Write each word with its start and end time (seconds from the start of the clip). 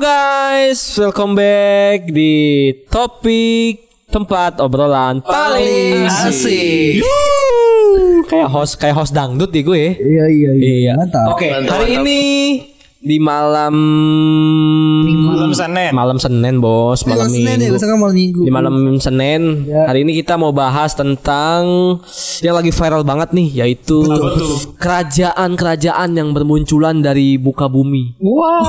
guys, 0.00 0.80
welcome 0.96 1.36
back 1.36 2.08
di 2.08 2.72
topik 2.88 3.84
tempat 4.08 4.56
obrolan 4.56 5.20
paling 5.20 6.08
asik. 6.08 7.04
Kayak 8.24 8.48
host 8.48 8.80
kayak 8.80 8.96
host 8.96 9.12
dangdut 9.12 9.52
di 9.52 9.60
gue. 9.60 10.00
Iya 10.00 10.24
iya 10.32 10.50
iya. 10.56 10.72
Iya. 10.72 10.92
Mantap. 10.96 11.36
Oke, 11.36 11.52
Mantap, 11.52 11.84
hari 11.84 12.00
ini 12.00 12.20
di 13.00 13.16
malam 13.16 13.72
Malam 15.26 15.56
Senin. 15.56 15.90
malam 15.90 16.18
Senin, 16.20 16.60
Bos, 16.60 17.00
malam 17.02 17.24
Malam 17.24 17.32
Senin 17.32 17.56
ya, 17.56 17.68
Minggu. 17.70 17.80
kan 17.80 17.96
malam 17.96 18.12
minggu. 18.14 18.40
Di 18.44 18.50
malam 18.52 18.74
Senin, 18.96 19.42
Ya. 19.64 19.88
hari 19.88 20.04
ini 20.04 20.12
kita 20.14 20.36
mau 20.36 20.52
bahas 20.52 20.92
tentang 20.92 21.96
yang 22.38 22.54
lagi 22.54 22.68
viral 22.68 23.00
banget 23.02 23.32
nih, 23.32 23.48
yaitu 23.56 24.04
kerajaan-kerajaan 24.76 26.12
yang 26.12 26.30
bermunculan 26.30 27.00
dari 27.00 27.34
muka 27.34 27.66
bumi. 27.66 28.20
Wow. 28.20 28.68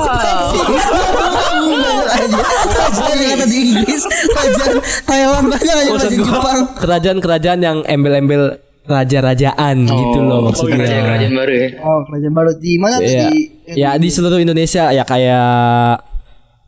Kerajaan 2.72 3.16
yang 3.18 3.32
ada 3.34 3.46
di 3.46 3.58
Inggris, 3.70 4.02
kerajaan 4.04 4.74
Thailand 5.04 5.46
banyak 5.46 5.64
aja 5.74 5.90
kerajaan 5.90 6.12
Jepang. 6.14 6.58
Kerajaan-kerajaan 6.78 7.60
yang 7.60 7.78
embel-embel 7.84 8.42
raja-rajaan 8.82 9.76
gitu 9.82 10.18
loh 10.20 10.38
maksudnya. 10.44 10.82
Kerajaan 10.82 11.32
baru 11.32 11.52
ya. 11.52 11.66
Oh, 11.80 11.98
kerajaan 12.02 12.32
baru 12.32 12.50
di 12.56 12.72
mana 12.76 12.94
tuh 12.96 13.06
Iya. 13.06 13.28
di 13.28 13.38
Ya 13.72 13.90
di 13.94 14.06
seluruh 14.06 14.36
Indonesia 14.36 14.90
ya 14.90 15.02
kayak 15.02 16.02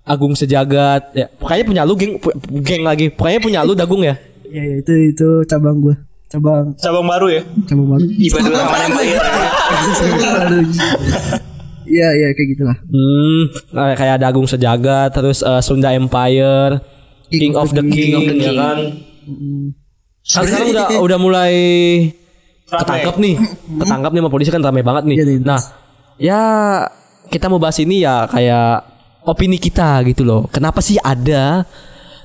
Agung 0.05 0.33
Sejagat 0.33 1.13
ya 1.13 1.27
pokoknya 1.29 1.65
punya 1.65 1.83
lu 1.83 1.95
geng 1.95 2.17
geng 2.61 2.81
lagi 2.81 3.09
pokoknya 3.09 3.41
punya 3.41 3.61
lu 3.61 3.73
dagung 3.73 4.01
ya 4.01 4.17
Iya 4.45 4.63
iya 4.63 4.75
itu 4.79 4.93
itu 5.11 5.29
cabang 5.45 5.81
gua. 5.81 5.95
Cabang 6.29 6.73
cabang 6.77 7.05
baru 7.05 7.27
ya 7.31 7.43
cabang 7.65 7.89
baru. 7.89 8.05
Ibadah 8.07 8.51
Rahman 8.53 8.81
yang 8.81 8.93
bayar. 8.95 9.21
Iya 11.85 12.09
iya 12.17 12.29
kayak 12.33 12.49
gitulah. 12.49 12.77
hmm 12.89 13.43
kayak 13.71 13.97
kayak 14.01 14.15
ada 14.17 14.27
Agung 14.29 14.49
Sejagat 14.49 15.13
terus 15.13 15.41
eh, 15.41 15.61
Sunda 15.61 15.93
Empire 15.93 16.81
King, 17.29 17.53
of 17.53 17.77
the 17.77 17.85
King, 17.85 18.41
ya 18.41 18.53
kan 18.55 18.79
Kan 20.25 20.43
sekarang 20.49 20.69
udah 20.73 20.87
udah 21.05 21.19
mulai 21.21 21.55
ketangkep 22.65 23.15
nih. 23.21 23.35
Ketangkep 23.77 24.11
nih 24.11 24.21
sama 24.25 24.31
polisi 24.33 24.51
kan 24.51 24.61
rame 24.61 24.81
banget 24.81 25.05
nih. 25.05 25.17
Iya, 25.21 25.25
nih. 25.29 25.39
nah 25.45 25.61
ya 26.17 26.41
kita 27.29 27.47
mau 27.47 27.61
bahas 27.61 27.77
ini 27.77 28.01
ya 28.01 28.25
kayak 28.25 28.89
opini 29.23 29.61
kita 29.61 30.01
gitu 30.09 30.25
loh. 30.25 30.49
Kenapa 30.49 30.81
sih 30.81 30.97
ada 30.97 31.69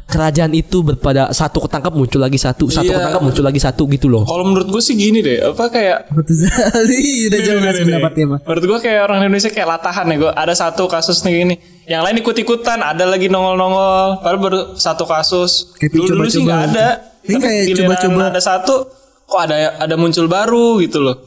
kerajaan 0.09 0.49
itu 0.57 0.81
berpada 0.81 1.29
satu 1.29 1.61
ketangkap 1.61 1.93
muncul 1.93 2.17
lagi 2.17 2.41
satu 2.41 2.65
satu 2.65 2.87
Iya. 2.87 2.97
ketangkap 2.97 3.21
muncul 3.21 3.43
lagi 3.45 3.61
satu 3.61 3.83
gitu 3.85 4.07
loh. 4.09 4.25
Kalau 4.25 4.41
menurut 4.41 4.65
gue 4.65 4.81
sih 4.81 4.97
gini 4.97 5.21
deh 5.21 5.37
apa 5.37 5.69
kayak 5.69 6.09
Betul 6.09 6.39
sekali. 6.39 7.29
Udah 7.29 7.39
jauh 7.45 7.61
ngasih 7.61 7.83
pendapatnya 7.85 8.25
mah. 8.25 8.39
menurut 8.41 8.63
gue 8.65 8.79
kayak 8.79 9.01
orang 9.05 9.17
Indonesia 9.21 9.51
kayak 9.51 9.67
latahan 9.69 10.09
ya 10.09 10.15
gue 10.17 10.31
ada 10.33 10.53
satu 10.55 10.87
kasus 10.89 11.21
nih 11.21 11.33
gini. 11.43 11.55
Yang 11.85 12.01
lain 12.05 12.15
ikut 12.23 12.35
ikutan 12.41 12.79
ada 12.81 13.05
lagi 13.05 13.27
nongol 13.27 13.53
nongol 13.53 14.23
padahal 14.23 14.39
baru 14.41 14.59
satu 14.79 15.03
kasus. 15.05 15.75
Kayak 15.77 15.91
dulu 15.93 16.05
dulu 16.15 16.29
sih 16.31 16.41
nggak 16.41 16.63
ada 16.73 16.87
Ini 17.29 17.35
Tapi 17.35 17.43
kayak 17.43 17.63
coba-coba. 17.77 18.21
ada 18.27 18.41
satu 18.41 18.75
kok 19.23 19.39
ada 19.39 19.55
ada 19.77 19.93
muncul 19.93 20.25
baru 20.25 20.81
gitu 20.81 20.99
loh 20.99 21.17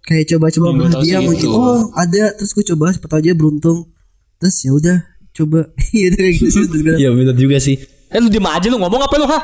Kayak 0.00 0.24
coba-coba 0.30 0.68
tahu 0.90 1.02
dia 1.02 1.18
mungkin. 1.18 1.36
gitu. 1.38 1.48
Oh, 1.50 1.88
ada 1.92 2.32
terus 2.32 2.52
gua 2.52 2.64
coba 2.66 2.84
siapa 2.90 3.06
tahu 3.06 3.18
aja 3.18 3.32
beruntung. 3.32 3.78
Terus 4.38 4.56
ya 4.58 4.70
udah 4.70 4.98
coba. 5.36 5.60
Iya 5.90 6.08
gitu. 6.30 6.48
Terus 6.48 6.82
gua- 6.82 6.96
Iya 6.96 7.08
benar 7.10 7.34
juga 7.34 7.56
sih. 7.58 7.76
Eh 8.08 8.18
lu 8.18 8.28
diem 8.28 8.40
aja 8.42 8.66
lu 8.66 8.80
ngomong 8.80 9.04
apa 9.04 9.14
lu 9.14 9.28
ha? 9.28 9.36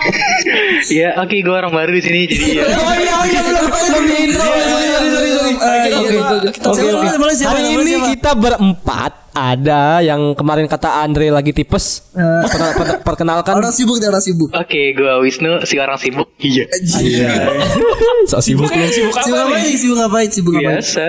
Iya, 0.89 1.17
oke 1.23 1.37
gue 1.37 1.53
orang 1.53 1.69
baru 1.69 1.93
di 1.93 2.01
sini 2.01 2.21
jadi 2.25 2.47
ya. 2.51 2.65
Oh 2.81 2.95
iya 2.97 3.13
oh 3.15 3.25
iya 3.27 3.41
belum 3.43 3.65
belum 3.69 4.03
di 4.03 4.15
intro. 4.25 4.41
Sorry 4.41 4.65
sorry 4.65 5.09
sorry 5.13 5.31
sorry. 5.31 5.53
Eh, 5.53 5.61
Oke 5.61 5.85
iya, 5.85 5.97
oke. 6.01 6.09
iya. 6.09 6.51
Oke 6.65 6.83
oke. 6.89 7.05
Hari 7.05 7.35
siapa, 7.37 7.59
ini 7.61 7.93
siapa? 7.93 8.07
kita 8.09 8.31
berempat 8.33 9.13
ada 9.31 10.01
yang 10.01 10.33
kemarin 10.33 10.65
kata 10.65 11.05
Andre 11.05 11.29
lagi 11.29 11.53
tipes. 11.53 12.09
Eh, 12.13 12.25
Per- 12.47 12.73
per- 12.73 12.99
Perkenalkan. 13.05 13.53
orang 13.53 13.69
sibuk 13.69 14.01
orang 14.01 14.25
sibuk. 14.25 14.49
Oke, 14.49 14.97
gue 14.97 15.13
Wisnu, 15.21 15.61
si 15.63 15.77
orang 15.77 16.01
sibuk. 16.01 16.33
Iya. 16.39 16.65
So 18.33 18.41
sibuk 18.41 18.65
sibuk 18.65 18.89
Sibuk 18.89 19.13
apa 19.13 19.61
Sibuk 19.69 19.97
ngapain? 20.01 20.29
Sibuk 20.33 20.53
ngapain? 20.57 20.81
Biasa. 20.81 21.07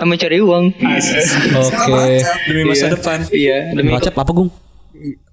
Mencari 0.00 0.40
uang. 0.40 0.64
Oke. 0.72 2.16
demi 2.48 2.62
masa 2.64 2.88
depan 2.88 3.18
Iya, 3.28 3.76
demi 3.76 3.92
Macet 3.92 4.16
apa 4.16 4.32
Gung? 4.32 4.48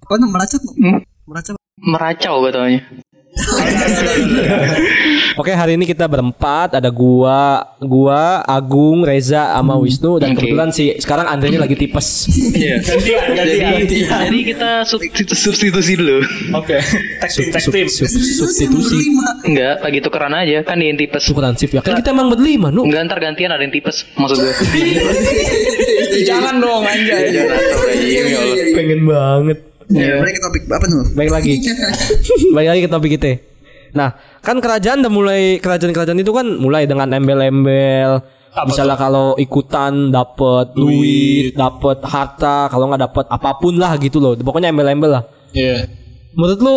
Apa 0.03 0.19
namanya 0.19 0.31
meracap? 0.35 0.61
Hmm. 0.75 0.99
Meracap. 1.23 1.60
Meracau 1.81 2.45
gue 2.45 2.53
taunya. 2.53 2.81
Oke 5.39 5.55
hari 5.55 5.79
ini 5.79 5.87
kita 5.87 6.03
berempat 6.03 6.75
ada 6.75 6.91
gua, 6.91 7.63
gua, 7.79 8.43
Agung, 8.43 9.07
Reza, 9.07 9.55
sama 9.55 9.79
Wisnu 9.79 10.19
dan 10.19 10.35
Oke. 10.35 10.43
kebetulan 10.43 10.75
si 10.75 10.99
sekarang 10.99 11.31
Andre 11.31 11.55
ini 11.55 11.59
lagi 11.63 11.79
tipes. 11.79 12.27
Iya. 12.51 12.83
Jadi, 12.83 14.03
jadi 14.03 14.39
kita 14.43 14.83
sub- 14.83 14.99
substitusi 15.31 15.95
dulu. 15.95 16.19
oke 16.51 16.75
sub- 17.31 17.55
Substitusi. 17.55 18.99
Enggak, 19.47 19.79
lagi 19.79 20.03
tukeran 20.03 20.35
aja. 20.35 20.67
Kan 20.67 20.83
dia 20.83 20.91
yang 20.91 20.99
tipes. 20.99 21.23
Tukeran 21.23 21.55
shift 21.55 21.71
ya 21.71 21.79
kan 21.79 21.95
kita 21.95 22.11
emang 22.11 22.35
berlima 22.35 22.67
nu. 22.67 22.83
Enggak 22.83 23.07
ntar 23.07 23.23
gantian 23.23 23.55
ada 23.55 23.63
yang 23.63 23.71
tipes 23.71 24.03
maksud 24.19 24.43
gue. 24.43 24.51
jangan 26.27 26.59
dong 26.59 26.83
anjay 26.83 27.31
Pengen 28.75 29.07
banget. 29.07 29.70
Ya, 29.91 30.23
balik 30.23 30.39
ke 30.39 30.41
topik 30.41 30.63
apa 30.71 30.85
nih? 30.87 30.97
Baik 31.15 31.31
lagi. 31.31 31.53
Baik 32.55 32.67
lagi 32.71 32.81
ke 32.87 32.89
topik 32.91 33.11
kita. 33.19 33.31
Nah, 33.91 34.15
kan 34.39 34.63
kerajaan 34.63 35.03
udah 35.03 35.11
mulai 35.11 35.41
kerajaan-kerajaan 35.59 36.19
itu 36.23 36.31
kan 36.31 36.47
mulai 36.47 36.87
dengan 36.87 37.11
embel-embel. 37.11 38.23
Misalnya 38.67 38.99
kalau 38.99 39.35
ikutan 39.39 40.11
dapat 40.11 40.75
duit, 40.75 41.55
dapat 41.55 42.03
harta, 42.03 42.67
kalau 42.67 42.91
nggak 42.91 43.03
dapat 43.11 43.25
apa 43.31 43.51
pun 43.59 43.75
lah 43.79 43.95
gitu 43.99 44.19
loh. 44.19 44.35
Pokoknya 44.35 44.71
embel-embel 44.71 45.11
lah. 45.11 45.23
iya 45.55 45.87
Menurut 46.35 46.59
lu 46.63 46.75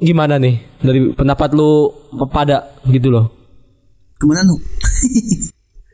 gimana 0.00 0.36
nih 0.36 0.60
dari 0.84 1.12
pendapat 1.12 1.56
lu 1.56 1.88
pada 2.28 2.68
gitu 2.88 3.08
loh? 3.08 3.32
Ke 4.20 4.24
mana 4.28 4.44
nu? 4.44 4.56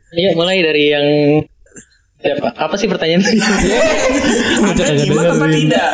Iya, 0.09 0.33
mulai 0.35 0.59
dari 0.65 0.85
yang 0.89 1.07
siapa? 2.19 2.49
Apa 2.53 2.75
sih 2.75 2.87
pertanyaan? 2.87 3.23
gimana 4.99 5.31
apa 5.35 5.47
tidak 5.49 5.89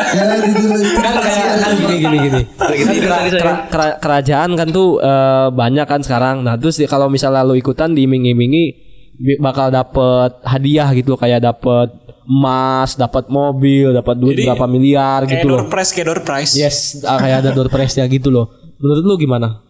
kan 0.97 1.15
kayak 1.21 1.47
kan 1.55 1.73
gini 1.77 1.97
gini 1.99 2.17
gini. 2.23 2.43
Kan 2.57 2.71
kera- 2.97 3.23
kera- 3.31 3.65
kera- 3.69 3.97
kerajaan 4.01 4.51
kan 4.55 4.69
tuh 4.71 4.99
eh, 4.99 5.49
banyak 5.51 5.85
kan 5.85 6.01
sekarang. 6.01 6.41
Nah, 6.41 6.57
terus 6.57 6.81
kalau 6.87 7.07
misalnya 7.07 7.45
lu 7.45 7.55
ikutan 7.55 7.93
diiming-imingi 7.93 8.65
bakal 9.39 9.69
dapet 9.69 10.43
hadiah 10.43 10.89
gitu 10.91 11.15
kayak 11.15 11.39
dapet 11.41 11.93
emas, 12.25 12.97
dapat 12.97 13.29
mobil, 13.29 13.93
dapat 13.93 14.17
duit 14.17 14.35
Jadi, 14.35 14.49
berapa 14.49 14.67
miliar 14.67 15.23
kayak 15.23 15.39
gitu 15.39 15.47
loh. 15.47 15.59
door 15.61 15.69
prize 15.69 15.91
kayak 15.93 16.07
door 16.09 16.21
prize 16.25 16.53
Yes, 16.57 17.05
ah, 17.05 17.21
kayak 17.21 17.45
ada 17.45 17.51
door 17.53 17.69
prize 17.69 17.95
ya 17.95 18.09
gitu 18.09 18.33
loh. 18.33 18.49
Menurut 18.81 19.05
lu 19.05 19.15
gimana? 19.21 19.61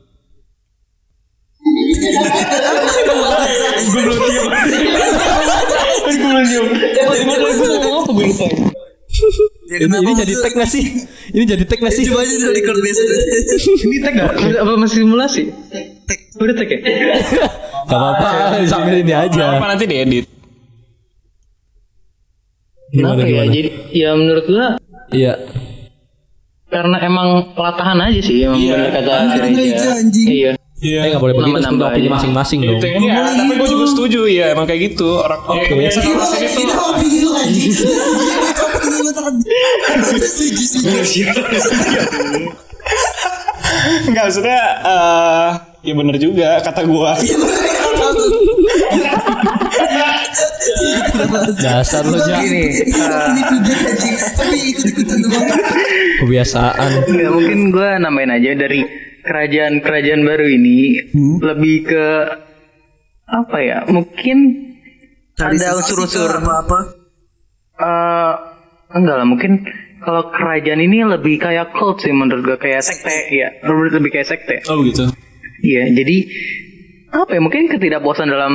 Ya, 9.64 9.78
Ini, 9.80 9.96
ini 9.96 10.12
jadi 10.12 10.34
tag 10.36 10.52
gak 10.54 10.66
sih? 10.66 10.84
Ini 11.30 11.44
jadi 11.46 11.64
tag 11.64 11.78
gak 11.78 11.92
sih? 11.92 12.04
Coba 12.04 12.20
aja 12.20 12.34
dari 12.34 12.52
record 12.52 12.78
biasa. 12.78 13.00
Ini 13.80 13.96
tag 14.02 14.14
gak? 14.14 14.32
Apa 14.58 14.72
masih 14.74 14.96
simulasi? 15.00 15.42
Tag. 16.04 16.18
Udah 16.36 16.54
tag 16.54 16.68
ya? 16.68 16.78
Gak 17.84 17.94
apa-apa, 17.94 18.28
sambil 18.64 18.96
ini 18.96 19.12
aja. 19.12 19.54
apa 19.54 19.66
nanti 19.68 19.84
diedit 19.84 20.24
Gimana 22.88 23.12
Kenapa 23.12 23.20
ya? 23.20 23.28
gimana? 23.28 23.50
Jadi 23.50 23.70
ya 23.92 24.10
menurut 24.14 24.44
gua 24.46 24.66
Iya. 25.10 25.34
karena 26.66 26.96
emang 26.98 27.28
pelatahan 27.54 27.98
aja 28.00 28.18
sih 28.18 28.42
emang 28.42 28.58
benar 28.58 28.90
kata. 28.90 29.12
Iya. 30.18 30.52
Iya 30.84 30.98
Eh 31.00 31.08
nggak 31.10 31.22
boleh 31.22 31.34
begitu, 31.34 31.56
Nambah-nambah 31.56 31.86
opini 31.88 32.08
masing-masing 32.08 32.58
dong. 32.60 32.76
Itu 32.76 32.86
ini 32.86 33.06
ya, 33.08 33.24
tapi 33.24 33.52
gue 33.56 33.68
juga 33.68 33.86
setuju 33.88 34.20
ya 34.28 34.46
emang 34.52 34.66
kayak 34.68 34.80
gitu 34.92 35.08
orang 35.16 35.40
Oke. 35.46 35.72
biasa 35.72 35.98
orang 36.04 36.28
sini 36.28 36.44
tuh 36.44 36.60
Itu 36.60 36.74
opini 36.84 37.16
lu 37.18 37.30
anjing. 37.32 37.72
Opini 38.60 38.96
lu 39.00 39.10
tadi. 39.10 39.48
Enggak 44.04 44.22
maksudnya 44.28 44.60
eh 44.84 45.50
ya 45.82 45.92
bener 45.94 46.16
juga 46.16 46.60
kata 46.60 46.80
gua. 46.84 47.16
Dasar 51.58 52.02
lu 52.04 52.18
ja 52.20 52.40
Gini, 52.40 52.64
Ini 52.84 53.42
pijat 53.42 53.80
anjing. 53.84 54.16
Tapi 54.34 54.56
ikut-ikutan 54.74 55.18
doang. 55.22 55.46
kebiasaan. 56.24 56.90
Nggak 57.08 57.30
mungkin 57.32 57.58
gue 57.70 57.88
nambahin 58.00 58.32
aja 58.32 58.50
dari 58.56 58.80
kerajaan-kerajaan 59.24 60.22
baru 60.22 60.46
ini 60.46 60.78
lebih 61.40 61.76
ke 61.84 62.06
apa 63.26 63.56
ya? 63.58 63.78
Mungkin 63.86 64.38
ada 65.34 65.66
unsur-unsur 65.74 66.30
apa-apa. 66.36 66.78
eh 67.74 68.32
enggak 68.94 69.16
lah 69.16 69.26
mungkin 69.26 69.66
kalau 69.98 70.30
kerajaan 70.30 70.78
ini 70.78 71.02
lebih 71.02 71.42
kayak 71.42 71.74
cult 71.74 71.98
sih 71.98 72.12
menurut 72.12 72.44
gue 72.44 72.54
kayak 72.56 72.78
sekte 72.80 73.10
ya 73.28 73.50
lebih 73.60 73.98
lebih 73.98 74.10
kayak 74.12 74.28
sekte 74.28 74.62
Oh 74.68 74.78
begitu. 74.78 75.10
iya 75.58 75.90
jadi 75.90 76.16
apa 77.10 77.34
ya 77.34 77.40
mungkin 77.40 77.66
ketidakpuasan 77.66 78.28
dalam 78.28 78.54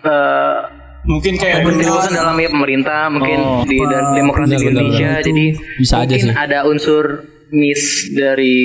eh 0.00 0.58
Mungkin 1.04 1.36
kayak 1.36 1.60
Penjelasan 1.62 2.12
dalam 2.14 2.36
ya 2.36 2.48
pemerintah 2.48 3.08
mungkin 3.08 3.38
Oh. 3.38 3.64
di 3.64 3.76
dari 3.78 4.08
demokrasi 4.14 4.54
Benar, 4.54 4.64
Indonesia 4.66 5.08
benar. 5.10 5.24
jadi 5.24 5.44
Bisa 5.76 5.94
aja 5.98 6.04
mungkin 6.06 6.24
sih. 6.24 6.34
ada 6.34 6.58
unsur 6.64 7.04
miss 7.50 7.82
dari 8.10 8.56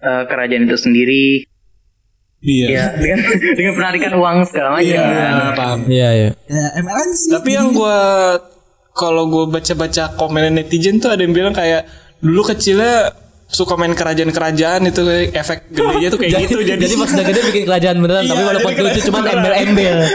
eh, 0.00 0.22
kerajaan 0.24 0.64
itu 0.64 0.76
sendiri 0.76 1.24
Iya. 2.40 2.66
ya 2.66 2.84
dengan 2.96 3.18
dengan 3.58 3.72
penarikan 3.74 4.12
uang 4.16 4.36
segala 4.48 4.68
macam 4.74 4.88
Iya, 4.88 5.04
kan. 5.04 5.52
paham. 5.54 5.80
Iya 5.86 6.08
iya. 6.10 6.30
Ya 6.48 6.66
MLM 6.78 7.10
sih. 7.12 7.28
Tapi 7.30 7.50
yang 7.52 7.68
gua 7.70 7.98
kalau 8.90 9.28
gua 9.28 9.44
baca-baca 9.46 10.16
komen 10.16 10.48
netizen 10.50 10.96
tuh 10.96 11.12
ada 11.12 11.20
yang 11.20 11.30
bilang 11.30 11.52
kayak 11.52 11.84
dulu 12.18 12.40
kecilnya 12.42 13.12
suka 13.44 13.74
main 13.74 13.92
kerajaan-kerajaan 13.92 14.86
itu 14.86 15.02
efek 15.32 15.68
gedenya 15.68 16.08
tuh 16.08 16.16
kayak 16.16 16.32
gitu 16.46 16.62
jadi 16.62 16.78
Jadi 16.78 16.94
pas 16.96 17.10
udah 17.10 17.26
gede 17.26 17.40
bikin 17.44 17.62
kerajaan 17.66 17.96
beneran, 17.98 18.22
Iya, 18.22 18.30
tapi 18.30 18.42
walaupun 18.46 18.70
jadi 18.72 18.88
itu 18.90 19.00
cuma 19.04 19.18
embel-embel. 19.22 19.96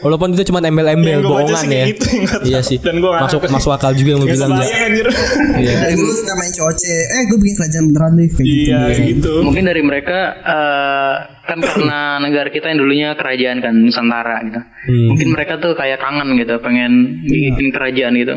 Walaupun 0.00 0.32
itu 0.32 0.42
cuma 0.44 0.58
embel-embel 0.58 1.20
bohongan 1.20 1.60
sih 1.60 1.68
ya. 1.70 1.84
gitu. 1.88 2.04
Iya 2.42 2.60
sih. 2.60 2.80
Dan 2.80 2.98
gua 2.98 3.20
Masuk 3.20 3.44
ngerti. 3.44 3.52
masuk 3.52 3.70
akal 3.70 3.92
juga 3.92 4.08
yang 4.10 4.20
lu 4.20 4.28
bilang 4.28 4.50
ya. 4.54 4.64
Iya. 5.56 5.72
Dulu 5.92 6.12
suka 6.14 6.32
main 6.34 6.48
COC. 6.50 6.82
Eh 6.88 7.22
gue 7.26 7.38
bikin 7.38 7.54
kerajaan 7.54 7.84
beneran 7.86 8.12
deh 8.14 8.28
kayak 8.28 8.40
gitu. 8.40 8.64
Iya 8.64 8.80
gitu. 9.06 9.32
mungkin 9.40 9.62
dari 9.62 9.82
mereka 9.82 10.18
eh, 10.40 11.14
kan 11.42 11.58
karena 11.58 11.98
negara 12.18 12.48
kita 12.48 12.66
yang 12.66 12.78
dulunya 12.78 13.08
kerajaan 13.12 13.58
kan 13.58 13.74
Nusantara 13.76 14.40
gitu 14.42 14.60
Hmm. 14.80 15.12
mungkin 15.12 15.28
mereka 15.30 15.60
tuh 15.60 15.76
kayak 15.76 16.00
kangen 16.00 16.32
gitu 16.34 16.56
pengen 16.58 16.92
bikin 17.22 17.68
kerajaan 17.68 18.16
gitu 18.16 18.34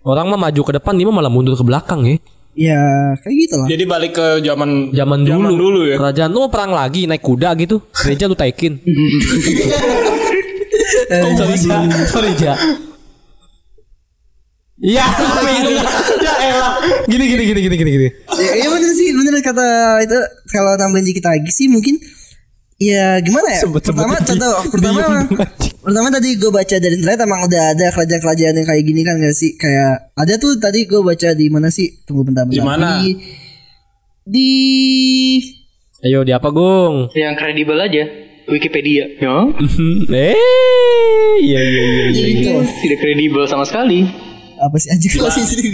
Orang 0.00 0.30
mah 0.30 0.40
maju 0.40 0.62
ke 0.62 0.72
depan, 0.72 0.96
dia 0.96 1.04
mah 1.04 1.16
malah 1.16 1.28
mundur 1.28 1.52
ke 1.52 1.60
belakang 1.60 2.00
ya. 2.02 2.16
Ya 2.56 2.80
kayak 3.14 3.36
gitu 3.38 3.54
lah. 3.54 3.66
Jadi 3.68 3.84
balik 3.84 4.12
ke 4.14 4.26
zaman 4.40 4.88
Zaman 4.90 5.20
dulu, 5.20 5.52
dulu 5.52 5.80
ya. 5.84 5.94
Kerajaan 5.94 6.32
lu 6.32 6.38
mau 6.40 6.48
perang 6.48 6.72
lagi 6.72 7.04
naik 7.04 7.20
kuda 7.20 7.52
gitu. 7.54 7.84
Gereja 7.92 8.24
lu 8.24 8.32
taikin. 8.32 8.80
sorry, 10.88 11.56
Ja. 11.58 11.78
Sorry, 12.06 12.30
Ja. 12.34 12.54
Iya, 14.78 15.02
ya 16.22 16.34
elah. 16.46 16.72
Gini 17.04 17.24
gini 17.26 17.42
gini 17.44 17.60
gini 17.60 17.76
gini 17.76 17.90
gini. 17.90 18.08
ya, 18.30 18.52
ya 18.56 18.68
bener 18.70 18.92
sih 18.94 19.10
bener 19.10 19.34
kata 19.40 19.66
itu 20.00 20.18
kalau 20.46 20.78
nambahin 20.78 21.02
dikit 21.04 21.26
lagi 21.26 21.50
sih 21.50 21.66
mungkin 21.66 21.98
ya 22.78 23.18
gimana 23.18 23.50
ya 23.50 23.66
Sebut-sebut 23.66 23.98
pertama 23.98 24.14
di- 24.14 24.26
contoh 24.30 24.52
pertama 24.70 24.98
pertama 25.82 26.08
tadi 26.12 26.28
gue 26.32 26.46
baca 26.48 26.76
dari 26.78 26.94
internet 26.94 27.18
emang 27.18 27.42
udah 27.42 27.74
ada 27.74 27.86
kerajaan-kerajaan 27.90 28.54
yang 28.54 28.68
kayak 28.68 28.84
gini 28.86 29.02
kan 29.02 29.18
gak 29.18 29.34
sih 29.34 29.50
kayak 29.52 30.14
ada 30.14 30.34
tuh 30.38 30.54
tadi 30.56 30.86
gue 30.86 31.02
baca 31.02 31.28
di 31.32 31.46
mana 31.50 31.68
sih 31.68 31.98
tunggu 32.06 32.22
bentar 32.22 32.46
bentar 32.46 32.54
Di 32.54 32.62
mana? 32.62 33.02
di, 33.02 33.18
di 34.22 34.48
Ayo 35.98 36.22
di 36.22 36.30
apa, 36.30 36.46
Gung? 36.48 37.10
yang 37.12 37.34
kredibel 37.34 37.74
aja 37.74 38.06
Wikipedia 38.48 39.04
ya 39.20 39.36
eh, 40.28 40.34
iya 41.38 41.60
iya 41.60 41.82
iya. 41.84 42.04
iya. 42.08 42.26
itu 42.32 42.50
tidak 42.82 42.98
kredibel 42.98 43.44
sama 43.44 43.62
sekali 43.62 44.08
apa 44.58 44.74
sih 44.74 44.90
anjing 44.90 45.12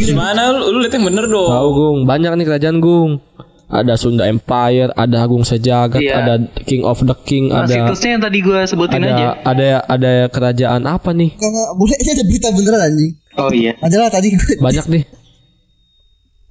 Gimana 0.05 0.53
lu, 0.53 0.77
lu 0.77 0.85
lihat 0.85 0.93
yang 0.93 1.09
bener 1.09 1.25
dong. 1.25 1.49
Tahu, 1.49 1.69
Gung. 1.73 1.99
Banyak 2.05 2.37
nih 2.37 2.45
kerajaan, 2.45 2.85
Gung. 2.85 3.17
Ada 3.65 3.97
Sunda 3.97 4.29
Empire, 4.29 4.93
ada 4.93 5.25
Agung 5.25 5.41
Sejagat, 5.41 6.05
Iya. 6.05 6.21
ada 6.21 6.35
King 6.69 6.85
of 6.85 7.01
the 7.01 7.17
King, 7.25 7.49
nah, 7.49 7.65
ada 7.65 7.73
situsnya 7.89 8.21
yang 8.21 8.23
tadi 8.29 8.39
gue 8.45 8.61
sebutin 8.69 9.01
aja 9.01 9.41
ada 9.41 9.41
ada 9.41 9.69
ada 9.89 10.13
kerajaan 10.29 10.85
apa 10.85 11.17
nih? 11.17 11.33
Kalau 11.41 11.73
boleh 11.75 11.97
ini 11.97 12.11
ada 12.13 12.25
berita 12.29 12.49
beneran 12.53 12.83
anjing 12.93 13.13
oh 13.41 13.51
iya 13.51 13.73
adalah 13.83 14.09
tadi 14.13 14.31
gue 14.31 14.55
Banyak 14.61 14.87
nih. 14.93 15.03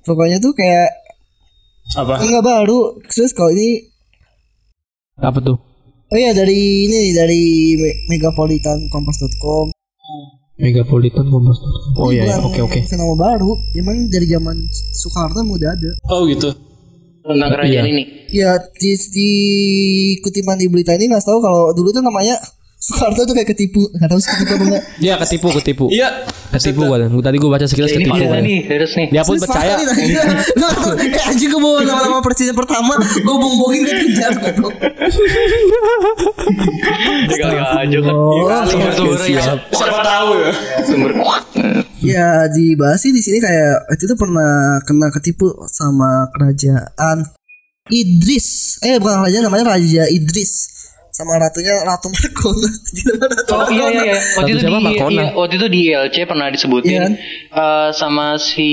pokoknya 0.03 0.37
tuh 0.41 0.51
kayak 0.51 0.89
Apa? 1.95 2.19
enggak 2.19 2.43
baru 2.43 2.97
terus 3.07 3.31
kalau 3.31 3.53
ini 3.53 3.87
Apa 5.21 5.39
tuh? 5.39 5.57
Oh 6.13 6.19
iya 6.19 6.31
dari 6.31 6.59
ini 6.85 7.09
dari 7.11 7.41
me- 7.75 7.97
megapolitankompas.com 8.07 9.73
Megapolitan 10.53 11.25
Kompas. 11.27 11.57
Oh 11.97 12.13
iya, 12.13 12.29
iya. 12.29 12.37
Oke 12.39 12.61
oke. 12.61 12.85
fenomena 12.85 13.17
baru 13.17 13.57
emang 13.73 14.05
dari 14.05 14.29
zaman 14.29 14.53
Soekarno 14.93 15.41
udah 15.49 15.73
ada 15.73 15.91
Oh 16.07 16.23
gitu. 16.23 16.53
tentang 17.19 17.49
kerajaan 17.49 17.83
Iya. 17.83 17.89
ini 17.89 18.03
ya 18.29 18.51
di, 18.71 18.91
di 19.09 19.29
kutipan 20.19 20.55
di 20.55 20.67
berita 20.67 20.93
ini 20.93 21.07
nggak 21.07 21.23
tahu 21.23 21.39
kalau 21.39 21.71
dulu 21.71 21.89
tuh 21.89 21.99
namanya 21.99 22.37
Soekarno 22.83 23.23
tuh 23.23 23.31
kayak 23.31 23.47
ketipu 23.47 23.87
nggak 23.95 24.09
tahu 24.11 24.19
sih 24.19 24.29
ketipu 24.35 24.51
apa 24.51 24.63
enggak 24.67 24.83
Iya 25.07 25.13
ketipu 25.23 25.47
ketipu. 25.55 25.85
Iya. 25.87 26.27
Ketipu 26.51 26.83
gua. 26.83 26.99
Tadi 26.99 27.37
gua 27.39 27.49
baca 27.55 27.63
sekilas 27.63 27.95
ini 27.95 28.03
ketipu 28.03 28.19
gua. 28.19 28.43
nih 28.43 28.59
serius 28.67 28.93
nih 28.99 29.07
Dia 29.07 29.23
pun 29.23 29.39
percaya. 29.39 29.73
eh 29.79 31.23
anjing 31.23 31.47
gue 31.47 31.61
bawa 31.63 31.79
nama-nama 31.81 32.19
presiden 32.19 32.51
pertama 32.53 32.99
gue 32.99 33.23
bong-bongin 33.23 33.81
ke 33.81 33.93
penjara 33.95 34.35
goblok. 34.51 34.75
Kali 37.23 37.57
aja 37.57 37.97
kan. 38.03 38.63
Siapa 39.71 39.99
tahu 40.03 40.29
ya. 40.35 40.51
sumber 40.83 41.11
Ya 42.03 42.51
dibahas 42.51 42.99
sih 42.99 43.15
di 43.15 43.23
sini 43.23 43.39
kayak 43.39 43.87
itu 43.95 44.03
tuh 44.05 44.19
pernah 44.19 44.83
kena 44.83 45.07
ketipu 45.09 45.55
sama 45.71 46.27
kerajaan 46.35 47.31
Idris. 47.87 48.79
Eh 48.83 48.99
bukan 48.99 49.23
kerajaan 49.23 49.47
namanya 49.47 49.71
Raja 49.71 50.03
Idris. 50.07 50.82
Sama 51.13 51.37
ratunya 51.37 51.77
Ratu 51.79 52.09
Markona. 52.09 52.69
Ratu 53.37 53.51
Oh 53.53 53.69
iya 53.69 53.85
iya 53.87 54.01
iya. 54.03 54.17
Waktu 54.33 54.49
itu 54.49 54.59
siapa? 54.59 54.73
di 54.73 54.83
Markona. 54.83 55.11
iya, 55.13 55.25
waktu 55.31 55.53
itu 55.55 55.67
di 55.67 55.79
ILC 55.87 56.15
pernah 56.25 56.47
disebutin 56.49 56.89
Iya. 56.91 57.05
eh, 57.53 57.89
sama 57.91 58.25
si 58.35 58.69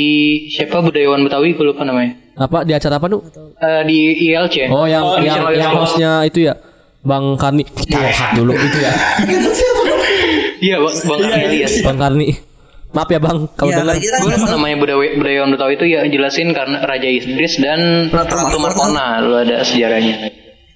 siapa 0.49 0.81
budayawan 0.81 1.21
Betawi 1.21 1.53
gue 1.53 1.67
lupa 1.67 1.85
namanya. 1.85 2.17
Apa 2.35 2.65
di 2.65 2.73
acara 2.73 2.97
apa 2.97 3.07
tuh? 3.07 3.21
Eh, 3.55 3.83
di 3.85 3.99
ILC. 4.25 4.57
Oh 4.69 4.85
yang 4.85 5.05
Oh, 5.05 5.21
yang 5.21 5.37
iya, 5.47 5.61
yang 5.61 5.71
iya. 5.71 5.79
hostnya 5.79 6.13
itu 6.25 6.41
ya. 6.43 6.57
Bang 7.01 7.33
Karni 7.35 7.65
kita 7.65 7.97
rehat 7.99 8.33
dulu 8.35 8.53
itu 8.53 8.79
ya. 8.79 8.93
Iya, 10.61 10.77
Bang 10.77 10.93
Bang 11.03 11.21
Ilyas. 11.43 11.75
Bang 11.81 11.97
Karni. 11.97 12.37
Maaf 12.91 13.07
ya 13.07 13.17
Bang 13.17 13.49
kalau 13.55 13.71
Ya, 13.71 13.81
dengar. 13.81 13.97
Gue 13.97 14.29
lupa 14.31 14.49
namanya 14.51 14.77
budayawan 14.77 15.09
budayawan 15.15 15.49
Betawi 15.53 15.73
itu 15.77 15.87
ya 15.87 16.01
jelasin 16.05 16.53
karena 16.53 16.83
Raja 16.83 17.05
Idris 17.07 17.57
dan 17.57 18.09
Ratu 18.09 18.35
Ratu 18.35 18.59
Markona 18.59 19.21
lu 19.21 19.37
ada 19.37 19.61
sejarahnya. 19.61 20.17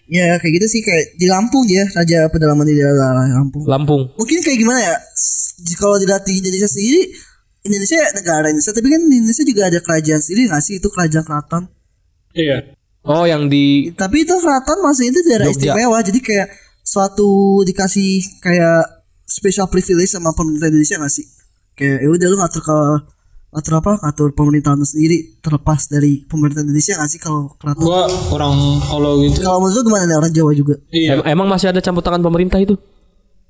Ya 0.05 0.37
kayak 0.37 0.61
gitu 0.61 0.67
sih 0.69 0.81
kayak 0.85 1.17
di 1.17 1.25
Lampung 1.25 1.65
dia 1.65 1.89
Raja 1.97 2.29
pedalaman 2.29 2.69
di 2.69 2.77
daerah 2.77 3.25
Lampung. 3.41 3.65
Lampung. 3.65 4.03
Mungkin 4.21 4.45
kayak 4.45 4.59
gimana 4.61 4.81
ya? 4.85 4.95
Kalau 5.81 5.97
dilihat 5.97 6.29
di 6.29 6.45
Indonesia 6.45 6.69
sendiri 6.69 7.09
Indonesia 7.65 7.97
negara 8.13 8.53
Indonesia 8.53 8.77
tapi 8.77 8.93
kan 8.93 9.01
di 9.09 9.17
Indonesia 9.25 9.45
juga 9.49 9.63
ada 9.73 9.79
kerajaan 9.81 10.21
sendiri 10.21 10.53
nggak 10.53 10.63
sih 10.63 10.75
itu 10.77 10.89
kerajaan 10.93 11.25
keraton. 11.25 11.63
Iya. 12.37 12.77
Oh 13.05 13.25
yang 13.25 13.49
di 13.49 13.93
Tapi 13.97 14.29
itu 14.29 14.37
keraton 14.37 14.85
maksudnya 14.85 15.11
itu 15.17 15.21
daerah 15.25 15.49
Jogja. 15.49 15.73
istimewa 15.73 15.99
jadi 16.05 16.21
kayak 16.21 16.49
suatu 16.85 17.65
dikasih 17.65 18.41
kayak 18.45 19.09
special 19.25 19.73
privilege 19.73 20.13
sama 20.13 20.37
pemerintah 20.37 20.69
Indonesia 20.69 21.01
nggak 21.01 21.13
sih? 21.13 21.25
Kayak 21.73 22.05
ya 22.05 22.09
udah 22.13 22.27
lu 22.29 22.37
ngatur 22.37 22.61
ke 22.61 22.79
ngatur 23.55 23.75
apa? 23.77 23.93
Ngatur 24.01 24.29
pemerintahan 24.33 24.77
sendiri 24.81 25.39
terlepas 25.39 25.87
dari 25.87 26.21
pemerintah 26.21 26.61
Indonesia 26.61 26.93
nggak 26.93 27.07
sih 27.09 27.19
kalau 27.19 27.55
keraton? 27.55 27.81
Gua 27.81 28.03
kurang 28.27 28.55
kalau 28.83 29.23
gitu. 29.23 29.39
Kalau 29.41 29.59
menurut 29.61 29.81
gimana 29.81 30.05
nih 30.05 30.17
orang 30.17 30.33
Jawa 30.33 30.51
juga? 30.53 30.75
Iya. 30.89 31.11
em- 31.15 31.27
emang 31.31 31.47
masih 31.47 31.69
ada 31.69 31.79
campur 31.79 32.03
tangan 32.03 32.19
pemerintah 32.21 32.59
itu? 32.59 32.75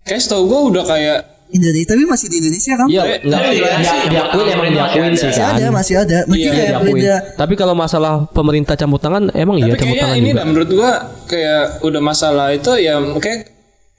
Kayak 0.02 0.20
setahu 0.20 0.44
gua 0.44 0.60
udah 0.68 0.84
kayak 0.84 1.18
Indonesia 1.46 1.86
tapi 1.88 2.02
masih 2.04 2.26
di 2.28 2.36
Indonesia 2.38 2.72
kan? 2.74 2.86
Iya, 2.86 3.00
Tapi- 3.00 3.20
enggak 3.22 3.38
tapi 3.38 3.54
dia, 3.54 3.64
masih- 3.70 4.08
diakuin 4.10 4.46
emang 4.50 4.68
diakuin 4.70 5.04
ada. 5.06 5.14
sih 5.14 5.26
Masih 5.26 5.40
kan. 5.40 5.54
ada, 5.54 5.66
masih 5.70 5.94
ada. 5.96 6.18
Mungkin 6.26 6.44
Iya, 6.44 6.52
kayak 6.52 6.80
beda. 6.82 7.14
Tapi 7.38 7.54
kalau 7.54 7.74
masalah 7.74 8.12
pemerintah 8.28 8.74
campur 8.74 8.98
tangan 8.98 9.22
emang 9.32 9.56
iya 9.56 9.72
campur 9.72 9.94
tangan 9.94 10.16
ini 10.16 10.26
juga. 10.26 10.36
dah 10.36 10.44
menurut 10.44 10.68
gua 10.70 10.90
kayak 11.24 11.62
udah 11.80 12.02
masalah 12.02 12.46
itu 12.50 12.70
ya 12.76 12.94
kayak 13.16 13.53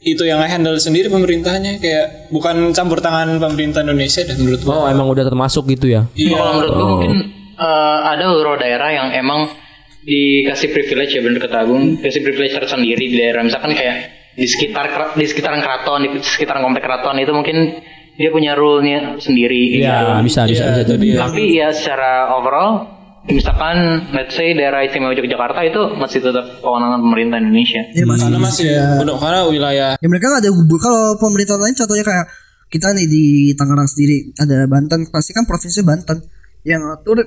itu 0.05 0.21
yang 0.21 0.37
handle 0.45 0.77
sendiri 0.77 1.09
pemerintahnya 1.09 1.81
kayak 1.81 2.29
bukan 2.29 2.69
campur 2.77 3.01
tangan 3.01 3.41
pemerintah 3.41 3.81
Indonesia 3.81 4.21
dan 4.21 4.37
menurut 4.37 4.61
gua. 4.61 4.73
Oh, 4.77 4.85
emang 4.85 5.09
udah 5.09 5.25
termasuk 5.25 5.65
gitu 5.73 5.89
ya. 5.89 6.05
Iya. 6.13 6.37
Kalau 6.37 6.53
menurut 6.61 6.73
gue 6.77 6.87
mungkin 6.93 7.11
eh, 7.57 7.99
ada 8.05 8.23
beberapa 8.29 8.57
daerah 8.61 8.89
yang 8.93 9.07
emang 9.17 9.49
dikasih 10.05 10.69
privilege 10.69 11.17
ya 11.17 11.21
bener 11.25 11.41
kata 11.41 11.65
Agung, 11.65 11.97
kasih 11.97 12.21
privilege 12.21 12.53
tersendiri 12.53 13.09
di 13.09 13.17
daerah 13.17 13.41
misalkan 13.41 13.73
kayak 13.73 14.13
di 14.37 14.45
sekitar 14.45 15.17
di 15.17 15.25
sekitaran 15.25 15.65
keraton, 15.65 16.05
di 16.05 16.09
sekitaran 16.21 16.61
komplek 16.61 16.85
keraton 16.85 17.17
itu 17.17 17.33
mungkin 17.33 17.57
dia 18.15 18.29
punya 18.31 18.53
rule-nya 18.55 19.17
sendiri. 19.17 19.81
Iya, 19.81 20.21
gitu. 20.21 20.29
bisa 20.29 20.41
bisa 20.45 20.61
Iya, 20.63 20.69
bisa 20.71 20.81
itu 20.85 20.93
jadi. 20.93 21.01
dia. 21.01 21.17
Tapi 21.25 21.43
ya 21.57 21.67
secara 21.73 22.11
overall 22.37 22.94
misalkan 23.25 24.05
let's 24.13 24.37
say 24.37 24.53
daerah 24.53 24.85
istimewa 24.85 25.13
Yogyakarta 25.17 25.59
itu 25.65 25.81
masih 25.97 26.21
tetap 26.21 26.45
kewenangan 26.61 27.01
pemerintah 27.01 27.37
Indonesia. 27.41 27.81
Ya 27.91 28.05
masih. 28.05 28.25
Karena 28.29 28.39
masih 28.39 28.65
udah 29.01 29.15
karena 29.17 29.39
wilayah 29.49 29.91
Ya 29.97 30.07
mereka 30.07 30.29
nggak 30.29 30.41
ada 30.45 30.51
gubernur. 30.53 30.81
Kalau 30.81 31.03
pemerintah 31.17 31.55
lain 31.57 31.73
contohnya 31.73 32.05
kayak 32.05 32.25
kita 32.69 32.87
nih 32.97 33.07
di 33.07 33.25
Tangerang 33.53 33.89
sendiri 33.89 34.33
ada 34.35 34.65
Banten 34.65 35.09
pasti 35.09 35.31
kan 35.31 35.45
provinsi 35.45 35.81
Banten 35.85 36.17
yang 36.65 36.81
ngatur 36.81 37.21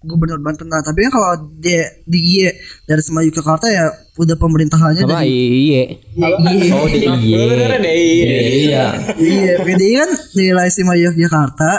gubernur 0.00 0.40
Banten 0.40 0.70
nah 0.70 0.80
tapi 0.80 1.04
kan 1.06 1.12
kalau 1.12 1.52
di 1.58 1.74
di 2.06 2.18
IE 2.40 2.50
dari 2.88 3.02
semua 3.04 3.20
Yogyakarta 3.20 3.68
ya 3.68 3.84
udah 4.16 4.36
pemerintahannya 4.38 5.04
Apa 5.04 5.20
dari? 5.20 5.28
IE 5.28 5.82
Oh, 6.72 6.86
di 6.88 7.04
iye. 7.04 7.44
Iya. 8.64 8.86
iya 9.18 9.52
PDI 9.60 9.94
kan 9.98 10.10
di 10.32 10.42
wilayah 10.48 10.70
istimewa 10.70 10.96
Yogyakarta 10.96 11.70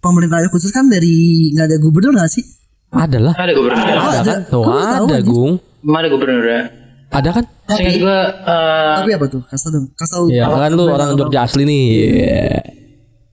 pemerintahnya 0.00 0.48
khusus 0.48 0.70
kan 0.72 0.88
dari 0.88 1.50
nggak 1.52 1.66
ada 1.74 1.76
gubernur 1.82 2.16
nggak 2.16 2.30
sih 2.32 2.55
Ada 2.94 3.18
lah. 3.18 3.34
Ada 3.34 3.52
gubernur. 3.56 3.82
Ada 3.82 3.94
ada. 3.98 4.20
kan? 4.22 4.40
Tuh 4.46 4.62
ada, 4.62 4.96
anjing? 5.02 5.24
Gung. 5.26 5.52
Ada 5.86 6.08
gubernur 6.10 6.44
ya? 6.46 6.62
Ada 7.10 7.30
kan? 7.32 7.44
Seingat 7.66 7.96
gue 7.98 8.18
eh, 8.46 8.94
Tapi 9.02 9.10
apa 9.14 9.26
tuh? 9.26 9.42
Kasih 9.46 9.64
tau 9.66 9.74
dong. 9.74 9.86
Kasih. 9.98 10.18
Iya, 10.30 10.44
kan 10.46 10.70
lu 10.74 10.84
orang 10.86 11.10
Jogja 11.18 11.40
asli 11.46 11.62
nih. 11.66 11.84
Iya. 11.90 12.60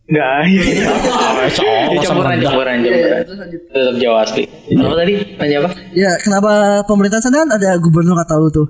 Enggak, 0.04 0.36
iya. 0.52 0.92
campuran, 2.04 2.36
campuran, 2.44 2.76
campuran. 2.84 3.24
Tetap 3.72 3.96
Jawa 3.98 4.18
asli. 4.28 4.44
Apa 4.76 4.96
tadi? 5.00 5.14
Tanya 5.40 5.56
apa? 5.64 5.70
Ya 5.96 6.12
kenapa 6.20 6.52
pemerintahan 6.86 7.24
sana 7.24 7.48
kan 7.48 7.50
ada 7.56 7.80
gubernur 7.80 8.20
kata 8.20 8.36
lu 8.36 8.52
tuh. 8.52 8.68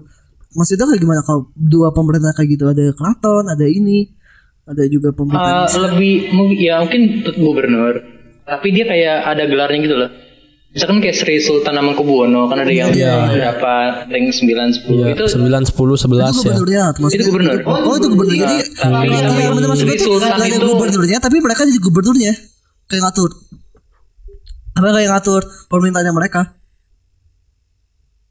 Maksudnya 0.53 0.85
kayak 0.85 1.01
gimana 1.01 1.21
kalau 1.25 1.49
dua 1.57 1.89
pemerintah 1.89 2.31
kayak 2.37 2.53
gitu 2.53 2.69
ada 2.69 2.85
keraton, 2.93 3.49
ada 3.49 3.65
ini, 3.65 4.13
ada 4.69 4.85
juga 4.85 5.09
pemerintah. 5.09 5.65
Eh, 5.67 5.81
lebih 5.89 6.13
mungkin 6.37 6.57
ya 6.61 6.75
mungkin 6.85 7.01
tetap 7.25 7.41
gubernur. 7.41 7.95
Tapi 8.45 8.67
dia 8.69 8.85
kayak 8.85 9.17
ada 9.33 9.43
gelarnya 9.49 9.79
gitu 9.81 9.95
loh. 9.97 10.09
Misalkan 10.73 10.97
kayak 10.99 11.13
Sri 11.13 11.37
Sultan 11.37 11.77
Hamengkubuwono 11.77 12.49
kan 12.49 12.57
ada 12.57 12.67
yang 12.67 12.89
berapa? 12.89 13.73
Rank 14.03 14.25
9 14.27 14.41
10 14.41 14.89
Iya, 14.89 15.05
itu 15.13 15.23
9 15.29 15.69
10 15.69 15.69
11 15.69 15.69
itu 15.69 16.09
ya. 16.09 16.29
gubernurnya 16.33 16.81
maksudnya 16.91 17.13
Itu 17.15 17.25
gubernur. 17.29 17.57
oh 17.61 17.93
itu 17.93 18.07
gubernur. 18.09 18.33
Jadi 18.33 18.55
tapi 18.73 19.05
iya, 19.05 19.19
tapi 19.23 19.39
iya, 19.39 19.49
maksud 19.63 19.85
tuh 19.85 19.97
Sultan 20.09 20.29
nggak 20.31 20.41
ada 20.43 20.57
itu- 20.57 20.65
gubernurnya 20.67 21.17
tapi 21.21 21.37
mereka 21.37 21.61
jadi 21.63 21.77
gubernurnya. 21.79 22.33
Kayak 22.83 23.01
ngatur. 23.03 23.29
Apa 24.73 24.87
kayak 24.91 25.09
ngatur 25.11 25.41
pemerintahnya 25.67 26.09
mereka? 26.11 26.41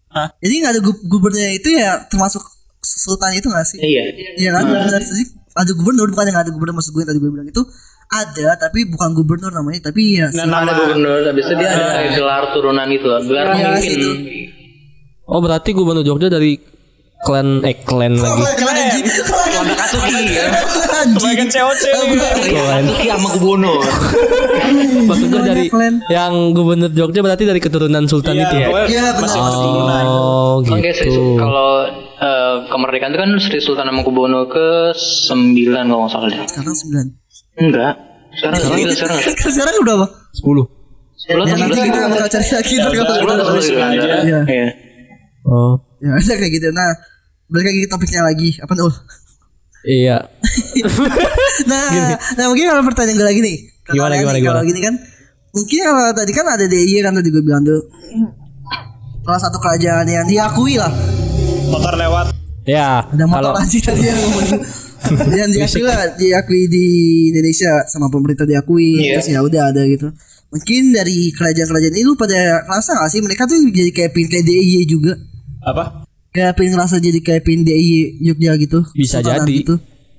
Hah? 0.08 0.28
jadi 0.36 0.54
nggak 0.60 0.72
ada 0.72 0.82
gu- 0.82 1.02
gubernurnya 1.06 1.50
itu 1.54 1.68
ya 1.72 2.04
termasuk 2.04 2.42
sultan 2.78 3.32
itu 3.32 3.48
nggak 3.48 3.64
sih? 3.64 3.78
Iya. 3.78 4.02
Iya 4.36 4.50
kan? 4.52 4.62
Jadi 4.90 5.24
ada 5.52 5.70
gubernur 5.72 6.10
bukan 6.10 6.26
yang 6.26 6.38
ada 6.38 6.50
gubernur 6.50 6.74
maksud 6.74 6.90
gue 6.90 7.00
yang 7.00 7.08
tadi 7.08 7.20
gue 7.20 7.30
bilang 7.30 7.46
itu 7.46 7.62
ada 8.12 8.54
tapi 8.56 8.84
bukan 8.84 9.10
gubernur 9.12 9.48
namanya 9.50 9.88
tapi 9.88 10.16
ya 10.16 10.28
Nah, 10.34 10.62
Ada 10.62 10.72
gubernur, 10.76 11.18
itu 11.32 11.52
dia 11.54 11.68
ada 11.70 11.86
kayak 11.94 12.10
gelar 12.12 12.42
turunan 12.52 12.86
gitu 12.86 13.06
loh. 13.06 13.20
Gelar 13.20 13.44
Iya, 13.48 13.54
pemimpin. 13.72 13.80
situ. 13.82 14.10
Oh, 15.24 15.40
berarti 15.40 15.72
gubernur 15.72 16.02
Jogja 16.02 16.28
dari 16.28 16.60
klan 17.18 17.62
eh 17.62 17.78
klan 17.78 18.12
lagi. 18.14 18.42
Klan 18.52 18.74
anjing. 18.74 19.04
Keluarga 19.06 19.74
Kasuki 19.78 20.22
ya. 20.28 20.44
Kebanyakan 21.08 21.48
COC 21.48 21.82
nih. 21.86 22.18
Kasuki 22.18 23.06
sama 23.06 23.28
Kubono. 23.32 23.74
Maksud 25.06 25.26
gue 25.28 25.42
dari 25.42 25.66
Klan. 25.66 25.94
yang 26.08 26.52
gubernur 26.52 26.90
Jogja 26.90 27.20
berarti 27.20 27.44
dari 27.44 27.58
keturunan 27.58 28.04
sultan 28.04 28.36
itu 28.36 28.54
ya. 28.56 28.68
Iya, 28.84 29.04
benar. 29.14 30.04
Oh, 30.04 30.60
gitu. 30.60 31.38
Kalau 31.38 31.70
eh, 32.18 32.54
kemerdekaan 32.66 33.10
itu 33.10 33.20
kan 33.20 33.30
Sri 33.38 33.58
Sultan 33.58 33.86
Hamengkubuwono 33.86 34.46
ke 34.46 34.90
9 34.92 35.32
kalau 35.64 36.02
nggak 36.02 36.12
salah 36.12 36.28
deh. 36.28 36.38
sekarang 36.44 36.74
sembilan 36.74 37.06
Enggak. 37.54 37.94
Sekarang 38.32 38.58
sekarang 38.60 38.80
sekarang 38.96 39.16
Kan 39.36 39.50
sekarang 39.52 39.74
udah 39.82 39.94
apa 40.00 40.06
10. 40.32 40.64
10 41.22 41.28
ya 41.28 41.54
atau 41.54 41.56
nanti 41.60 41.78
11? 41.78 41.86
kita 41.86 41.98
bakal 42.08 42.28
cari 42.28 42.46
lagi 42.50 42.72
ntar 42.74 42.92
kalau 42.92 43.12
10 43.12 43.22
udah 43.22 43.34
atau 43.36 43.46
11 43.52 43.76
aja. 43.76 44.08
Iya. 44.24 44.40
Iya. 44.48 44.68
Oh. 45.42 45.74
ya 45.98 46.10
ada 46.12 46.34
kayak 46.40 46.52
gitu 46.52 46.68
nah 46.70 46.88
balik 47.46 47.66
lagi 47.68 47.80
ke 47.82 47.88
topiknya 47.88 48.22
lagi 48.22 48.48
apa 48.58 48.72
tuh 48.72 48.92
Iya. 49.82 50.16
nah 51.70 51.90
nah 52.38 52.44
mungkin 52.46 52.70
kalau 52.70 52.82
pertanyaan 52.86 53.18
gue 53.18 53.26
lagi 53.26 53.40
nih 53.42 53.56
Kalau 53.82 53.94
Gimana, 53.98 54.14
kalian 54.14 54.22
gimana, 54.22 54.36
nih, 54.38 54.42
kalau 54.46 54.54
gimana? 54.54 54.70
gini 54.70 54.80
kan 54.80 54.94
mungkin 55.52 55.78
kalau 55.82 56.12
tadi 56.14 56.32
kan 56.32 56.46
ada 56.46 56.64
DIY 56.64 56.96
kan 57.02 57.12
tadi 57.12 57.28
gue 57.28 57.42
bilang 57.42 57.62
tuh 57.62 57.80
salah 59.22 59.40
satu 59.42 59.58
kerajaan 59.58 60.06
yang 60.06 60.24
diakui 60.24 60.78
lah 60.78 60.90
Motor 61.68 61.94
lewat. 61.96 62.26
Ya, 62.62 63.02
ada 63.02 63.24
motor 63.24 63.50
kalau 63.50 63.58
aja 63.58 63.78
tadi 63.82 64.02
yang 64.04 64.20
yang 65.38 65.50
diakui 65.50 65.82
lah 65.82 66.00
diakui 66.14 66.62
di 66.66 66.86
Indonesia 67.28 67.84
sama 67.86 68.06
pemerintah 68.06 68.44
diakui 68.44 68.98
Iya. 68.98 69.18
terus 69.18 69.28
ya 69.28 69.40
udah 69.40 69.62
ada 69.68 69.82
gitu 69.84 70.08
mungkin 70.48 70.92
dari 70.92 71.32
kerajaan-kerajaan 71.32 71.94
itu 71.94 72.12
pada 72.12 72.36
ngerasa 72.62 72.90
gak 72.94 73.10
sih 73.10 73.20
mereka 73.20 73.42
tuh 73.44 73.56
jadi 73.64 73.90
kayak 73.90 74.10
pin 74.12 74.26
kayak 74.26 74.44
DIY 74.44 74.84
juga 74.84 75.16
Apa? 75.60 76.04
kayak 76.28 76.52
pin 76.54 76.68
ngerasa 76.68 76.96
jadi 76.96 77.18
kayak 77.18 77.42
pin 77.42 77.60
DIY 77.60 78.20
Jogja 78.22 78.52
gitu 78.56 78.78
bisa 78.92 79.20
jadi. 79.20 79.48
gitu. 79.48 79.76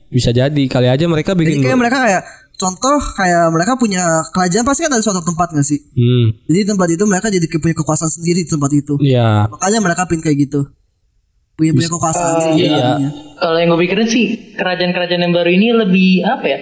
Bisa 0.08 0.30
jadi 0.30 0.64
kali 0.68 0.86
aja 0.88 1.06
mereka 1.06 1.32
jadi 1.32 1.42
bikin 1.44 1.62
kayak 1.64 1.74
mereka 1.76 1.98
kayak 2.00 2.22
contoh 2.54 2.98
kayak 3.14 3.50
mereka 3.50 3.74
punya 3.76 4.02
kerajaan 4.30 4.62
pasti 4.62 4.82
kan 4.82 4.94
ada 4.94 5.02
suatu 5.02 5.22
tempat 5.22 5.50
gak 5.52 5.64
sih 5.64 5.82
Hmm. 5.92 6.38
jadi 6.46 6.66
tempat 6.68 6.88
itu 6.88 7.04
mereka 7.04 7.28
jadi 7.28 7.46
punya 7.52 7.74
kekuasaan 7.76 8.12
sendiri 8.12 8.42
di 8.42 8.50
tempat 8.50 8.72
itu 8.72 8.94
Iya. 9.00 9.50
makanya 9.50 9.80
mereka 9.82 10.06
pin 10.06 10.18
kayak 10.18 10.38
gitu 10.44 10.70
punya 11.54 11.72
punya 11.72 11.86
kekuasaan 11.88 12.34
sendiri 12.42 12.70
iya. 12.72 12.98
Kalau 13.36 13.58
yang 13.58 13.70
gue 13.70 13.82
pikirin 13.82 14.08
sih 14.08 14.26
kerajaan-kerajaan 14.54 15.22
yang 15.22 15.32
baru 15.32 15.50
ini 15.50 15.68
lebih 15.76 16.10
apa 16.24 16.46
ya? 16.46 16.60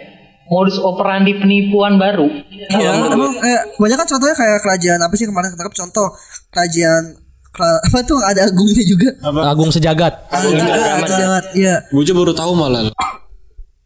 Modus 0.47 0.75
operandi 0.77 1.31
penipuan 1.33 1.95
baru. 1.95 2.27
Iya, 2.51 3.07
emang 3.07 3.31
kayak 3.33 3.79
banyak 3.79 3.95
kan 3.95 4.07
contohnya 4.09 4.35
kayak 4.35 4.59
kerajaan 4.59 4.99
apa 4.99 5.13
sih 5.13 5.23
kemarin 5.23 5.47
ketangkap 5.49 5.75
contoh 5.77 6.07
kerajaan 6.49 7.03
kera- 7.47 7.81
apa 7.87 7.97
tuh 8.03 8.19
ada 8.19 8.41
agungnya 8.45 8.83
juga. 8.83 9.09
Agung 9.47 9.71
sejagat. 9.71 10.11
Ada 10.27 10.47
juga 10.49 10.71
kerajaan, 10.99 11.43
iya. 11.53 11.75
Gue 11.87 12.03
juga 12.03 12.17
baru 12.21 12.33
tahu 12.33 12.51
malah. 12.51 12.91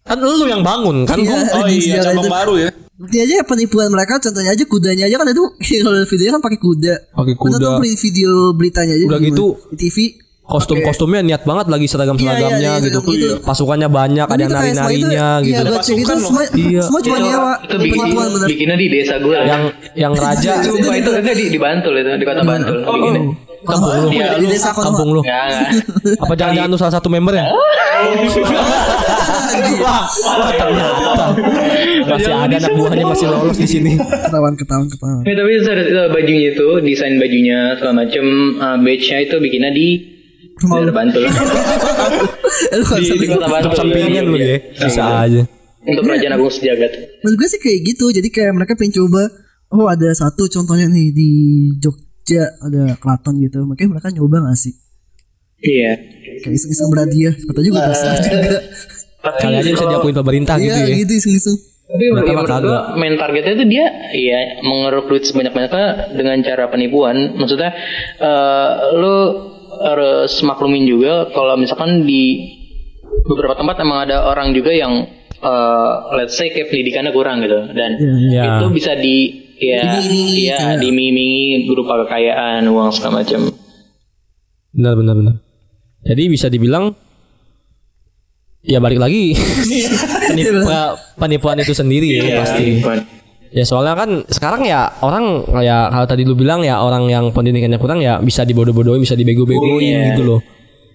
Kan 0.02 0.18
lu 0.18 0.46
yang 0.46 0.62
bangun 0.62 1.02
kan 1.04 1.18
Iya, 1.18 1.26
gua. 1.28 1.38
Oh 1.56 1.66
iya, 1.68 1.98
cabang 2.00 2.26
itu. 2.26 2.30
baru 2.32 2.54
ya. 2.60 2.70
Bukti 2.96 3.18
aja 3.20 3.44
penipuan 3.44 3.92
mereka 3.92 4.18
contohnya 4.18 4.50
aja 4.50 4.64
kudanya 4.64 5.04
aja 5.06 5.18
kan 5.18 5.28
itu 5.28 5.44
kalau 5.84 6.02
videonya 6.02 6.34
kan 6.34 6.44
pakai 6.46 6.60
kuda. 6.60 6.94
Pakai 7.12 7.34
Kita 7.34 7.42
kuda. 7.46 7.58
tuh 7.60 7.72
beli 7.78 7.94
video 7.94 8.32
beritanya 8.54 8.94
aja 8.96 9.06
Udah 9.06 9.20
gitu, 9.20 9.46
di 9.70 9.78
TV. 9.86 9.98
Kostum-kostumnya 10.46 11.26
niat 11.26 11.42
banget 11.42 11.66
lagi 11.68 11.90
seragam-seragamnya 11.90 12.54
Iya, 12.54 12.62
iya, 12.62 12.74
iya, 12.78 12.86
gitu. 12.86 13.00
gitu. 13.02 13.42
Pasukannya 13.42 13.90
banyak, 13.90 14.30
ada 14.30 14.38
Tapi 14.38 14.54
nari-narinya 14.54 15.42
Iya, 15.42 15.46
gitu. 15.46 15.62
gue 15.66 15.80
cek 15.82 15.96
itu 15.98 16.06
Pasukan 16.06 16.18
semua, 16.22 16.44
Iya. 16.54 16.82
semua 16.86 17.02
cuma 17.02 17.18
nyewa. 17.18 17.54
itu 17.58 17.76
bikin, 17.82 18.06
bikinnya 18.46 18.78
di 18.78 18.88
desa 18.88 19.14
gue. 19.18 19.34
Yang 19.34 19.64
yang 19.98 20.14
raja 20.14 20.52
Sumpah 20.62 20.96
itu 20.96 21.10
itu 21.10 21.34
di, 21.34 21.46
di 21.50 21.58
Bantul 21.58 21.94
itu 21.98 22.10
di 22.14 22.26
kota 22.30 22.42
Bantul. 22.46 22.78
bikinnya. 22.78 23.22
kampung 23.66 23.98
lu. 23.98 24.10
Iya, 24.14 24.38
di 24.38 24.46
desa. 24.46 24.70
Kampung 24.70 25.10
lu. 25.18 25.22
Enggak. 25.26 25.50
Apa 26.22 26.34
jangan-jangan 26.38 26.70
lu 26.70 26.78
salah 26.78 26.94
satu 26.94 27.10
member 27.10 27.34
ya? 27.34 27.50
wah, 29.82 30.04
wah, 30.06 30.52
ternyata 30.52 31.26
masih 32.06 32.34
ada 32.34 32.56
anak 32.60 32.72
buahnya 32.76 33.06
masih 33.08 33.28
lolos 33.30 33.58
di 33.58 33.66
sini. 33.66 33.98
Ketahuan, 33.98 34.54
ketahuan, 34.54 34.88
ketahuan. 34.88 35.24
Ya, 35.26 35.34
tapi 35.34 35.52
itu, 35.58 35.70
itu 35.74 36.02
bajunya 36.12 36.48
itu 36.54 36.68
desain 36.86 37.16
bajunya 37.18 37.60
segala 37.80 38.06
macem 38.06 38.26
uh, 38.60 38.78
badge-nya 38.78 39.18
itu 39.26 39.36
bikinnya 39.42 39.72
di 39.74 39.88
Rumah 40.56 40.76
daerah 40.80 40.88
lu. 40.88 40.94
Bantul. 40.96 41.24
Di, 43.00 43.06
di 43.20 43.28
kota 43.28 43.48
Bantul. 43.52 43.72
Sampingan 43.76 44.24
lu 44.32 44.38
ya. 44.40 44.58
Bisa 44.80 45.04
aja. 45.28 45.44
Untuk 45.86 46.04
kerajaan 46.08 46.34
Agung 46.34 46.50
Sejagat. 46.50 46.92
Menurut 47.22 47.36
gue 47.38 47.48
sih 47.52 47.60
kayak 47.62 47.80
gitu. 47.94 48.06
Jadi 48.10 48.28
kayak 48.32 48.52
mereka 48.56 48.74
pengen 48.80 48.96
coba. 49.04 49.30
Oh 49.74 49.90
ada 49.92 50.10
satu 50.16 50.48
contohnya 50.48 50.88
nih 50.88 51.12
di 51.12 51.32
Jogja 51.82 52.48
ada 52.64 52.96
keraton 52.98 53.38
gitu. 53.44 53.66
Makanya 53.68 54.00
mereka 54.00 54.08
nyoba 54.16 54.50
gak 54.50 54.58
sih? 54.58 54.74
Iya. 55.62 55.94
Kayak 56.46 56.56
iseng-iseng 56.56 56.88
berhadiah. 56.90 57.34
Siapa 57.36 57.62
juga 57.62 57.80
bisa 57.92 58.08
juga. 58.24 58.60
Kali 59.26 59.56
aja 59.58 59.70
bisa 59.74 59.86
diakuin 59.90 60.16
pemerintah 60.16 60.56
gitu 60.62 60.78
Iya 60.78 60.86
ya. 60.86 60.96
gitu 61.02 61.12
iseng-iseng. 61.18 61.58
Tapi 61.86 62.02
ya, 62.02 62.10
menurut 62.18 62.50
gua 62.66 62.98
main 62.98 63.14
targetnya 63.14 63.62
itu 63.62 63.66
dia 63.70 63.86
ya 64.10 64.58
mengeruk 64.66 65.06
duit 65.06 65.22
sebanyak-banyaknya 65.22 66.18
dengan 66.18 66.38
cara 66.42 66.66
penipuan. 66.70 67.38
Maksudnya 67.38 67.70
eh 68.22 68.72
lu 68.98 69.18
harus 69.82 70.32
maklumin 70.42 70.84
juga 70.84 71.28
kalau 71.30 71.56
misalkan 71.56 72.04
di 72.04 72.52
beberapa 73.26 73.56
tempat 73.56 73.80
emang 73.80 74.06
ada 74.06 74.26
orang 74.26 74.52
juga 74.52 74.70
yang 74.70 75.08
eh 75.36 75.92
let's 76.14 76.34
say 76.34 76.48
kayak 76.48 76.68
pendidikannya 76.68 77.12
kurang 77.12 77.40
gitu 77.40 77.70
dan 77.72 78.00
Iya. 78.00 78.60
itu 78.60 78.66
bisa 78.72 78.92
di 78.94 79.18
ya 79.56 80.00
ya 80.32 80.76
diiming 80.76 81.64
berupa 81.66 82.04
kekayaan 82.04 82.66
uang 82.66 82.90
segala 82.92 83.22
macam. 83.22 83.52
Benar 84.72 84.94
benar 84.96 85.16
benar. 85.16 85.36
Jadi 86.04 86.24
bisa 86.28 86.48
dibilang 86.48 86.92
ya 88.62 88.82
balik 88.82 88.98
lagi 88.98 89.38
penipuan, 90.30 90.98
penipuan 91.22 91.58
itu 91.58 91.72
sendiri 91.72 92.08
ya 92.10 92.24
Iya, 92.26 92.36
pasti. 92.42 92.64
penipuan. 92.82 93.00
Ya 93.56 93.64
soalnya 93.64 93.96
kan 93.96 94.10
sekarang 94.28 94.68
ya 94.68 94.92
orang 95.00 95.48
ya 95.64 95.88
kalau 95.88 96.04
tadi 96.04 96.28
lu 96.28 96.36
bilang 96.36 96.60
ya 96.60 96.84
orang 96.84 97.08
yang 97.08 97.32
pendidikannya 97.32 97.80
kurang 97.80 98.04
ya 98.04 98.20
bisa 98.20 98.44
dibodoh-bodohin, 98.44 99.00
bisa 99.00 99.16
dibego-begoin 99.16 99.80
Iya. 99.80 100.06
gitu 100.12 100.24
loh. 100.28 100.42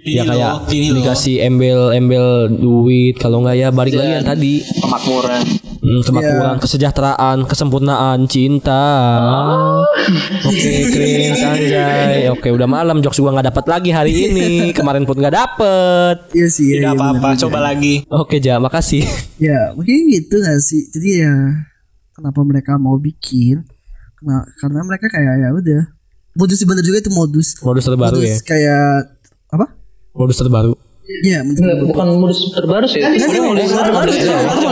Ini 0.00 0.16
ya 0.16 0.24
kayak 0.24 0.52
loh, 0.64 0.72
ini 0.72 0.88
loh. 0.88 0.96
dikasih 1.00 1.34
embel-embel 1.44 2.26
duit 2.56 3.20
kalau 3.20 3.44
enggak 3.44 3.56
ya 3.56 3.68
balik 3.68 3.96
lagi 3.96 4.12
yang 4.16 4.24
tadi 4.24 4.64
Kemakmuran. 4.64 5.42
Hmm, 5.80 6.00
kemakmuran, 6.04 6.56
kesejahteraan, 6.60 7.48
kesempurnaan, 7.48 8.28
cinta. 8.28 8.84
Oke, 10.44 10.72
cringe 10.92 11.40
anjay. 11.40 12.28
Oke, 12.36 12.52
udah 12.52 12.68
malam 12.68 13.00
jokes 13.00 13.16
gua 13.16 13.32
nggak 13.32 13.48
dapat 13.48 13.64
lagi 13.64 13.88
hari 13.88 14.12
ini. 14.28 14.76
Kemarin 14.76 15.08
pun 15.08 15.16
nggak 15.16 15.32
dapet. 15.32 16.16
Iya 16.36 16.48
sih. 16.52 16.76
Tidak 16.76 16.84
iya, 16.84 16.92
iya, 16.92 16.96
apa-apa, 16.96 17.28
coba 17.40 17.58
lagi. 17.64 18.04
Oke, 18.12 18.36
Ja, 18.40 18.60
makasih. 18.60 19.04
Ya 19.40 19.72
mungkin 19.72 20.12
gitu 20.12 20.36
gak 20.36 20.60
sih. 20.60 20.84
Jadi 20.92 21.24
ya 21.24 21.32
kenapa 22.20 22.40
mereka 22.44 22.72
mau 22.76 23.00
bikin? 23.00 23.64
Karena, 24.20 24.44
karena 24.60 24.80
mereka 24.84 25.08
kayak 25.08 25.34
ya 25.40 25.48
udah. 25.56 25.82
Modus 26.36 26.60
sih 26.60 26.68
bener 26.68 26.84
juga 26.84 27.00
itu 27.00 27.10
modus. 27.10 27.56
Modus 27.64 27.84
terbaru 27.88 28.20
modus 28.20 28.28
ya. 28.28 28.38
kayak 28.44 29.16
apa? 29.50 29.66
Modus 30.12 30.36
terbaru. 30.36 30.72
Iya, 31.26 31.42
bukan 31.82 32.06
modus 32.22 32.54
terbaru 32.54 32.86
sih. 32.86 33.02
Enggak 33.02 33.28
sih, 33.34 33.40
modus 33.42 33.66
terbaru. 33.72 34.10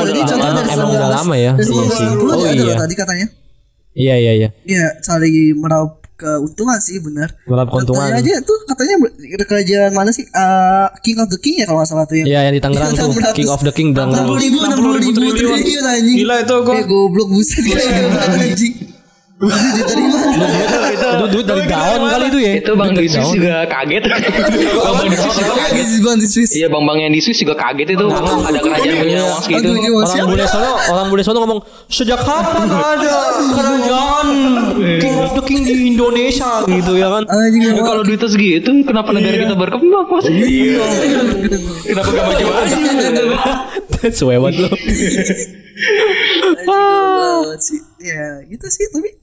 Jadi 0.06 0.20
contoh 0.22 0.48
dari 0.54 0.70
Emang 0.70 0.90
udah 0.94 1.10
lama 1.18 1.34
ya? 1.34 1.52
Dari 1.58 1.66
Iya 1.66 1.84
sih. 1.90 2.06
1990 2.14 2.30
Oh 2.30 2.46
iya. 2.46 2.74
tadi 2.78 2.94
katanya. 2.94 3.26
Iya, 3.98 4.14
iya, 4.22 4.32
iya. 4.38 4.48
Iya, 4.62 4.86
cari 5.02 5.50
meraup 5.58 5.97
keuntungan 6.18 6.82
sih 6.82 6.98
benar. 6.98 7.30
Berharap 7.46 7.70
keuntungan. 7.70 8.10
Katanya 8.10 8.18
aja 8.18 8.34
tuh 8.42 8.58
katanya 8.66 8.94
kerajaan 9.46 9.92
mana 9.94 10.10
sih? 10.10 10.26
Eh, 10.26 10.88
King 11.06 11.22
of 11.22 11.30
the 11.30 11.38
King 11.38 11.62
ya 11.62 11.70
kalau 11.70 11.78
nggak 11.78 11.90
salah 11.94 12.04
tuh 12.10 12.18
yang. 12.18 12.26
Iya 12.26 12.40
yang 12.50 12.54
di 12.58 12.62
Tangerang 12.62 12.90
tuh 12.90 13.14
King 13.38 13.50
of 13.54 13.62
the 13.62 13.70
King 13.70 13.94
Enam 13.94 14.10
Tangerang. 14.10 14.26
puluh 14.26 14.42
ribu, 14.42 14.56
enam 14.58 14.78
puluh 14.82 14.98
ribu 14.98 15.10
triliun. 15.14 15.38
triliun 15.38 15.84
anjing. 15.86 16.16
Gila 16.18 16.34
itu 16.42 16.56
gua. 16.66 16.74
Eh 16.74 16.84
goblok 16.90 17.28
buset 17.30 17.62
anjing. 17.62 18.97
Duit 19.38 19.54
dari 19.86 20.04
mana? 20.10 20.34
Itu 21.14 21.26
duit 21.30 21.46
dari 21.46 21.62
daun 21.70 22.10
kali 22.10 22.26
itu 22.26 22.38
ya. 22.42 22.52
Itu 22.58 22.72
bang 22.74 22.90
di 22.90 23.06
Swiss 23.06 23.30
juga 23.38 23.54
kaget. 23.70 24.02
bang 24.10 24.94
bang 24.98 25.06
di 25.06 25.16
Swiss 25.16 25.36
juga 25.38 25.54
kaget. 25.54 25.86
Di 25.86 25.98
Bang 26.02 26.16
di 26.18 26.26
Swiss. 26.26 26.50
Iya 26.58 26.66
bang 26.66 26.82
bang 26.82 26.98
yang 27.06 27.12
di 27.14 27.20
Swiss 27.22 27.38
juga 27.38 27.54
kaget 27.54 27.88
itu. 27.94 28.06
Ada 28.10 28.58
kerajaan 28.58 28.96
punya 28.98 29.20
uang 29.22 29.40
segitu. 29.46 29.70
Orang 29.78 30.26
bule 30.34 30.46
sono, 30.50 30.72
orang 30.90 31.06
bule 31.06 31.22
sono 31.22 31.38
ngomong 31.46 31.60
sejak 31.86 32.18
kapan 32.18 32.66
ada 32.98 33.16
kerajaan 33.54 34.26
King 34.98 35.16
of 35.22 35.30
the 35.38 35.42
King 35.46 35.62
di 35.62 35.94
Indonesia 35.94 36.66
gitu 36.66 36.92
ya 36.98 37.06
kan? 37.06 37.22
Ya, 37.54 37.82
kalau 37.86 38.02
duitnya 38.02 38.26
segitu, 38.26 38.70
kenapa 38.82 39.14
negara 39.14 39.38
kita 39.38 39.54
berkembang? 39.54 40.06
Mas? 40.10 40.26
Iya. 40.26 40.82
Kenapa 41.88 42.10
gak 42.10 42.24
maju 42.26 42.46
aja? 42.58 42.76
Sewewat 44.10 44.54
lo. 44.58 44.68
Ya, 47.98 48.46
gitu 48.46 48.66
sih 48.70 48.86
tapi 48.94 49.17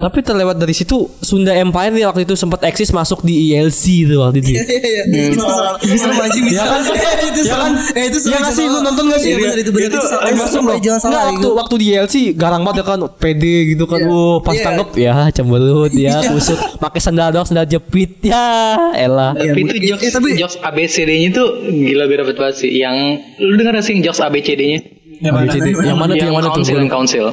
Tapi 0.00 0.24
terlewat 0.24 0.56
dari 0.56 0.72
situ 0.72 0.96
Sunda 1.20 1.52
Empire 1.52 1.92
nih 1.92 2.08
waktu 2.08 2.24
itu 2.24 2.32
sempat 2.32 2.64
eksis 2.64 2.88
masuk 2.88 3.20
di 3.20 3.52
ELC 3.52 4.08
tuh 4.08 4.24
waktu 4.24 4.40
itu. 4.40 4.50
Iya 4.56 4.64
iya 4.64 5.04
iya. 5.04 5.28
Itu 5.28 5.44
serem. 5.44 5.74
Itu 5.84 5.96
serem 6.00 6.16
anjing. 6.16 6.44
Ya 6.48 6.64
kan? 6.64 6.80
Itu 6.80 7.42
serem. 7.44 7.60
kan? 7.60 7.72
Eh 7.92 8.04
itu 8.08 8.18
serem. 8.18 8.32
Ya 8.32 8.38
nggak 8.40 8.54
sih 8.56 8.64
lu 8.64 8.78
nonton 8.80 9.04
gak 9.06 9.20
sih? 9.20 9.28
Iya 9.28 9.36
benar 9.36 9.58
itu 9.60 9.70
benar 9.70 9.88
itu. 9.92 9.98
Itu 10.00 10.46
serem 10.48 10.64
loh. 10.64 10.78
jangan 10.80 11.00
salah. 11.04 11.22
Waktu 11.28 11.48
waktu 11.52 11.74
di 11.76 11.86
ELC 11.92 12.14
garang 12.32 12.62
banget 12.64 12.80
ya 12.80 12.84
kan 12.88 12.98
PD 13.12 13.42
gitu 13.76 13.84
kan. 13.84 13.98
Iya. 14.00 14.08
Wah, 14.08 14.36
pas 14.40 14.54
Iya. 14.56 14.64
tanggap 14.64 14.88
ya 14.96 15.14
cemberut 15.30 15.92
ya 15.92 16.16
kusut 16.32 16.58
pakai 16.80 17.00
sandal 17.00 17.28
dong 17.30 17.44
sandal 17.44 17.68
jepit 17.68 18.24
ya 18.24 18.40
elah. 18.96 19.36
Iya, 19.36 19.52
Tapi 19.52 19.60
itu 19.62 19.76
jokes, 19.84 20.04
eh, 20.08 20.12
tapi- 20.16 20.32
jokes 20.34 20.56
ABCD-nya 20.64 21.28
tuh 21.30 21.48
gila 21.68 22.08
dapet 22.08 22.36
banget 22.40 22.56
sih. 22.56 22.70
Yang 22.72 22.96
lu 23.36 23.52
denger 23.60 23.72
gak 23.76 23.84
sih 23.84 23.94
jokes 24.00 24.20
ABCD-nya? 24.24 24.78
Yang 25.20 25.34
mana? 25.36 25.52
Yang 25.84 25.96
mana 26.00 26.12
tuh 26.16 26.24
yang 26.24 26.32
mana 26.32 26.46
tuh? 26.48 26.52
council, 26.56 26.76
yang 26.80 26.88
council. 26.88 27.26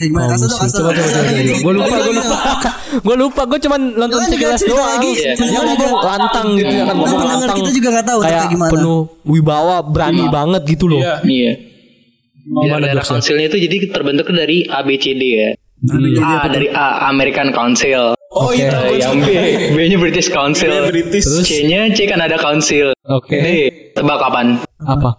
Kayak 0.00 0.16
gimana? 0.16 0.32
Kasih 0.32 0.48
dong, 0.48 0.60
kasih 0.64 0.72
Coba 0.72 0.90
coba 0.96 1.08
coba. 1.12 1.30
Gue 1.60 1.72
lupa, 1.76 1.96
gue 2.00 2.14
lupa. 2.16 2.36
Gue 3.06 3.16
lupa, 3.16 3.42
gue 3.46 3.58
cuman 3.60 3.80
nonton 3.94 4.18
Kan 4.18 4.28
sekilas 4.32 4.60
doang. 4.64 4.98
lagi. 4.98 5.12
Dia 5.14 5.60
ngomong 5.60 5.94
lantang 6.00 6.48
gitu 6.56 6.72
ya 6.72 6.84
kan, 6.88 6.96
ngomong 6.96 7.20
lantang. 7.22 7.56
kita 7.60 7.70
juga 7.70 7.88
nggak 7.94 8.06
tahu 8.08 8.18
kayak 8.18 8.32
kayak 8.32 8.48
gimana. 8.50 8.70
penuh 8.72 9.00
wibawa, 9.22 9.76
berani 9.84 10.24
banget 10.26 10.62
gitu 10.66 10.84
loh. 10.88 10.98
Iya. 10.98 11.14
Iya. 11.22 11.52
Gimana 12.40 12.84
Daerah 12.88 13.04
councilnya 13.04 13.46
itu 13.46 13.58
jadi 13.60 13.76
terbentuk 13.92 14.26
dari 14.32 14.64
ABCD 14.66 15.22
ya. 15.22 15.50
Hmm. 15.80 16.18
A 16.18 16.48
dari 16.48 16.66
A 16.66 17.06
American 17.08 17.52
Council. 17.52 18.16
Oh 18.32 18.48
Oke. 18.48 18.58
itu. 18.58 18.74
Eh, 18.74 18.96
yang 18.98 19.16
B, 19.20 19.28
B-nya 19.76 19.98
British 20.00 20.32
Council. 20.32 20.72
B-nya 20.72 20.88
British. 20.88 21.24
Terus? 21.28 21.44
C-nya 21.44 21.92
C 21.92 22.08
Canada 22.08 22.40
Council. 22.40 22.90
Oke. 23.06 23.36
D, 23.36 23.48
tebak 23.92 24.18
kapan? 24.18 24.56
Apa? 24.82 25.10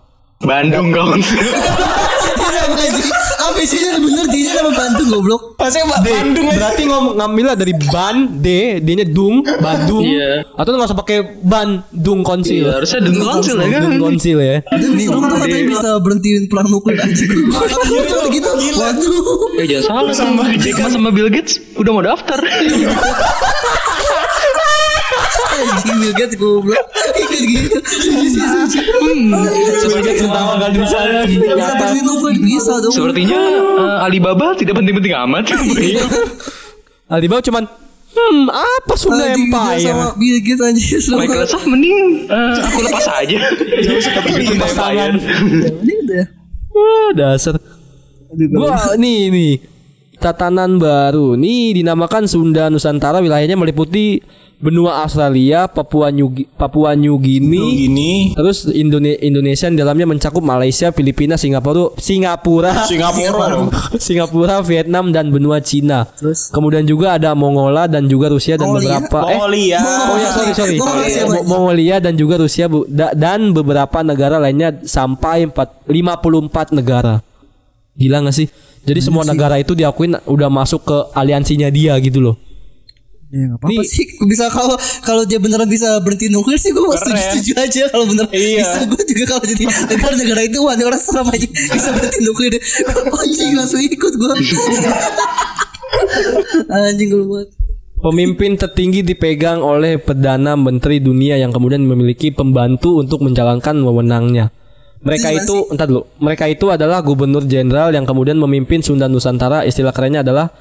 Bandung 0.41 0.89
Council. 0.91 1.39
ABC-nya 3.51 3.99
bener 3.99 4.25
dia 4.31 4.51
nama 4.57 4.71
Bandung 4.71 5.09
goblok. 5.11 5.41
Pak 5.59 5.69
Bandung 6.01 6.47
aja. 6.49 6.57
Berarti 6.57 6.81
ngom 6.89 7.05
ngambilnya 7.19 7.53
dari 7.53 7.73
ban 7.91 8.41
D, 8.41 8.47
D-nya 8.81 9.05
dung, 9.05 9.45
Bandung. 9.45 10.01
Iya. 10.01 10.47
Atau 10.57 10.73
nggak 10.73 10.89
usah 10.89 10.97
pakai 10.97 11.17
Bandung 11.43 12.25
konsil. 12.25 12.65
Iya, 12.65 12.81
harusnya 12.81 12.99
Dung 13.05 13.19
Council 13.21 13.55
ya 13.61 13.67
kan. 13.69 13.81
Dung 13.85 13.99
konsil 14.01 14.37
ya. 14.41 14.57
Itu 14.65 14.87
serem 14.97 15.21
tuh 15.21 15.37
katanya 15.37 15.65
bisa 15.69 15.89
berhentiin 16.01 16.43
perang 16.49 16.67
nuklir 16.71 16.97
anjing. 16.97 17.29
Betul 17.51 18.23
gitu. 18.33 18.49
Waduh. 18.79 19.59
Ya 19.61 19.65
jangan 19.77 19.83
salah 19.85 20.15
sama 20.15 20.41
JK 20.57 20.79
sama 20.89 21.09
Bill 21.13 21.29
Gates 21.29 21.61
udah 21.77 21.91
mau 21.91 22.03
daftar. 22.03 22.39
Anjing 25.41 25.97
Bill 25.99 26.13
Gates 26.13 26.35
goblok. 26.35 26.77
Ikut 27.13 27.41
gitu. 27.41 27.77
Kali 27.81 28.21
di 28.23 28.29
sana. 30.87 31.25
Bisa 31.27 32.29
bisa 32.37 32.73
dong. 32.79 32.93
Sepertinya 32.93 33.39
eh, 33.77 34.05
Alibaba 34.05 34.53
tidak 34.53 34.77
penting-penting 34.77 35.13
amat. 35.27 35.49
Alibaba 37.07 37.41
cuman 37.41 37.65
Hmm, 38.11 38.51
apa 38.51 38.91
Sunda 38.99 39.23
dia 39.31 39.39
Empire? 39.39 39.87
sama 39.87 40.11
Bill 40.19 40.43
Gates 40.43 40.59
serem 40.99 41.15
banget. 41.15 41.31
Microsoft 41.31 41.63
mending 41.63 42.27
eh, 42.27 42.59
aku 42.59 42.79
lepas 42.83 43.07
aja. 43.07 43.37
Jangan 43.55 43.99
usah 44.03 44.11
kepikiran 44.19 44.43
Sunda 44.51 44.65
Empire. 44.67 45.13
Ini 45.79 45.93
udah. 46.03 46.25
Wah, 46.75 47.09
dasar. 47.15 47.55
Gua 48.31 48.95
nih 48.95 49.31
nih 49.31 49.51
tatanan 50.21 50.77
baru 50.77 51.33
nih 51.33 51.73
dinamakan 51.75 52.29
Sunda 52.29 52.69
Nusantara 52.69 53.17
wilayahnya 53.17 53.57
meliputi 53.57 54.21
benua 54.55 55.01
Australia, 55.01 55.65
Papua 55.65 56.13
New 56.13 56.29
Papua 56.53 56.93
New 56.93 57.17
Guinea, 57.17 57.65
Gini. 57.65 58.13
terus 58.31 58.69
Indone- 58.69 59.17
Indonesia 59.17 59.65
yang 59.65 59.73
dalamnya 59.75 60.05
mencakup 60.05 60.37
Malaysia, 60.39 60.93
Filipina, 60.93 61.33
Singapura, 61.33 61.97
Singapura, 61.97 62.85
Singapura. 62.85 63.57
Singapura, 63.97 64.55
Vietnam 64.61 65.09
dan 65.09 65.33
benua 65.33 65.57
Cina. 65.59 66.05
Terus? 66.13 66.53
Kemudian 66.53 66.85
juga 66.85 67.17
ada 67.17 67.33
Mongola 67.33 67.89
dan 67.89 68.05
juga 68.05 68.29
Rusia 68.29 68.53
dan 68.53 68.69
Mongolia? 68.69 69.01
beberapa 69.01 69.17
eh 69.25 69.33
Mongolia. 69.33 69.79
Oh 69.81 70.17
ya 70.19 70.29
sorry 70.29 70.53
sorry. 70.53 70.77
Mongolia, 70.77 71.21
Mo- 71.25 71.45
Mongolia 71.49 71.95
dan 71.97 72.13
juga 72.13 72.37
Rusia 72.37 72.69
bu- 72.69 72.85
da- 72.85 73.17
dan 73.17 73.49
beberapa 73.51 74.05
negara 74.05 74.37
lainnya 74.37 74.77
sampai 74.79 75.49
4, 75.49 75.89
54 75.89 76.69
negara. 76.71 77.25
Gila 77.91 78.23
gak 78.23 78.35
sih? 78.35 78.45
Jadi 78.81 78.99
semua 78.99 79.21
negara 79.21 79.61
itu 79.61 79.77
diakuin 79.77 80.17
udah 80.25 80.49
masuk 80.49 80.81
ke 80.85 80.97
aliansinya 81.13 81.69
dia 81.69 81.93
gitu 82.01 82.21
loh. 82.21 82.35
Ya 83.31 83.47
apa-apa 83.55 83.87
sih. 83.87 84.03
Bisa 84.27 84.51
kalau 84.51 84.75
kalau 85.07 85.23
dia 85.23 85.39
beneran 85.39 85.63
bisa 85.71 85.95
berhenti 86.03 86.27
nuklir 86.27 86.59
sih 86.59 86.75
gue 86.75 86.83
setuju, 86.83 87.15
Keren. 87.15 87.31
setuju 87.31 87.51
aja 87.63 87.83
kalau 87.87 88.05
bener 88.11 88.27
Iya. 88.27 88.59
bisa 88.59 88.79
gue 88.91 89.03
juga 89.07 89.23
kalau 89.23 89.43
jadi 89.47 89.63
negara-negara 89.87 90.41
itu 90.51 90.59
wah 90.59 90.75
orang 90.75 90.99
serem 90.99 91.27
aja 91.31 91.47
bisa 91.47 91.89
berhenti 91.95 92.19
nuklir 92.27 92.51
anjing 93.23 93.55
langsung 93.55 93.79
ikut 93.79 94.13
gue 94.19 94.31
anjing 96.91 97.07
gue 97.07 97.23
buat 97.23 97.47
Pemimpin 98.01 98.57
tertinggi 98.57 99.05
dipegang 99.05 99.61
oleh 99.61 100.01
perdana 100.01 100.57
menteri 100.57 100.97
dunia 100.97 101.37
yang 101.37 101.53
kemudian 101.53 101.85
memiliki 101.85 102.33
pembantu 102.33 102.97
untuk 102.97 103.21
menjalankan 103.21 103.77
wewenangnya. 103.77 104.49
Mereka 105.01 105.27
Gimana 105.27 105.41
itu, 105.41 105.55
entar 105.73 105.85
dulu. 105.89 106.05
Mereka 106.17 106.45
itu 106.45 106.65
adalah 106.69 107.01
gubernur 107.01 107.41
jenderal 107.41 107.89
yang 107.89 108.05
kemudian 108.05 108.37
memimpin 108.37 108.79
Sunda 108.79 109.09
Nusantara. 109.09 109.65
Istilah 109.65 109.89
kerennya 109.89 110.21
adalah 110.21 110.53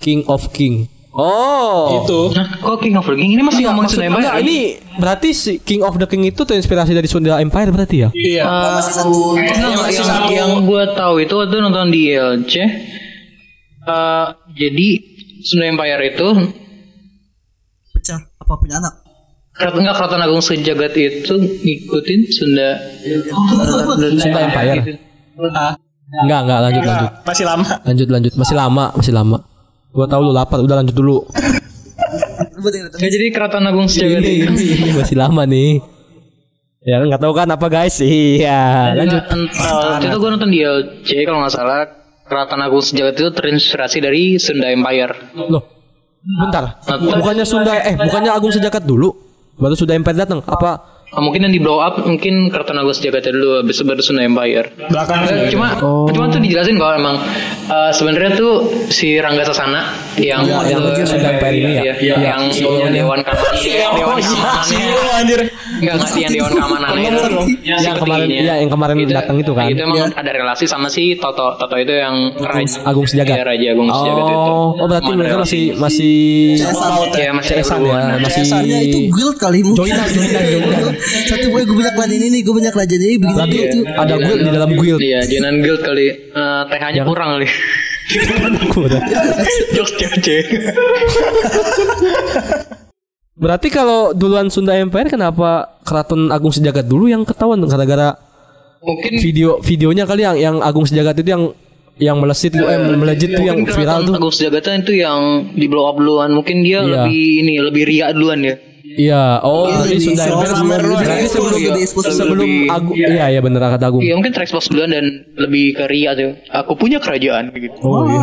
King 0.00 0.24
of 0.26 0.48
King. 0.48 0.88
Oh. 1.12 2.00
Itu. 2.00 2.32
Nah, 2.32 2.56
kok 2.56 2.80
King 2.80 2.96
of 2.96 3.04
the 3.04 3.12
King 3.12 3.36
ini 3.36 3.44
masih 3.44 3.68
ngomongin 3.68 3.84
Maksud- 3.84 4.00
Sunda 4.00 4.08
Empire? 4.08 4.24
enggak, 4.24 4.36
ini 4.40 4.58
berarti 4.96 5.28
si 5.30 5.52
King 5.60 5.84
of 5.84 5.94
the 5.94 6.08
King 6.08 6.24
itu 6.24 6.40
terinspirasi 6.40 6.96
dari 6.96 7.04
Sunda 7.04 7.36
Empire 7.36 7.68
berarti 7.68 7.96
ya? 8.00 8.08
Iya. 8.10 8.42
Eh, 8.48 8.70
masih 8.80 8.92
satu 8.96 9.36
yang, 9.36 9.76
satu. 9.92 10.32
yang 10.32 10.50
gue 10.64 10.82
tahu 10.96 11.14
itu 11.20 11.34
waktu 11.36 11.56
nonton 11.60 11.92
di 11.92 12.00
ILC. 12.08 12.52
eh 13.82 14.26
jadi 14.54 14.88
Sunda 15.42 15.66
Empire 15.66 16.02
itu 16.06 16.28
pecah 17.92 18.20
apa 18.38 18.52
punya 18.56 18.78
anak 18.78 19.01
enggak 19.52 19.94
Keraton 19.96 20.22
Agung 20.22 20.40
Sejagat 20.40 20.92
itu 20.94 21.34
ngikutin 21.36 22.20
Sunda 22.28 22.70
Sunda 24.16 24.40
Empire. 24.42 24.96
Ah, 25.52 25.74
Enggak, 26.12 26.40
enggak 26.44 26.58
lanjut 26.60 26.82
lanjut. 26.84 27.10
masih 27.24 27.44
lama. 27.44 27.66
Lanjut 27.84 28.08
lanjut, 28.08 28.32
masih 28.36 28.56
lama, 28.56 28.84
masih 28.92 29.12
lama. 29.12 29.38
Gua 29.92 30.04
tahu 30.04 30.20
lu 30.24 30.32
lapar, 30.32 30.60
udah 30.60 30.76
lanjut 30.80 30.92
dulu. 30.92 31.24
Ya, 33.00 33.08
jadi 33.08 33.32
Keraton 33.32 33.64
Agung 33.64 33.88
Sejagat 33.88 34.20
ini, 34.22 34.92
masih 34.92 35.16
lama 35.16 35.42
nih. 35.44 35.80
Ya 36.82 36.98
nggak 36.98 37.22
tahu 37.22 37.32
kan 37.32 37.48
apa 37.48 37.66
guys? 37.66 37.96
Iya, 37.98 38.92
lanjut. 38.92 39.22
Waktu 39.22 40.06
itu 40.10 40.16
gue 40.18 40.30
nonton 40.30 40.50
di 40.50 40.58
ILC 40.60 41.08
kalau 41.24 41.46
nggak 41.46 41.54
salah 41.54 41.86
Keraton 42.26 42.60
Agung 42.60 42.82
Sejagat 42.82 43.14
itu 43.16 43.30
terinspirasi 43.30 43.98
dari 43.98 44.36
Sunda 44.36 44.68
Empire. 44.68 45.32
Loh, 45.38 45.62
bentar. 46.44 46.76
Bukannya 46.92 47.46
Sunda 47.46 47.72
eh 47.78 47.94
bukannya 47.96 48.30
Agung 48.30 48.52
Sejagat 48.52 48.84
dulu? 48.84 49.31
Baru 49.56 49.74
Sunda 49.76 49.96
Empire 49.96 50.16
datang. 50.24 50.40
Apa? 50.44 51.01
Oh, 51.12 51.20
mungkin 51.20 51.44
yang 51.44 51.52
di 51.52 51.60
blow 51.60 51.76
up 51.76 52.00
mungkin 52.00 52.48
Keraton 52.48 52.72
Agung 52.74 52.90
Sejagatnya 52.90 53.32
dulu 53.32 53.60
habis 53.60 53.76
itu 53.76 53.84
baru 53.84 54.00
Sunda 54.00 54.22
Empire. 54.22 54.72
Belakangan. 54.82 55.28
Eh, 55.28 55.48
cuma 55.48 55.76
cuma 56.08 56.24
tuh 56.26 56.40
dijelasin 56.40 56.76
kalau 56.76 56.94
emang 56.94 57.16
eh, 57.62 57.90
sebenarnya 57.92 58.32
tuh 58.32 58.52
si 58.88 59.16
Rangga 59.16 59.44
Sasana 59.44 59.92
yang 60.16 60.40
Ya, 60.42 60.64
yang 60.66 60.80
waktu- 60.80 61.04
Sunda 61.04 61.28
Empire 61.30 61.52
ini 61.54 61.70
ya? 61.70 61.82
Iya, 61.82 61.94
Iya, 61.94 62.14
yang 62.16 62.42
yang 62.48 62.90
dewan 62.90 63.20
keamanan 63.20 63.60
dewan 63.92 64.16
keamanannya 64.18 64.86
Oh 64.94 65.12
anjir. 65.14 65.40
enggak 65.74 65.94
enggak 65.94 66.16
yang 66.16 66.32
dewan 66.32 66.52
keamanannya 66.54 67.00
itu 67.04 67.20
si 67.20 67.34
Yang 67.84 67.96
kemarin- 67.98 68.30
iya, 68.32 68.54
yang 68.56 68.70
kemarin 68.70 68.96
datang 69.06 69.36
itu 69.36 69.52
kan? 69.52 69.68
itu 69.68 69.80
emang 69.80 69.98
ada 70.10 70.30
relasi 70.32 70.64
sama 70.64 70.88
si 70.88 71.12
Toto. 71.14 71.56
Toto 71.56 71.76
itu 71.76 71.92
yang 71.92 72.14
raja. 72.38 72.80
Agung 72.84 73.04
Sejagat. 73.04 73.36
Iya, 73.36 73.44
raja 73.44 73.66
Agung 73.70 73.88
Sejagat 73.90 74.24
itu. 74.26 74.40
Oh, 74.48 74.68
oh 74.74 74.86
berarti 74.86 75.10
mereka 75.12 75.36
masih 75.38 75.62
masih 75.76 76.14
Iya, 77.12 77.30
masih 77.30 77.52
hubungan. 77.60 78.00
ya, 78.08 78.16
masih 78.18 78.42
Ya. 78.62 78.78
Itu 78.80 78.98
guild 79.10 79.36
kali 79.36 79.60
mungkin 79.60 79.84
Joinan, 79.84 80.08
joinan, 80.08 80.42
joinan. 80.46 80.82
Satu 81.02 81.46
gue 81.48 81.60
gue 81.62 81.76
punya 81.76 81.92
klan 81.92 82.08
ini 82.08 82.26
nih 82.30 82.40
Gue 82.42 82.54
punya 82.56 82.70
kerajaan 82.70 83.00
ini 83.00 83.16
Begini 83.16 83.36
Berarti 83.36 83.56
gitu 83.58 83.78
ada 83.92 84.14
guild 84.16 84.40
di 84.40 84.50
dalam 84.50 84.70
guild. 84.72 85.00
Iya, 85.02 85.20
Joinan 85.26 85.56
Guild 85.60 85.82
kali. 85.82 86.06
Eh, 86.10 86.62
TH-nya 86.68 87.02
kurang 87.02 87.28
kali. 87.36 87.46
Kuda. 88.70 88.98
Jokes 89.72 89.92
cewek 90.20 90.46
Berarti 93.32 93.68
kalau 93.72 94.12
duluan 94.12 94.52
Sunda 94.52 94.76
Empire 94.76 95.08
kenapa 95.08 95.80
Keraton 95.82 96.28
Agung 96.28 96.52
Sejagat 96.52 96.86
dulu 96.86 97.08
yang 97.08 97.24
ketahuan 97.24 97.58
gara-gara 97.64 98.14
Mungkin 98.82 99.18
video 99.18 99.62
videonya 99.62 100.04
kali 100.04 100.22
yang 100.22 100.36
yang 100.36 100.56
Agung 100.58 100.84
Sejagat 100.84 101.18
itu 101.18 101.30
yang 101.30 101.44
yang 102.00 102.16
melesit 102.18 102.50
tuh 102.50 102.66
eh 102.66 102.80
melejit 102.80 103.30
tuh 103.30 103.44
yang 103.44 103.62
viral 103.62 104.02
tuh. 104.02 104.14
Agung 104.18 104.34
Sejagat 104.34 104.82
itu 104.82 104.98
yang 104.98 105.52
di 105.54 105.70
blow 105.70 105.86
up 105.86 105.96
duluan. 105.96 106.34
Mungkin 106.34 106.66
dia 106.66 106.82
Iya. 106.82 107.06
lebih 107.06 107.22
ini 107.46 107.52
lebih 107.62 107.82
ria 107.86 108.10
duluan 108.10 108.42
ya. 108.42 108.58
Iya, 108.92 109.40
oh 109.40 109.66
berarti 109.66 110.04
berarti 110.04 110.92
lebih 110.92 111.26
sebelum 111.26 111.52
lebih 111.54 111.80
expose 111.80 112.10
sebelum 112.10 112.44
lebih- 112.44 112.68
Agung 112.68 112.94
iya 112.94 113.26
iya 113.28 113.40
bener 113.40 113.60
kata 113.62 113.84
Agung. 113.86 114.00
Iya 114.00 114.14
mungkin 114.14 114.30
terekspos 114.30 114.68
duluan 114.68 114.90
dan 114.90 115.06
lebih 115.34 115.72
ke 115.74 115.84
ria 115.86 116.12
tuh. 116.12 116.36
Aku 116.52 116.72
punya 116.74 116.98
kerajaan 116.98 117.52
gitu. 117.52 117.76
Oh 117.80 118.04
iya. 118.04 118.20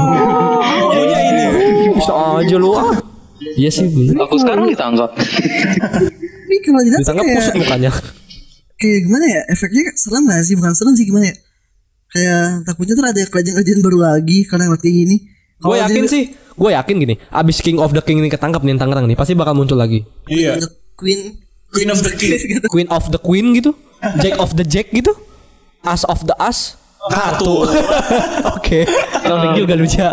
Punya 0.93 1.19
ini. 1.19 1.43
Bisa 1.91 2.13
aja 2.37 2.55
lu 2.55 2.71
ah. 2.71 2.93
Iya 3.55 3.69
sih 3.69 3.87
bener. 3.87 4.13
Aku 4.19 4.35
sekarang 4.37 4.65
ditangkap. 4.65 5.09
Tapi 5.15 6.55
kalau 6.59 6.79
sih 6.79 6.91
Ditangkap 6.91 7.23
kayak 7.23 7.37
kusut 7.39 7.55
mukanya. 7.55 7.91
kayak 8.75 8.99
gimana 9.03 9.25
ya 9.27 9.41
efeknya 9.49 9.83
serem 9.93 10.23
gak 10.23 10.39
sih 10.41 10.55
bukan 10.55 10.71
serem 10.71 10.95
sih 10.95 11.03
gimana 11.03 11.27
ya 11.27 11.35
kayak 12.09 12.43
takutnya 12.63 12.95
tuh 12.95 13.03
ada 13.03 13.21
kerajaan-kerajaan 13.21 13.81
baru 13.81 13.99
lagi 13.99 14.47
karena 14.47 14.63
ngeliat 14.65 14.79
kayak 14.79 14.97
gini 14.97 15.17
Gue 15.59 15.67
Kalau 15.67 15.75
yakin 15.77 16.03
sih, 16.07 16.23
gue 16.59 16.69
yakin 16.69 16.95
gini. 16.97 17.15
Abis 17.29 17.57
King 17.59 17.79
of 17.79 17.89
the 17.89 18.01
King 18.01 18.19
ini 18.19 18.27
ketangkap 18.27 18.59
nih 18.59 18.75
Tangerang 18.75 19.05
nih, 19.05 19.15
pasti 19.15 19.31
bakal 19.31 19.55
muncul 19.55 19.75
lagi. 19.75 20.03
Iya. 20.25 20.59
The 20.59 20.67
Queen 20.93 21.39
Queen 21.65 21.87
of 21.87 21.99
the 21.99 22.11
King. 22.11 22.35
Queen 22.73 22.89
of 22.89 23.07
the 23.07 23.17
Queen 23.17 23.53
gitu, 23.53 23.71
Jack 24.21 24.35
of 24.37 24.51
the 24.53 24.63
Jack 24.63 24.91
gitu, 24.91 25.15
As 25.81 26.03
of 26.03 26.19
the 26.21 26.35
As. 26.35 26.75
Kartu. 26.99 27.63
Oke, 28.53 28.83
Komik 29.23 29.55
juga 29.55 29.73
lu 29.73 29.87
Ja. 29.87 30.11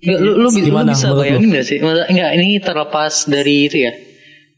Nggak, 0.00 0.18
lu, 0.18 0.30
lu, 0.34 0.48
bi- 0.48 0.60
lu 0.60 0.66
Gimana 0.66 0.90
bisa 0.90 1.12
bayangin 1.12 1.48
gak 1.52 1.62
sih? 1.62 1.78
Masa, 1.78 2.08
enggak, 2.08 2.30
ini 2.34 2.46
terlepas 2.58 3.14
dari 3.24 3.68
itu 3.68 3.76
ya. 3.80 3.92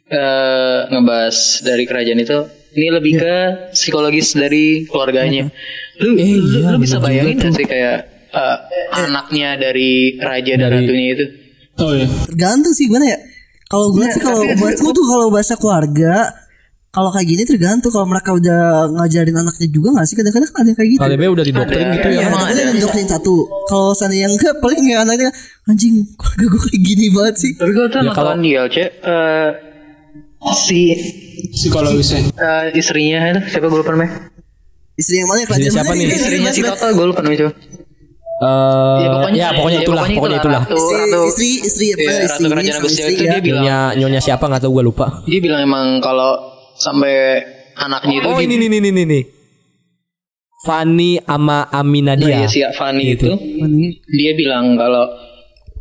eh 0.09 0.79
ngebahas 0.89 1.37
dari 1.61 1.85
kerajaan 1.85 2.21
itu. 2.21 2.39
Ini 2.73 2.89
lebih 2.91 3.13
ke 3.17 3.35
psikologis 3.73 4.33
dari 4.33 4.85
keluarganya. 4.85 5.49
Lu, 5.99 6.17
Eh, 6.17 6.33
lu, 6.33 6.47
iya, 6.55 6.69
lu 6.71 6.79
bisa 6.79 6.97
bayangin 6.97 7.37
gak 7.37 7.53
sih 7.53 7.67
kayak 7.67 8.12
eh, 8.33 8.57
anaknya 8.99 9.55
dari 9.57 9.91
raja 10.17 10.53
dan 10.55 10.69
Dari- 10.69 10.77
ratunya 10.83 11.09
itu? 11.13 11.25
Oh 11.75 11.93
iya. 11.93 12.05
tergantung 12.25 12.73
sih 12.73 12.85
gimana 12.85 13.07
ya 13.07 13.19
kalau 13.67 13.89
gue 13.91 14.05
sih 14.07 14.21
kalau 14.21 14.41
buat 14.55 14.75
gue 14.75 14.93
tuh 14.93 15.07
kalau 15.07 15.27
bahasa 15.29 15.55
keluarga 15.55 16.29
kalau 16.89 17.09
kayak 17.09 17.25
gini 17.27 17.43
tergantung 17.43 17.89
kalau 17.89 18.05
mereka 18.05 18.31
udah 18.31 18.61
ngajarin 18.93 19.33
anaknya 19.35 19.65
juga 19.67 19.97
gak 19.97 20.05
sih 20.05 20.13
kadang-kadang 20.15 20.45
kan 20.47 20.59
ada 20.59 20.69
yang 20.69 20.77
kayak 20.77 20.91
gitu 20.91 21.01
KDB 21.03 21.23
udah 21.27 21.45
didoktrin 21.47 21.87
gitu 21.91 22.09
ya. 22.11 22.15
Ya, 22.15 22.29
Emang 22.29 22.45
ada. 22.45 22.61
doktrin 22.75 23.09
satu 23.09 23.35
kalau 23.65 23.93
sana 23.93 24.13
yang 24.13 24.29
enggak 24.31 24.53
paling 24.63 24.85
ya 24.85 25.01
anaknya 25.01 25.33
anjing 25.65 26.05
keluarga 26.13 26.45
gue 26.47 26.61
kayak 26.63 26.81
gini 26.83 27.07
banget 27.09 27.35
sih 27.39 27.53
Tapi 27.57 27.71
gue 27.71 27.87
tuh 27.89 27.99
Ya, 27.99 28.13
kalau- 28.13 28.37
di 28.37 28.53
LC 28.53 28.77
eh, 28.77 29.49
si 30.55 30.81
Psikologisnya. 31.49 32.21
eh, 32.31 32.65
istrinya 32.75 33.41
siapa 33.43 33.67
gue 33.67 33.79
lupa 33.79 33.93
namanya? 33.93 34.29
istri 34.93 35.17
yang 35.17 35.29
mana 35.29 35.41
Istri 35.43 35.73
siapa 35.73 35.93
nih? 35.93 36.05
nih? 36.05 36.09
Istrinya 36.13 36.51
si 36.51 36.61
Toto 36.61 36.85
gue 36.87 37.07
lupa 37.07 37.21
namanya 37.21 37.39
siapa. 37.41 37.53
Eh, 38.43 38.99
ya 39.39 39.49
pokoknya 39.55 39.79
ya, 39.79 39.83
itulah, 39.87 40.03
pokoknya 40.11 40.39
itulah. 40.43 40.63
Ratu, 40.67 40.75
istri 40.75 40.99
ratu, 40.99 41.21
istri 41.31 41.49
istri 41.63 41.87
apa? 41.89 42.01
Iya, 42.03 42.11
istri 42.27 42.43
Ratu 42.43 42.51
Kerajaan 42.51 42.81
istri 42.83 43.13
itu 43.15 43.23
ya 43.23 43.31
dia 43.31 43.41
bilang. 43.41 43.63
Nyonya 43.63 43.79
nyonya 43.95 44.21
siapa? 44.21 44.45
Nggak 44.51 44.63
tahu 44.67 44.73
gue 44.75 44.85
lupa. 44.85 45.07
dia 45.23 45.39
bilang 45.39 45.61
emang 45.63 45.87
kalau 45.99 46.31
sampai 46.75 47.39
anaknya 47.79 48.15
itu 48.19 48.27
Oh 48.27 48.39
ini 48.39 48.55
nih 48.59 48.81
nih 48.83 49.05
nih. 49.07 49.25
Fanny 50.63 51.19
ama 51.19 51.67
Oh, 51.67 51.83
Aminadia. 51.83 52.39
iya 52.39 52.47
si 52.47 52.63
Fani 52.73 53.03
Gitu. 53.09 53.31
itu. 53.31 53.33
Dia 54.09 54.33
bilang 54.35 54.75
kalau 54.75 55.07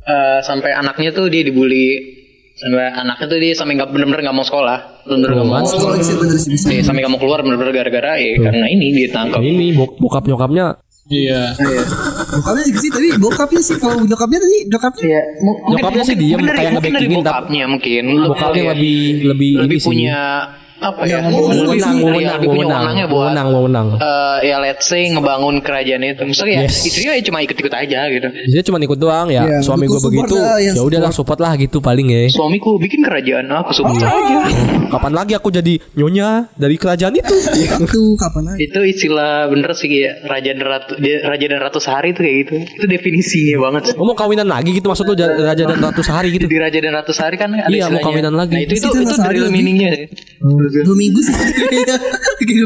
eh, 0.03 0.39
sampai 0.41 0.73
anaknya 0.73 1.09
tuh 1.11 1.29
dia 1.29 1.41
dibully. 1.41 2.17
Sampai 2.51 2.93
anaknya 2.93 3.25
tuh 3.25 3.39
dia 3.39 3.53
sampai 3.53 3.73
nggak 3.73 3.89
bener-bener 3.89 4.21
nggak 4.21 4.37
mau 4.37 4.45
sekolah. 4.45 5.01
Bener-bener 5.01 5.33
nggak 5.33 5.49
mau 5.49 5.65
sih 5.65 5.77
bener 6.13 6.37
sih 6.37 6.49
bisa. 6.51 6.65
Iya, 6.69 6.81
sampai 6.83 7.01
nggak 7.01 7.13
mau 7.13 7.21
keluar 7.21 7.41
bener-bener 7.41 7.73
gara-gara 7.73 8.17
ya 8.17 8.37
karena 8.37 8.65
ini 8.69 8.85
dia 8.91 9.09
tangkap. 9.09 9.41
Ini 9.41 9.73
bok 9.73 9.97
bokap 9.97 10.25
nyokapnya 10.25 10.65
Iya. 11.03 11.57
bokapnya 12.31 12.63
sih 12.71 12.89
tapi 12.89 13.07
bokapnya 13.17 13.59
sih 13.59 13.75
kalau 13.75 13.99
nyokapnya 13.99 14.37
tadi 14.37 14.57
nyokapnya 14.65 15.03
Iya, 15.03 15.21
mu- 15.39 15.57
mungkin- 15.57 15.73
Nyokapnya 15.73 16.03
sih 16.03 16.15
dari- 16.15 16.29
kayak 16.29 16.45
dari 16.47 16.69
nge-backingin, 16.71 17.09
tapi- 17.11 17.25
bokapnya 17.25 17.63
mungkin 17.65 18.03
bokapnya 18.23 18.61
Lebih- 18.63 18.69
lebih 18.71 19.25
lebih 19.25 19.51
lebih 19.57 19.77
ini 19.77 19.81
sih. 19.81 19.89
Apa 20.81 21.01
ya? 21.05 21.21
ngomong- 21.21 21.53
lebih 21.53 21.77
Wewenang, 21.77 21.95
punya- 22.01 22.37
wewenang, 22.41 22.83
iya, 22.91 23.05
eh, 24.01 24.37
ya 24.49 24.57
let's 24.57 24.85
say 24.85 25.05
ngebangun 25.07 25.61
kerajaan 25.61 26.01
itu. 26.03 26.23
Misalnya 26.25 26.53
ya 26.53 26.61
Yes. 26.65 26.81
istrinya 26.83 27.13
ya 27.13 27.21
cuma 27.21 27.39
ikut-ikut 27.39 27.69
aja 27.71 27.99
gitu. 28.09 28.27
Dia 28.49 28.61
cuma 28.65 28.77
ikut 28.77 28.97
doang 28.97 29.27
ya. 29.29 29.45
Iya, 29.45 29.57
Suami 29.61 29.85
gue 29.85 30.01
begitu. 30.01 30.35
lah, 30.35 30.57
yang 30.57 30.73
Ya 30.73 30.81
udahlah 30.81 31.11
support 31.11 31.37
lah 31.37 31.53
gitu 31.55 31.77
paling 31.79 32.09
ya. 32.09 32.25
Suamiku 32.27 32.75
bikin 32.77 33.01
kerajaan 33.01 33.45
aku 33.47 33.71
support 33.71 34.01
aja. 34.01 34.37
Kapan 34.89 35.13
lagi 35.13 35.33
aku 35.33 35.49
jadi 35.49 35.77
nyonya 35.93 36.49
dari 36.53 36.75
kerajaan 36.75 37.13
itu? 37.13 37.35
itu 37.61 38.01
kapan 38.17 38.43
aja 38.49 38.59
itu 38.59 38.79
istilah 38.83 39.47
bener 39.47 39.71
sih 39.71 39.87
kayak 39.87 40.25
raja 40.25 40.51
dan 40.51 40.65
ratu 40.65 40.93
dia- 40.97 41.21
raja 41.21 41.45
dan 41.45 41.59
ratu 41.59 41.77
sehari 41.77 42.11
itu 42.11 42.21
kayak 42.21 42.35
gitu. 42.41 42.53
Itu 42.73 42.85
definisinya 42.87 43.57
banget. 43.61 43.81
sih. 43.83 43.95
Oh, 43.95 44.03
mau 44.03 44.15
kawinan 44.15 44.45
lagi 44.45 44.71
gitu 44.71 44.87
maksud 44.87 45.05
lu 45.05 45.13
ja- 45.13 45.29
raja 45.31 45.63
dan 45.63 45.77
ratu 45.77 46.01
sehari 46.01 46.33
gitu. 46.33 46.45
Jadi 46.45 46.57
raja 46.57 46.77
dan 46.79 46.91
ratu 46.93 47.11
sehari 47.11 47.35
kan 47.35 47.49
ada 47.51 47.69
Iya, 47.69 47.87
mau 47.87 48.01
kawinan 48.01 48.33
lagi. 48.33 48.53
Nah, 48.53 48.61
itu 48.63 48.73
itu, 48.75 48.87
Itu 48.91 49.13
sehari 49.13 49.37
real 49.37 49.51
dua 50.71 50.95
minggu 50.95 51.19
sih 51.19 51.33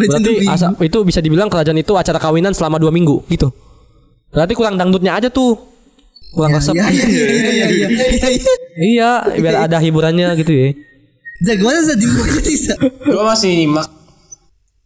Berarti 0.08 0.48
asa, 0.48 0.72
itu 0.80 0.98
bisa 1.04 1.20
dibilang 1.20 1.50
kerajaan 1.50 1.76
itu 1.76 1.94
acara 1.94 2.18
kawinan 2.18 2.56
selama 2.56 2.80
dua 2.80 2.90
minggu 2.90 3.26
gitu. 3.28 3.52
Berarti 4.32 4.54
kurang 4.54 4.76
dangdutnya 4.76 5.16
aja 5.16 5.28
tuh. 5.28 5.56
Kurang 6.32 6.52
resep. 6.52 6.76
Iya, 6.76 6.88
iya, 6.92 7.06
iya, 7.08 7.26
iya, 7.32 7.48
iya, 7.48 7.68
iya, 7.72 8.28
iya. 8.28 8.54
Iya, 8.76 9.10
biar 9.40 9.56
ada 9.68 9.78
hiburannya 9.80 10.36
gitu 10.36 10.52
ya. 10.52 10.68
Zak, 11.44 11.56
gimana 11.60 11.80
Zak? 11.84 11.96
Di 11.96 12.08
buku 12.08 12.40
sih, 12.44 12.58
Zak? 12.60 12.80
Gue 12.80 13.24
masih 13.24 13.52
nyimak. 13.56 13.88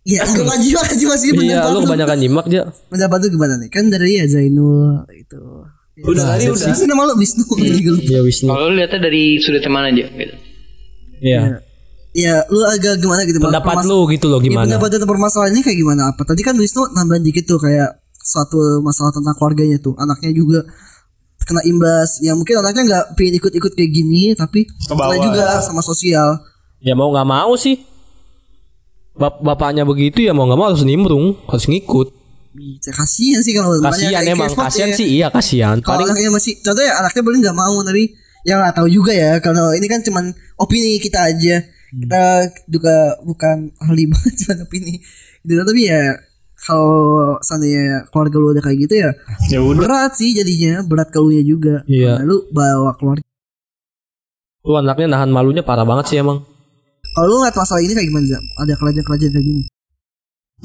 Ya, 0.06 0.26
enggak 0.26 0.46
maju 0.46 0.68
aja 0.82 1.06
masih 1.06 1.28
Iya, 1.30 1.38
pendapat 1.38 1.70
lu 1.70 1.78
lu. 1.78 1.86
kebanyakan 1.86 2.18
nyimak 2.18 2.46
aja. 2.50 2.62
Pendapat 2.90 3.18
lu 3.22 3.28
gimana 3.34 3.54
nih? 3.62 3.70
Kan 3.70 3.86
dari 3.90 4.18
ya 4.18 4.26
Zainul 4.26 5.06
itu. 5.14 5.42
Udah 6.06 6.24
tadi 6.34 6.50
udah. 6.50 6.74
Sih 6.74 6.86
nama 6.86 7.04
lu 7.06 7.14
Wisnu 7.18 7.44
ini 7.62 7.80
gue 7.82 7.94
lupa. 7.98 8.10
Iya 8.10 8.22
Wisnu. 8.26 8.50
Kalau 8.50 8.66
lu 8.70 8.76
lihatnya 8.78 9.00
dari 9.02 9.24
sudut 9.38 9.62
yang 9.62 9.74
mana 9.74 9.90
aja 9.94 10.06
gitu. 10.06 10.36
Iya. 11.22 11.42
Ya, 12.20 12.44
lu 12.50 12.60
agak 12.66 13.00
gimana 13.00 13.24
gitu 13.24 13.40
Pendapat 13.40 13.88
lu 13.88 14.04
gitu 14.12 14.28
loh 14.28 14.40
Ya, 14.40 14.52
gimana? 14.52 14.66
pendapat 14.68 14.88
tentang 14.92 15.08
permasalahan 15.08 15.56
ini 15.56 15.62
kayak 15.64 15.78
gimana 15.78 16.02
apa? 16.12 16.22
Tadi 16.26 16.42
kan 16.44 16.54
Wisnu 16.54 16.92
nambahin 16.92 17.24
dikit 17.24 17.48
tuh 17.48 17.56
kayak 17.58 17.96
suatu 18.12 18.60
masalah 18.84 19.16
tentang 19.16 19.32
keluarganya 19.34 19.80
tuh. 19.80 19.96
Anaknya 19.96 20.36
juga 20.36 20.68
kena 21.40 21.64
imbas. 21.64 22.20
Ya 22.20 22.36
mungkin 22.36 22.60
anaknya 22.60 22.84
nggak 22.86 23.06
pengen 23.16 23.34
ikut-ikut 23.40 23.72
kayak 23.74 23.90
gini 23.90 24.36
tapi 24.36 24.68
kena 24.86 25.16
juga 25.18 25.46
sama 25.64 25.80
sosial. 25.80 26.44
Ya 26.80 26.92
mau 26.94 27.10
nggak 27.10 27.26
mau 27.26 27.56
sih. 27.56 27.80
Bap 29.16 29.40
bapaknya 29.40 29.84
begitu 29.84 30.24
ya 30.24 30.32
mau 30.32 30.48
nggak 30.48 30.60
mau 30.60 30.68
harus 30.70 30.84
nimbrung, 30.84 31.36
harus 31.46 31.66
ngikut. 31.66 32.16
Ya, 32.50 32.92
kasihan 32.92 33.40
sih 33.46 33.54
kalau 33.54 33.78
Kasihan 33.80 34.26
emang, 34.26 34.50
kasihan 34.50 34.90
ya. 34.92 34.98
sih 34.98 35.08
iya 35.08 35.28
kasihan. 35.30 35.78
Kalau 35.80 36.02
Paling 36.02 36.12
anaknya 36.12 36.32
masih 36.34 36.54
contohnya 36.60 36.92
anaknya 36.98 37.22
boleh 37.22 37.38
nggak 37.46 37.58
mau 37.58 37.76
tapi 37.86 38.04
ya 38.42 38.58
nggak 38.58 38.76
tahu 38.76 38.88
juga 38.90 39.12
ya 39.12 39.38
kalau 39.44 39.76
ini 39.76 39.86
kan 39.86 40.00
cuman 40.02 40.32
opini 40.56 40.98
kita 40.98 41.20
aja 41.30 41.60
kita 41.92 42.24
juga 42.66 42.96
bukan 43.22 43.58
ahli 43.80 44.06
banget 44.12 44.34
cuman 44.40 44.58
opini 44.64 45.02
gitu 45.42 45.62
tapi 45.62 45.82
ya 45.86 46.14
kalau 46.60 47.00
seandainya 47.40 48.04
keluarga 48.08 48.36
lu 48.36 48.52
udah 48.52 48.62
kayak 48.62 48.80
gitu 48.84 48.96
ya 49.00 49.12
Ya 49.48 49.60
udah. 49.60 49.80
berat 49.80 50.12
sih 50.14 50.32
jadinya 50.32 50.84
berat 50.84 51.08
ke 51.08 51.18
lu 51.18 51.32
nya 51.32 51.42
juga 51.42 51.82
Iya. 51.86 52.20
Karena 52.20 52.26
lu 52.26 52.38
bawa 52.50 52.92
keluarga 52.94 53.26
lu 54.60 54.74
anaknya 54.76 55.08
nahan 55.10 55.30
malunya 55.30 55.64
parah 55.64 55.84
banget 55.84 56.06
sih 56.08 56.18
emang. 56.18 56.44
kalau 57.10 57.26
lu 57.26 57.36
ngeliat 57.40 57.56
masalah 57.56 57.80
ini 57.80 57.94
kayak 57.94 58.06
gimana 58.06 58.38
ada 58.60 58.74
kerajaan-kerajaan 58.76 59.32
kayak 59.32 59.46
gini 59.46 59.64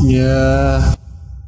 Ya. 0.03 0.83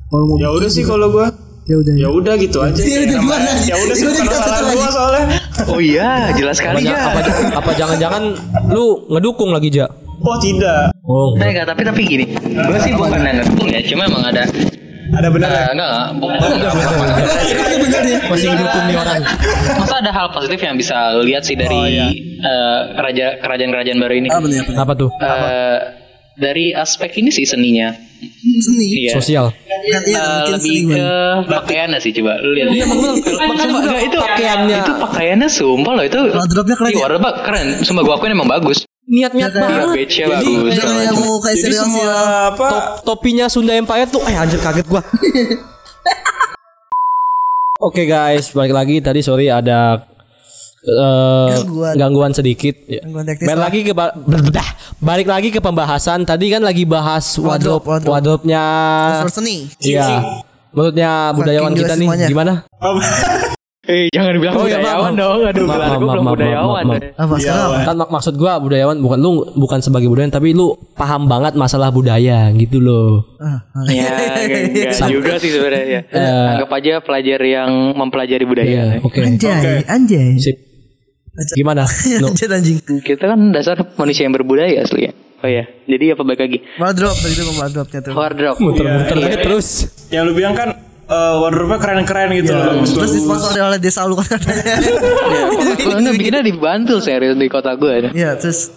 kalau 0.06 0.24
mau 0.24 0.36
Ya 0.38 0.48
udah 0.48 0.70
sih 0.70 0.82
kalau 0.82 1.10
gue. 1.10 1.26
Ya 1.66 1.76
udah 1.76 1.92
Ya 1.96 2.08
udah 2.08 2.34
gitu 2.36 2.58
aja. 2.60 2.78
Ya 2.78 2.98
udah, 3.02 3.16
gimana? 3.18 3.50
Ya 3.64 3.74
udah 3.76 3.94
sih 3.94 4.04
Ya 4.04 4.10
bukan 4.12 4.26
masalah 4.28 4.60
lagi. 4.62 4.86
soalnya. 4.88 5.24
Oh 5.66 5.80
iya, 5.80 6.08
jelas 6.32 6.56
Apa, 6.56 6.78
sekali 6.78 6.86
ya. 6.86 6.98
apa, 7.04 7.20
apa 7.56 7.70
jangan-jangan 7.74 8.22
lu 8.68 8.84
ngedukung 9.08 9.50
lagi 9.50 9.68
ja? 9.70 9.86
Oh 10.18 10.36
tidak. 10.38 10.94
Oh. 11.02 11.34
Enggak, 11.34 11.66
tapi 11.66 11.82
tapi 11.82 12.00
gini. 12.02 12.24
Gue 12.32 12.78
sih 12.80 12.92
bukan 12.92 13.18
yang 13.18 13.36
ngedukung 13.36 13.68
ya, 13.68 13.80
cuma 13.82 14.02
emang 14.04 14.24
ada 14.24 14.42
Ada 15.08 15.28
benar 15.30 15.48
eh, 15.48 15.66
enggak, 15.70 15.90
enggak, 15.94 16.04
bukan. 16.18 16.38
Masih 18.26 18.46
ngedukung 18.50 18.84
nih 18.86 18.96
orang. 18.96 19.22
Masa 19.76 19.94
ada 19.98 20.10
hal 20.10 20.26
positif 20.30 20.58
yang 20.58 20.74
bisa 20.74 20.96
lihat 21.20 21.42
sih 21.42 21.54
dari 21.54 21.78
eh, 22.36 22.78
raja 22.92 23.38
kerajaan-kerajaan 23.38 23.98
baru 23.98 24.14
ini. 24.16 24.28
apa 24.28 24.44
nih 24.44 24.58
apa 24.60 24.70
nih? 24.70 24.78
Apa 24.78 24.92
tuh? 24.94 25.10
Eh, 25.16 25.76
dari 26.36 26.72
aspek 26.72 27.16
ini 27.16 27.28
sih 27.28 27.44
seninya. 27.44 27.96
seni 28.36 29.04
Iya. 29.04 29.12
Sosial. 29.12 29.46
kan 29.86 30.02
iya 30.02 30.18
mungkin 30.18 30.52
lebih 30.56 30.72
seni 30.72 30.82
ke 30.90 31.08
pakaiannya 31.46 31.98
sih 32.00 32.10
coba 32.16 32.32
lu 32.40 32.50
lihat. 32.52 32.68
Iya, 32.72 32.84
enggak, 33.46 34.00
itu 34.02 34.16
pakaiannya. 34.18 34.78
Itu 34.80 34.92
pakaiannya 34.98 35.48
sumpah 35.48 35.92
loh 35.94 36.04
itu. 36.04 36.18
Wardrobe-nya 36.26 36.76
keren 36.76 36.88
Iya, 36.88 36.96
ya? 36.96 37.02
wardrobe 37.04 37.30
keren. 37.44 37.66
Sumpah 37.80 38.02
gua 38.02 38.14
akuin 38.16 38.32
emang 38.32 38.48
bagus. 38.48 38.78
Niat-niat 39.06 39.46
Ya, 39.46 39.54
Iya, 39.54 39.62
banget. 39.62 39.94
beige-nya 39.94 40.26
bagus. 40.32 40.72
Mau 41.14 41.38
kayak 41.38 41.56
Jadi 41.56 41.76
semua 41.76 42.02
serial 42.02 42.26
apa? 42.50 42.66
Top, 42.66 42.84
topinya 43.06 43.46
Sunda 43.46 43.72
Empire 43.74 44.08
tuh 44.08 44.22
eh 44.24 44.34
anjir 44.34 44.58
kaget 44.58 44.86
gua. 44.88 45.02
Oke 47.78 48.02
guys, 48.02 48.50
balik 48.50 48.72
lagi 48.72 48.96
tadi 48.98 49.20
sorry 49.20 49.46
ada 49.46 50.00
eh, 50.88 51.46
Gangguan. 51.52 51.94
gangguan 51.94 52.32
sedikit. 52.32 52.74
Ya. 52.86 53.02
Gangguan 53.02 53.24
teknis 53.24 53.46
Balik 53.46 53.60
lagi 53.60 53.80
ke 53.82 53.92
ba- 53.92 54.14
bedah. 54.16 54.68
balik 54.98 55.26
lagi 55.26 55.48
ke 55.50 55.58
pembahasan. 55.58 56.22
Tadi 56.22 56.46
kan 56.48 56.62
lagi 56.62 56.82
bahas 56.82 57.26
wardrobe, 57.34 57.82
Wardrobe, 57.82 57.86
wardrobe. 58.06 58.10
wardrobe-nya. 58.42 58.64
Unsur 59.16 59.30
seni. 59.34 59.66
Iya. 59.78 60.22
Menurutnya 60.70 61.10
budayawan 61.32 61.72
kita 61.72 61.94
nih 61.94 62.06
semuanya. 62.06 62.26
gimana? 62.26 62.52
Eh 63.86 64.10
jangan 64.10 64.34
bilang 64.34 64.50
Oh, 64.52 64.66
iya, 64.66 64.82
budayawan 64.82 65.14
maaf. 65.14 65.22
dong. 65.22 65.38
Aduh, 65.46 65.62
Maaf, 65.62 65.78
maaf, 65.78 65.94
gue 65.94 66.02
belum 66.02 66.18
maaf, 66.18 66.34
budayawan. 66.34 66.82
maaf, 66.82 66.98
maaf. 67.22 67.38
Apa? 67.38 67.78
Kan 67.86 67.94
mak- 67.94 68.10
maksud 68.10 68.34
gua 68.34 68.58
budayawan 68.58 68.96
bukan 68.98 69.14
lu 69.14 69.30
bukan 69.54 69.78
sebagai 69.78 70.10
budayawan 70.10 70.34
tapi 70.34 70.50
lu 70.50 70.74
paham 70.92 71.30
banget 71.30 71.54
masalah 71.54 71.94
budaya 71.94 72.50
gitu 72.50 72.82
loh. 72.82 73.22
Ah, 73.38 73.62
ah. 73.70 73.86
Ya, 73.86 74.10
enggak 74.90 75.06
juga 75.06 75.32
sih 75.38 75.54
sebenarnya. 75.54 76.02
Eh. 76.02 76.46
Anggap 76.58 76.70
aja 76.74 76.98
pelajar 76.98 77.38
yang 77.40 77.70
mempelajari 77.94 78.42
budaya. 78.42 78.66
Iya, 78.66 78.84
oke. 79.00 79.22
Anjay, 79.22 79.86
anjay. 79.86 80.34
Sip. 80.34 80.65
Gimana? 81.52 81.84
No. 82.20 82.32
Anjay 82.32 82.48
anjing. 82.48 82.78
Kita 82.98 83.24
kan 83.26 83.50
dasar 83.50 83.76
manusia 83.94 84.24
yang 84.24 84.32
berbudaya 84.32 84.80
asli 84.80 85.06
ya. 85.06 85.12
Oh 85.36 85.48
ya, 85.48 85.68
jadi 85.84 86.16
apa 86.16 86.24
baik 86.24 86.40
lagi? 86.40 86.58
Wardrobe 86.76 87.12
tadi 87.14 87.34
itu 87.34 87.44
wardrobe-nya 87.52 88.00
tuh. 88.00 88.12
Wardrobe. 88.12 88.56
Muter-muter 88.58 89.16
Iya. 89.16 89.26
aja 89.26 89.38
terus. 89.42 89.68
Yang 90.08 90.22
lu 90.24 90.32
bilang 90.34 90.54
kan 90.54 90.68
eh, 91.06 91.34
wardrobe-nya 91.36 91.76
keren-keren 91.78 92.28
gitu 92.34 92.50
loh. 92.50 92.80
Terus 92.82 93.12
disponsori 93.12 93.60
oleh 93.60 93.76
desa 93.76 94.04
lu 94.04 94.16
kan 94.16 94.26
katanya. 94.32 94.80
Iya, 94.80 96.10
bikinnya 96.16 96.40
di 96.40 96.52
Bantul 96.52 96.98
serius 96.98 97.36
di 97.36 97.46
kota 97.46 97.76
gue. 97.76 98.10
Iya, 98.10 98.34
terus 98.34 98.72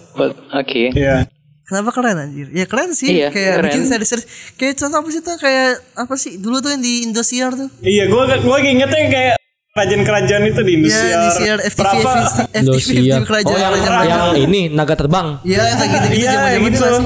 Oke. 0.52 0.92
Iya. 0.92 1.24
Kenapa 1.64 1.94
keren 1.94 2.18
anjir? 2.18 2.50
Ya 2.50 2.66
keren 2.66 2.90
sih 2.92 3.08
Iya, 3.08 3.30
kayak 3.30 3.52
keren. 3.56 3.64
bikin 3.64 3.82
seri-seri 3.86 4.22
kayak 4.54 4.74
contoh 4.76 5.00
apa 5.00 5.08
sih 5.08 5.22
tuh 5.22 5.36
kayak 5.38 5.70
apa 5.94 6.14
sih 6.14 6.32
dulu 6.36 6.58
tuh 6.58 6.70
yang 6.70 6.82
di 6.82 7.06
Indosiar 7.06 7.54
tuh. 7.54 7.70
Iya, 7.80 8.04
gua 8.06 8.26
gua 8.36 8.58
ingetnya 8.58 9.06
kayak 9.06 9.34
kerajaan-kerajaan 9.70 10.42
itu 10.44 10.60
di 10.60 10.72
Iya, 10.72 10.78
Indosiar. 10.80 11.14
Indosiar 11.14 11.58
FTV 11.62 11.84
Berapa? 11.94 12.12
FTV 12.50 12.58
Indosiar. 12.58 13.20
kerajaan 13.22 13.46
Oh 13.46 13.56
yang, 13.56 13.74
kerajaan. 13.76 14.08
yang 14.08 14.24
ini 14.40 14.60
naga 14.68 14.94
terbang. 14.94 15.26
Iya, 15.42 15.62
kayak 15.72 15.90
gitu-gitu 15.92 16.18
Iya, 16.20 16.30
zaman-zaman 16.32 16.66
gitu. 16.66 16.84
itu? 16.84 16.98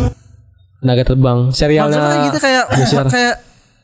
Naga 0.81 1.03
terbang. 1.03 1.39
Serialnya. 1.51 1.97
Maksudnya 1.99 2.25
gitu 2.27 2.39
kayak 2.41 2.65
kayak 3.11 3.35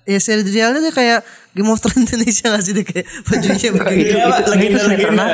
ya 0.08 0.18
seri 0.18 0.42
realnya 0.42 0.80
tuh 0.80 0.92
kayak 0.92 1.18
Game 1.50 1.66
of 1.66 1.78
Thrones 1.78 2.08
Indonesia 2.08 2.46
gak 2.48 2.62
sih 2.62 2.72
dia 2.72 2.84
kayak 2.84 3.06
bajunya 3.26 3.68
begitu. 3.70 4.14
Iya, 4.16 4.26
legenda-legenda. 4.46 5.24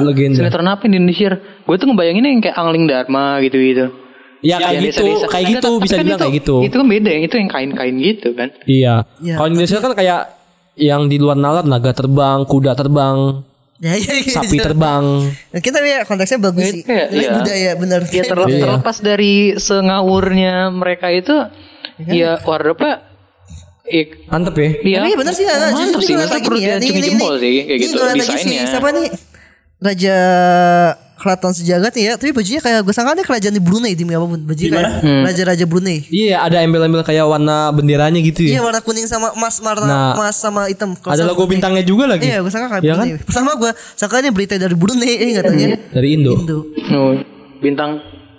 Legenda. 0.00 0.36
Sinetron 0.40 0.66
apa 0.66 0.82
di 0.82 0.96
Indonesia? 0.96 1.28
Gue 1.60 1.76
tuh 1.76 1.86
ngebayanginnya 1.86 2.30
yang 2.30 2.42
kayak 2.42 2.56
Angling 2.56 2.84
Dharma 2.86 3.24
gitu-gitu. 3.40 3.86
Ya 4.40 4.60
kayak 4.60 4.70
Yang 4.70 4.84
gitu, 4.86 5.04
desa-desa. 5.08 5.26
kayak 5.28 5.44
gitu 5.50 5.68
bisa 5.78 5.94
kan 5.94 5.98
dibilang 5.98 6.14
itu- 6.14 6.20
kayak 6.20 6.34
gitu. 6.36 6.56
Itu 6.62 6.76
kan 6.76 6.86
beda, 6.86 7.08
yang 7.10 7.22
itu 7.22 7.34
yang 7.34 7.50
kain-kain 7.50 7.94
gitu 7.96 8.28
kan. 8.32 8.48
Iya. 8.64 8.94
Iya, 9.18 9.34
Kalau 9.34 9.48
Indonesia 9.48 9.78
kan 9.80 9.92
kayak 9.94 10.20
yang 10.74 11.06
di 11.06 11.16
luar 11.16 11.34
nalar 11.34 11.62
naga 11.62 11.90
terbang, 11.90 12.42
kuda 12.42 12.74
terbang, 12.74 13.42
Ya, 13.76 13.94
ya, 13.94 14.12
ya, 14.16 14.32
sapi 14.32 14.56
ya. 14.56 14.64
terbang. 14.64 15.04
Nah, 15.50 15.60
kita 15.60 15.78
ya 15.80 16.02
konteksnya 16.02 16.38
bagus 16.40 16.72
sih. 16.72 16.82
Iya. 16.84 17.30
budaya 17.36 17.70
benar. 17.74 18.00
Ya 18.06 18.22
ter- 18.22 18.38
Iya. 18.44 18.60
terlepas 18.60 18.96
dari 18.98 19.34
sengawurnya 19.54 20.70
mereka 20.70 21.10
itu, 21.10 21.34
ya 22.00 22.38
wardrobe 22.40 23.02
Ik, 23.84 24.24
Mantep 24.32 24.56
ya. 24.56 24.68
iya. 24.80 24.98
Tapi 25.04 25.12
benar 25.12 25.34
sih, 25.36 25.44
nah, 25.44 25.68
justru 25.70 26.00
sih, 26.02 26.14
masa 26.16 26.40
perlu 26.40 26.56
ya. 26.56 26.80
Diacungi 26.80 26.96
nih, 26.96 27.04
jempol 27.04 27.34
sih, 27.36 27.54
kayak 27.62 27.78
gitu 27.78 27.94
desainnya. 28.16 28.62
siapa 28.64 28.88
nih? 28.90 29.06
Raja 29.76 30.16
Keraton 31.24 31.50
Sejagat 31.50 31.88
nih 31.90 32.04
ya, 32.04 32.14
tapi 32.14 32.30
bajunya 32.30 32.60
kayak 32.60 32.80
gue 32.80 32.92
sangka 32.92 33.16
dia 33.16 33.24
kerajaan 33.24 33.50
di 33.50 33.62
Brunei 33.64 33.92
di 33.92 34.04
apa 34.04 34.20
pun 34.22 34.36
bajunya 34.38 34.70
kayak 34.70 34.90
Hmm. 35.00 35.22
raja-raja 35.24 35.64
Brunei. 35.64 36.04
Iya, 36.04 36.36
ada 36.38 36.60
embel-embel 36.60 37.00
kayak 37.00 37.24
warna 37.24 37.72
benderanya 37.72 38.20
gitu 38.20 38.44
Iya 38.44 38.60
ya. 38.60 38.62
warna 38.62 38.78
kuning 38.78 39.06
sama 39.06 39.32
emas, 39.32 39.56
warna 39.58 39.86
Nah, 39.86 40.12
emas 40.12 40.36
sama 40.36 40.68
hitam. 40.68 40.92
Kalau 40.94 41.10
Ada 41.10 41.24
logo 41.24 41.40
Brunei. 41.40 41.52
bintangnya 41.56 41.82
juga 41.82 42.04
lagi. 42.06 42.28
Iya, 42.28 42.38
gue 42.38 42.52
sangka 42.52 42.68
kayak 42.70 42.82
Iya 42.82 42.92
kan? 42.92 43.06
Brunei. 43.08 43.24
Pertama 43.24 43.50
gue 43.56 43.70
sangka 43.94 44.14
ini 44.18 44.30
berita 44.30 44.54
dari 44.54 44.74
Brunei, 44.74 45.12
eh 45.16 45.28
nggak 45.32 45.44
tanya 45.46 45.66
Dari 45.90 46.08
Indo. 46.12 46.32
Indo. 46.36 46.58
Oh, 46.92 47.16
bintang 47.58 47.90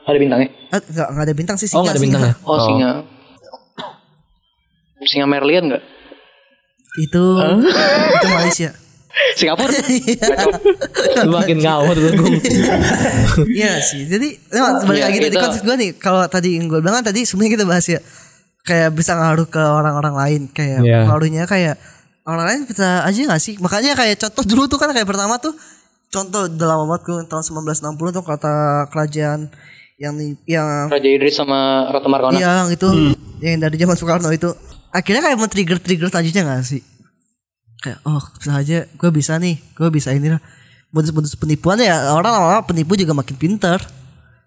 ada 0.03 0.15
bintangnya. 0.15 0.49
Enggak, 0.69 1.07
enggak 1.09 1.25
ada 1.25 1.33
bintang 1.33 1.57
sih 1.57 1.65
Oh, 1.67 1.71
singa, 1.71 1.81
nggak 1.81 1.89
ada 1.89 1.97
singa. 1.97 2.05
bintangnya. 2.13 2.33
Oh, 2.43 2.59
singa. 2.61 2.91
Singa 5.01 5.25
Merlian 5.25 5.63
enggak? 5.65 5.83
Itu 6.97 7.23
itu 8.13 8.27
Malaysia. 8.29 8.69
Singapura. 9.35 9.71
Lu 11.25 11.31
makin 11.31 11.57
ngawur 11.57 11.95
tuh. 11.95 12.11
Iya 13.51 13.79
sih. 13.79 14.05
Jadi 14.05 14.35
nah, 14.51 14.79
balik 14.81 15.01
Iya, 15.01 15.07
lagi 15.07 15.19
tadi 15.21 15.29
itu- 15.31 15.43
konsep 15.43 15.61
gue 15.63 15.75
nih. 15.77 15.91
Kalau 15.95 16.21
tadi 16.27 16.49
yang 16.55 16.67
gue 16.67 16.79
bilang 16.79 16.99
kan 16.99 17.05
tadi 17.05 17.23
sebenarnya 17.23 17.51
kita 17.53 17.65
bahas 17.65 17.85
ya 17.85 17.99
kayak 18.61 18.89
bisa 18.91 19.13
ngaruh 19.13 19.45
ke 19.45 19.61
orang-orang 19.61 20.15
lain 20.15 20.41
kayak 20.49 20.81
Iya. 20.81 21.05
pengaruhnya 21.05 21.43
kayak 21.45 21.75
orang 22.23 22.43
lain 22.43 22.59
bisa 22.65 23.03
aja 23.03 23.19
gak 23.29 23.39
sih? 23.39 23.55
Makanya 23.55 23.93
kayak 23.93 24.17
contoh 24.19 24.43
dulu 24.43 24.63
tuh 24.65 24.77
kan 24.77 24.89
kayak 24.89 25.05
pertama 25.05 25.37
tuh 25.37 25.53
contoh 26.07 26.47
udah 26.47 26.67
lama 26.67 26.83
banget 26.89 27.01
gue 27.05 27.17
tahun 27.27 27.43
1960 27.43 28.09
tuh 28.11 28.23
kata 28.23 28.53
kerajaan 28.89 29.51
yang 29.95 30.15
yang 30.45 30.87
Raja 30.87 31.07
Idris 31.07 31.35
sama 31.35 31.87
Ratu 31.87 32.07
Markona. 32.07 32.35
yang 32.35 32.67
itu 32.67 33.15
yang 33.39 33.59
dari 33.59 33.75
zaman 33.75 33.95
Soekarno 33.95 34.27
itu 34.29 34.51
akhirnya 34.89 35.23
kayak 35.23 35.37
men-trigger 35.37 35.77
trigger 35.77 36.07
selanjutnya 36.09 36.43
gak 36.45 36.65
sih? 36.65 36.81
Kayak 37.77 37.99
oh 38.03 38.23
bisa 38.33 38.51
aja 38.53 38.77
gue 38.85 39.09
bisa 39.09 39.33
nih 39.35 39.55
gue 39.71 39.89
bisa 39.89 40.09
ini 40.09 40.29
lah 40.29 40.41
modus-modus 40.89 41.35
penipuan 41.35 41.77
ya 41.77 42.11
orang 42.11 42.31
lama 42.31 42.63
penipu 42.63 42.95
juga 42.95 43.11
makin 43.11 43.35
pintar 43.35 43.83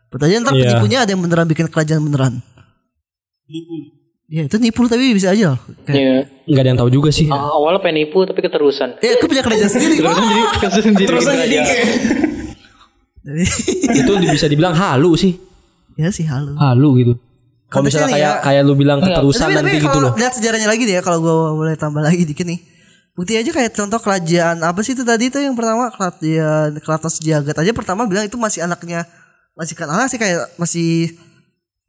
betul 0.09 0.27
aja 0.27 0.41
ntar 0.41 0.53
Iya. 0.53 0.63
penipunya 0.65 0.99
ada 1.01 1.11
yang 1.11 1.21
beneran 1.21 1.45
bikin 1.45 1.67
kerajaan 1.67 2.01
beneran 2.01 2.41
Ya 4.29 4.45
itu 4.45 4.61
nipu 4.61 4.85
tapi 4.85 5.17
bisa 5.17 5.33
aja 5.33 5.57
loh. 5.57 5.61
Kayak, 5.83 5.97
Iya. 5.97 6.17
Enggak 6.45 6.61
ada 6.61 6.69
yang 6.69 6.79
tahu 6.79 6.91
juga 6.93 7.09
sih. 7.09 7.25
Ah, 7.27 7.49
awalnya 7.49 7.81
pengen 7.81 8.05
nipu 8.05 8.29
tapi 8.29 8.45
keterusan. 8.45 9.01
Ya 9.01 9.17
aku 9.17 9.25
punya 9.25 9.41
kerajaan 9.41 9.71
sendiri 9.73 9.95
Terusan 9.99 10.21
jadi 10.21 10.43
terusan 10.53 10.93
jadi 10.93 11.07
Terus 11.07 11.25
bikin 11.25 11.39
jadi 11.41 11.57
raja. 11.57 11.61
kayak 11.65 11.87
Jadi, 13.25 13.45
Itu 13.99 14.13
bisa 14.23 14.47
dibilang 14.47 14.73
halu 14.73 15.13
sih. 15.15 15.33
Ya 15.95 16.09
sih 16.09 16.25
halu 16.25 16.57
Halu 16.57 16.89
gitu. 16.99 17.13
Kalau 17.69 17.85
misalnya 17.85 18.09
kayak 18.11 18.21
ya. 18.31 18.41
kayak 18.41 18.63
lu 18.65 18.73
bilang 18.75 19.01
keterusan 19.01 19.45
tapi, 19.45 19.57
nanti 19.57 19.69
tapi 19.71 19.81
gitu 19.83 19.89
kalau 19.91 20.01
loh. 20.03 20.13
lihat 20.17 20.33
sejarahnya 20.33 20.69
lagi 20.69 20.83
deh 20.85 20.95
ya 20.95 21.03
kalau 21.03 21.19
gue 21.21 21.35
boleh 21.55 21.77
tambah 21.77 22.01
lagi 22.01 22.25
dikit 22.25 22.45
nih 22.45 22.61
bukti 23.19 23.35
aja 23.35 23.51
kayak 23.51 23.75
contoh 23.75 23.99
kerajaan 23.99 24.63
apa 24.63 24.79
sih 24.87 24.95
itu 24.95 25.03
tadi 25.03 25.27
itu 25.27 25.43
yang 25.43 25.59
pertama 25.59 25.91
kerajaan 25.91 26.79
keraton 26.79 27.11
sejagat 27.11 27.57
aja 27.59 27.73
pertama 27.75 28.07
bilang 28.07 28.23
itu 28.23 28.39
masih 28.39 28.63
anaknya 28.63 29.03
masih 29.59 29.75
kan 29.75 29.91
anak 29.91 30.07
sih 30.07 30.23
kayak 30.23 30.47
masih 30.55 31.19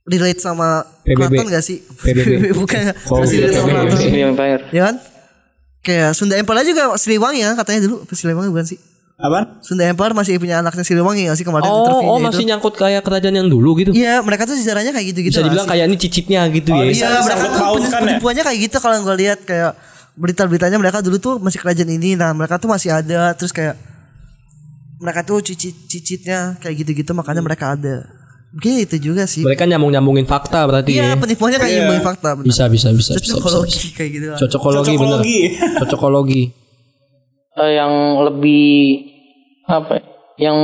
relate 0.10 0.42
sama 0.42 0.82
PBB. 1.06 1.14
keraton 1.14 1.46
gak 1.54 1.62
sih 1.62 1.86
PBB. 2.02 2.50
bukan 2.66 2.82
Oh, 3.14 3.22
masih 3.22 3.46
relate 3.46 3.62
sama 3.62 3.86
Empire. 4.34 4.62
ya 4.74 4.82
kan 4.90 4.96
kayak 5.86 6.18
Sunda 6.18 6.34
Empire 6.34 6.66
juga 6.66 6.98
Siliwangi 6.98 7.46
kan 7.46 7.56
katanya 7.56 7.86
dulu 7.86 8.02
Apa 8.02 8.14
Siliwangi 8.18 8.50
bukan 8.50 8.66
sih 8.66 8.80
Apaan? 9.20 9.62
Sunda 9.62 9.84
Empire 9.86 10.16
masih 10.18 10.42
punya 10.42 10.66
anaknya 10.66 10.82
Siliwangi 10.82 11.30
gak 11.30 11.38
sih 11.38 11.46
kemarin 11.46 11.70
Oh, 11.70 11.86
oh 12.10 12.18
itu 12.18 12.26
masih 12.26 12.44
nyangkut 12.50 12.74
kayak 12.74 13.06
kerajaan 13.06 13.36
yang 13.38 13.46
dulu 13.46 13.78
gitu. 13.78 13.94
Iya 13.94 14.26
mereka 14.26 14.50
tuh 14.50 14.58
sejarahnya 14.58 14.90
kayak 14.90 15.14
gitu-gitu 15.14 15.38
Bisa 15.38 15.46
dibilang 15.46 15.70
kayak 15.70 15.86
ini 15.86 15.98
cicitnya 16.02 16.42
gitu 16.50 16.74
ya. 16.74 16.90
Iya, 16.90 17.10
mereka 17.22 17.46
tuh 17.54 17.86
ya? 17.86 18.00
penipuannya 18.02 18.44
kayak 18.50 18.60
gitu 18.66 18.78
kalau 18.82 18.98
gue 19.06 19.16
lihat 19.22 19.46
kayak 19.46 19.78
berita-beritanya 20.20 20.76
mereka 20.76 21.00
dulu 21.00 21.16
tuh 21.18 21.40
masih 21.40 21.64
kerajaan 21.64 21.88
ini, 21.90 22.20
nah 22.20 22.36
mereka 22.36 22.60
tuh 22.60 22.68
masih 22.68 22.92
ada, 22.92 23.32
terus 23.34 23.56
kayak 23.56 23.80
mereka 25.00 25.24
tuh 25.24 25.40
cicit-cicitnya 25.40 26.60
kayak 26.60 26.84
gitu-gitu 26.84 27.16
makanya 27.16 27.40
mereka 27.40 27.72
ada. 27.80 28.04
Mungkin 28.52 28.82
itu 28.84 28.98
juga 29.00 29.24
sih. 29.30 29.46
Mereka 29.46 29.64
nyambung-nyambungin 29.64 30.26
fakta 30.26 30.66
berarti 30.66 30.98
Iya, 30.98 31.14
ya. 31.14 31.16
penipuannya 31.16 31.58
kayak 31.62 31.70
Iya. 31.72 31.78
nyambungin 31.86 32.04
fakta. 32.04 32.30
benar. 32.36 32.48
Bisa 32.50 32.64
bisa 32.68 32.88
bisa. 32.92 33.12
Cocokologi 33.16 33.78
bisa. 33.80 33.96
kayak 33.96 34.12
gitu 34.12 34.26
lah. 34.28 34.38
Cocokologi 34.42 34.94
bener. 34.98 35.20
Cocokologi. 35.22 35.40
Cocokologi. 35.80 36.44
Eh, 37.60 37.72
yang 37.78 37.94
lebih 38.26 38.68
apa? 39.70 39.94
ya? 39.96 40.04
Yang 40.50 40.58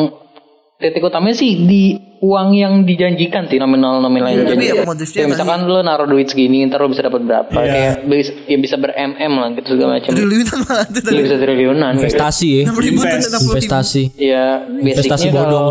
titik 0.82 1.04
utamanya 1.06 1.38
sih 1.38 1.52
di 1.64 1.96
uang 2.26 2.50
yang 2.52 2.74
dijanjikan 2.82 3.46
sih 3.46 3.58
nominal 3.58 4.00
nominal 4.00 4.28
yang 4.28 4.44
tapi 4.44 4.58
dijanjikan. 4.58 4.76
ya 4.76 4.84
modusnya 4.84 5.18
Kayak 5.20 5.30
misalkan 5.32 5.60
lo 5.64 5.80
naruh 5.80 6.06
duit 6.06 6.26
segini 6.26 6.66
ntar 6.66 6.80
lo 6.80 6.88
bisa 6.88 7.04
dapat 7.04 7.22
berapa 7.22 7.54
Iya. 7.56 7.70
kayak 7.70 7.94
bisa 8.04 8.32
ya 8.44 8.58
bisa 8.58 8.76
ber 8.76 8.92
mm 8.92 9.34
lah 9.36 9.50
gitu 9.54 9.68
segala 9.72 9.92
macam 9.96 10.10
Triliunan 10.10 10.58
malah 10.62 10.86
tuh 10.88 11.02
tadi. 11.02 11.14
Iya 11.14 11.22
bisa 11.24 11.38
triliunan 11.38 11.92
gitu. 11.92 12.02
Investasi 12.02 12.48
ya. 12.50 12.64
6 12.66 12.74
ribu 12.80 12.98
tuh, 12.98 13.06
Invest. 13.06 13.28
60 13.28 13.36
ribu. 13.36 13.50
Investasi. 13.52 14.04
ya 14.18 14.46
Investasi 14.66 15.26
bodong. 15.30 15.68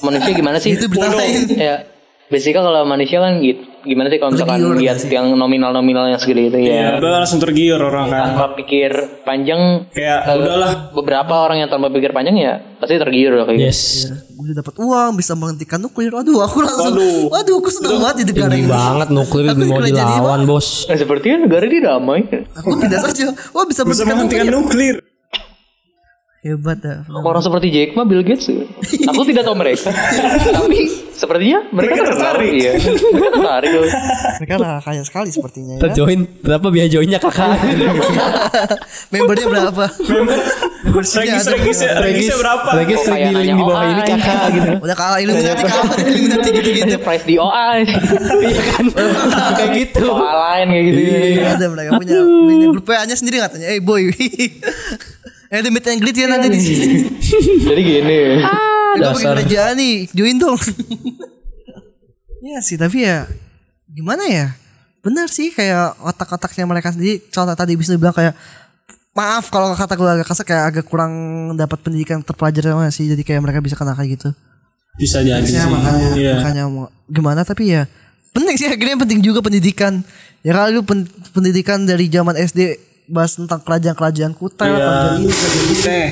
manusia 0.00 0.32
gimana 0.32 0.56
sih 0.58 0.70
Itu 0.70 0.84
berita 0.86 1.08
lain. 1.10 1.40
ya 1.56 1.74
basicnya 2.26 2.60
kalau 2.60 2.82
manusia 2.84 3.18
kan 3.18 3.38
gitu 3.38 3.62
gimana 3.84 4.08
sih 4.08 4.16
kalau 4.16 4.32
misalkan 4.32 4.56
Tergiur 4.56 4.80
lihat 4.80 4.96
yang 5.06 5.26
nominal 5.30 5.68
nominal 5.70 6.08
yang 6.08 6.16
segede 6.16 6.48
itu 6.48 6.56
Iya, 6.58 6.72
ya 6.72 6.88
udah 6.96 7.20
langsung 7.20 7.36
tergiur 7.36 7.76
orang 7.76 8.08
kan. 8.08 8.32
tanpa 8.32 8.56
pikir 8.56 8.90
panjang 9.22 9.84
Kayak 9.92 10.18
eh, 10.24 10.34
udahlah. 10.34 10.72
beberapa 10.90 11.34
orang 11.36 11.60
yang 11.60 11.68
tanpa 11.68 11.92
pikir 11.92 12.10
panjang 12.10 12.32
ya 12.34 12.64
pasti 12.80 12.96
tergiur 12.96 13.32
lah 13.34 13.44
kayak 13.44 13.60
gitu. 13.60 13.68
Yes. 13.68 14.08
Gue 14.30 14.52
dapat 14.52 14.74
uang 14.74 15.10
bisa 15.14 15.32
menghentikan 15.32 15.78
nuklir. 15.78 16.12
Aduh, 16.12 16.40
aku 16.40 16.60
langsung. 16.60 16.96
Waduh. 16.96 17.28
Waduh, 17.30 17.54
aku 17.54 17.70
senang 17.70 17.96
banget 17.98 18.16
di 18.18 18.24
negara 18.30 18.50
Tinggi 18.50 18.60
ini. 18.62 18.72
banget 18.72 19.08
nuklir 19.10 19.44
Aku 19.46 19.62
mau 19.62 19.80
dilawan 19.80 20.40
bos. 20.44 20.68
Nah, 20.84 20.96
sepertinya 20.96 21.36
negara 21.44 21.64
ini 21.64 21.78
damai 21.78 22.20
Aku 22.54 22.68
pindah 22.74 23.00
saja. 23.02 23.24
Wah, 23.52 23.64
bisa 23.64 23.84
Bisa 23.84 24.04
menghentikan 24.04 24.16
menghentikan 24.18 24.46
nuklir. 24.50 24.96
nuklir. 24.96 25.13
Hebat 26.44 26.76
dah. 26.76 27.08
Orang 27.08 27.40
seperti 27.40 27.72
Jack 27.72 27.96
mah 27.96 28.04
Bill 28.04 28.20
Gates. 28.20 28.52
Aku 29.08 29.24
tidak 29.24 29.48
tahu 29.48 29.56
mereka. 29.56 29.88
Tapi 30.52 30.92
sepertinya 31.16 31.72
mereka 31.72 32.04
tertarik. 32.04 32.52
Iya. 32.52 32.72
Mereka 32.76 33.28
tertarik. 33.32 33.70
Mereka 34.44 34.54
lah 34.60 34.76
kaya 34.84 35.00
sekali 35.08 35.32
sepertinya 35.32 35.80
ya. 35.80 35.88
Terjoin 35.88 36.28
berapa 36.44 36.66
biaya 36.68 36.92
joinnya 36.92 37.16
kakak? 37.16 37.48
Membernya 39.12 39.46
berapa? 39.48 39.84
Membershipnya 40.84 41.40
Regis 41.40 41.48
ada 41.48 41.56
regis 41.56 41.78
berapa? 41.80 42.00
regisnya 42.04 42.36
berapa? 42.36 42.68
Regis 42.76 43.00
klik 43.00 43.16
kayak 43.16 43.32
di 43.40 43.52
bawah 43.56 43.82
ini 43.88 44.02
OI. 44.04 44.08
kakak 44.12 44.40
gitu. 44.52 44.70
Udah 44.84 44.96
kalah 45.00 45.18
Illuminati 45.24 45.62
kalah 45.64 45.96
Illuminati 45.96 46.48
gitu-gitu. 46.52 46.96
Price 47.00 47.24
di 47.24 47.34
OI. 47.40 47.78
Iya 48.44 48.60
kan? 48.68 48.84
Kayak 49.56 49.70
gitu. 49.80 50.06
Lain 50.12 50.66
kayak 50.68 50.84
gitu. 50.92 51.00
Ada 51.40 51.66
mereka 51.72 51.90
punya 51.96 52.18
punya 52.20 52.66
grup 52.68 52.84
WA-nya 52.84 53.16
sendiri 53.16 53.40
katanya. 53.40 53.72
Eh 53.72 53.80
boy. 53.80 54.12
Eh 55.54 55.62
ada 55.62 55.70
meet 55.70 55.86
and 55.86 56.02
greet 56.02 56.18
ya 56.18 56.26
nanti 56.26 56.50
di 56.50 56.58
sini. 56.58 56.86
Jadi 57.62 57.80
gini. 57.80 58.18
Eh, 58.42 58.98
Gue 58.98 59.22
kerjaan 59.22 59.78
nih, 59.78 60.10
join 60.10 60.34
dong. 60.34 60.58
ya 62.44 62.58
sih, 62.58 62.74
tapi 62.74 63.06
ya 63.06 63.30
gimana 63.86 64.26
ya? 64.26 64.50
Bener 64.98 65.30
sih 65.30 65.54
kayak 65.54 65.94
otak-otaknya 66.02 66.64
mereka 66.64 66.90
sendiri. 66.90 67.22
Contoh 67.28 67.54
tadi 67.54 67.78
bisa 67.78 67.94
bilang 67.94 68.10
kayak 68.10 68.34
maaf 69.14 69.46
kalau 69.46 69.70
kata 69.72 69.94
gue 69.94 70.10
agak 70.10 70.26
kasar 70.26 70.42
kayak 70.42 70.64
agak 70.74 70.84
kurang 70.88 71.12
dapat 71.54 71.78
pendidikan 71.78 72.18
terpelajar 72.18 72.74
sama 72.74 72.90
sih. 72.90 73.06
Jadi 73.06 73.22
kayak 73.22 73.38
mereka 73.38 73.62
bisa 73.62 73.78
kena 73.78 73.94
kayak 73.94 74.18
gitu. 74.18 74.28
Bisa 74.96 75.22
jadi 75.22 75.44
sih. 75.44 75.54
Ya 75.54 75.70
makanya 75.70 76.08
Iya. 76.16 76.32
makanya 76.40 76.62
mau 76.66 76.86
gimana 77.06 77.44
tapi 77.44 77.70
ya 77.70 77.86
penting 78.32 78.56
sih 78.56 78.66
akhirnya 78.66 78.98
penting 78.98 79.20
juga 79.20 79.38
pendidikan. 79.38 80.02
Ya 80.42 80.50
kalau 80.52 80.68
lu 80.72 80.82
pen- 80.82 81.06
pendidikan 81.30 81.84
dari 81.84 82.08
zaman 82.08 82.34
SD 82.34 82.80
bahas 83.06 83.36
tentang 83.36 83.60
kerajaan-kerajaan 83.60 84.32
kutai 84.32 84.68
Iya. 84.68 84.74
lah, 84.74 84.80
kerajaan 84.80 85.18
ini, 85.18 85.28
kerajaan 85.30 85.64
itu. 85.66 85.82
Teh. 85.82 86.08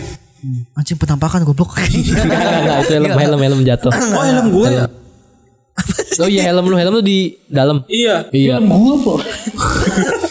Anjing 0.75 0.99
penampakan 0.99 1.47
goblok. 1.47 1.79
Enggak, 1.79 2.19
enggak, 2.61 2.77
itu 2.83 2.93
helm 2.99 3.13
helm 3.15 3.41
helm 3.41 3.61
jatuh. 3.63 3.93
Oh 3.95 4.23
helm 4.23 4.47
gue. 4.51 4.69
Oh 6.21 6.29
iya 6.29 6.45
helm 6.45 6.69
lu 6.69 6.77
helm 6.77 6.93
lu 6.99 7.01
di 7.01 7.39
dalam. 7.47 7.87
Iya. 7.87 8.29
Iya. 8.29 8.61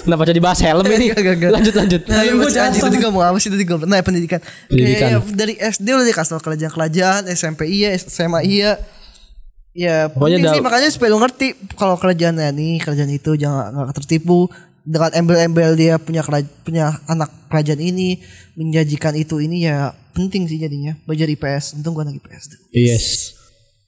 Kenapa 0.04 0.24
jadi 0.28 0.39
bahas 0.43 0.60
helm 0.62 0.86
ini? 0.86 1.15
Gak, 1.15 1.21
gak, 1.24 1.36
gak. 1.39 1.52
Lanjut 1.56 1.74
lanjut. 1.74 2.02
Nah, 2.06 2.21
ya, 2.21 2.34
masih 2.36 2.62
anjing 2.62 2.84
tadi 2.84 2.97
ngomong 3.02 3.24
apa 3.24 3.38
sih 3.39 3.50
tadi 3.50 3.63
gue 3.63 3.78
Nah, 3.88 3.97
pendidikan. 4.04 4.39
Pendidikan. 4.67 5.10
Kayak 5.17 5.21
ya, 5.26 5.34
dari 5.34 5.54
SD 5.58 5.88
udah 5.88 6.06
dikasih 6.06 6.32
tau 6.38 6.41
kerajaan-kerajaan, 6.43 7.21
SMP 7.32 7.71
iya, 7.71 7.95
SMA 7.97 8.41
iya. 8.45 8.71
Ya, 9.71 10.12
Pokoknya 10.12 10.52
sih 10.52 10.60
makanya 10.60 10.91
supaya 10.91 11.15
lu 11.15 11.19
ngerti 11.24 11.56
kalau 11.80 11.95
kerajaannya 11.95 12.52
nih, 12.52 12.84
kerajaan 12.84 13.08
itu 13.08 13.39
jangan 13.39 13.71
nggak 13.71 13.95
tertipu 14.04 14.52
dengan 14.84 15.12
embel-embel 15.12 15.74
dia 15.74 15.96
punya 15.96 16.22
keraj- 16.22 16.50
punya 16.62 16.98
anak 17.06 17.30
kerajaan 17.48 17.78
ini 17.80 18.17
menjanjikan 18.54 19.13
itu 19.13 19.38
ini 19.38 19.63
ya 19.63 19.89
penting 20.12 20.44
sih 20.44 20.58
jadinya 20.58 20.98
belajar 21.04 21.28
IPS 21.28 21.76
untung 21.76 21.94
gua 21.94 22.04
anak 22.04 22.17
IPS 22.17 22.44
Yes. 22.70 23.06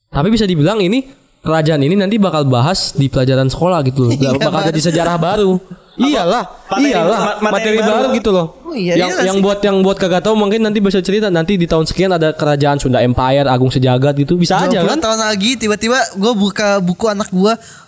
Tapi 0.07 0.29
bisa 0.29 0.45
dibilang 0.45 0.77
ini 0.77 1.09
kerajaan 1.39 1.81
ini 1.81 1.93
nanti 1.93 2.15
bakal 2.15 2.45
bahas 2.45 2.93
di 2.93 3.07
pelajaran 3.07 3.47
sekolah 3.47 3.81
gitu 3.83 4.05
loh. 4.05 4.11
Iya, 4.15 4.37
bakal 4.37 4.69
jadi 4.69 4.81
sejarah 4.83 5.17
baru. 5.17 5.57
Iyalah, 5.93 6.43
materi- 6.67 6.89
iyalah, 6.89 7.19
ma- 7.19 7.37
materi 7.43 7.49
materi, 7.51 7.77
baru. 7.79 7.89
baru 7.91 8.07
gitu 8.13 8.29
loh. 8.29 8.47
Oh 8.63 8.73
iya, 8.73 8.93
yang 8.95 9.09
iya 9.11 9.29
yang 9.29 9.37
sih. 9.37 9.45
buat 9.45 9.59
yang 9.61 9.77
buat 9.79 9.93
kagak 9.95 10.21
tahu 10.21 10.33
mungkin 10.33 10.57
nanti 10.59 10.81
bisa 10.81 10.97
cerita 10.99 11.29
nanti 11.29 11.53
di 11.53 11.65
tahun 11.65 11.85
sekian 11.85 12.09
ada 12.11 12.33
kerajaan 12.33 12.77
Sunda 12.77 12.97
Empire, 12.99 13.45
Agung 13.45 13.69
Sejagat 13.69 14.17
gitu. 14.17 14.33
Bisa 14.33 14.57
aja 14.59 14.81
20 14.81 14.89
kan? 14.89 14.97
tahun 14.99 15.19
lagi 15.21 15.53
tiba-tiba 15.53 16.01
gue 16.13 16.33
buka 16.33 16.77
buku 16.79 17.05
anak 17.05 17.29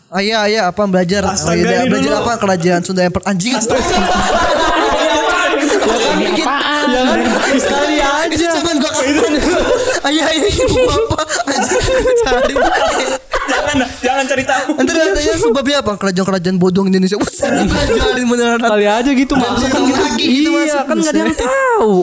gua 0.06 0.15
ayah 0.15 0.39
ayah 0.46 0.63
apa 0.70 0.82
belajar 0.86 1.22
Astaga, 1.26 1.52
Oh, 1.52 1.56
iya, 1.58 1.84
belajar 1.84 2.12
dulu. 2.13 2.22
apa 2.22 2.32
kerajaan 2.38 2.82
Sunda 2.82 3.02
yang 3.02 3.12
per 3.12 3.24
anjing 3.26 3.54
Ya 6.86 7.02
kan? 7.04 7.20
Sekali 7.58 7.98
aja. 7.98 8.48
Jangan 8.54 8.76
gua 8.78 8.91
kapan 8.91 9.34
Ayah 10.06 10.26
ayah 10.28 10.46
ini 10.46 10.82
apa 10.86 11.20
cari 12.24 12.54
Jangan 13.46 13.78
jangan 14.00 14.24
cari 14.26 14.44
tahu. 14.44 14.70
Nanti 14.76 14.91
katanya 14.91 15.34
sebabnya 15.36 15.78
apa 15.80 15.94
Kerajaan-kerajaan 15.96 16.58
bodong 16.58 16.88
Indonesia 16.88 17.18
Buset 17.18 17.50
Ngajarin 17.52 18.26
beneran 18.26 18.60
Kali 18.60 18.86
aja 18.88 19.12
gitu 19.12 19.34
masuk 19.36 19.68
kan 19.68 19.76
tahu 19.76 19.86
gitu. 19.86 20.00
lagi 20.00 20.24
gitu 20.24 20.50
Iya, 20.50 20.50
masuk. 20.56 20.84
kan 20.84 20.96
enggak 20.96 21.12
ada 21.12 21.20
yang 21.20 21.36
tahu. 21.36 21.94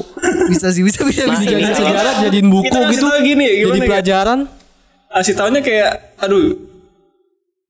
Bisa 0.49 0.67
sih 0.69 0.83
bisa 0.83 1.01
bisa 1.03 1.23
bisa, 1.25 1.43
Jadi 1.45 1.65
sejarah 1.73 2.15
jadiin 2.21 2.47
buku 2.49 2.67
gitu. 2.91 3.07
gini, 3.23 3.47
Jadi 3.65 3.79
pelajaran. 3.81 4.39
Kasih 5.09 5.35
taunya 5.35 5.61
kayak 5.61 5.91
aduh. 6.19 6.72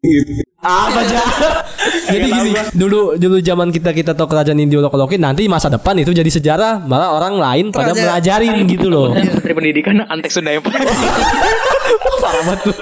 Gitu. 0.03 0.43
Apa 0.59 0.99
aja? 0.99 1.23
Jadi 2.11 2.27
gini, 2.27 2.51
dulu 2.75 3.15
dulu 3.15 3.39
zaman 3.39 3.71
kita 3.71 3.95
kita 3.95 4.19
tahu 4.19 4.27
kerajaan 4.27 4.59
ini 4.59 4.75
diolok-olokin, 4.75 5.23
nanti 5.23 5.47
masa 5.47 5.71
depan 5.71 5.95
itu 5.99 6.11
jadi 6.11 6.27
sejarah, 6.27 6.83
malah 6.87 7.15
orang 7.15 7.39
lain 7.39 7.67
pada 7.71 7.95
belajarin 7.95 8.67
gitu 8.67 8.91
loh. 8.91 9.15
Menteri 9.15 9.55
Pendidikan 9.55 10.03
Antek 10.07 10.31
Sunda 10.35 10.55
Empire. 10.55 10.75
Parah 12.23 12.43
banget 12.47 12.61
tuh. 12.71 12.75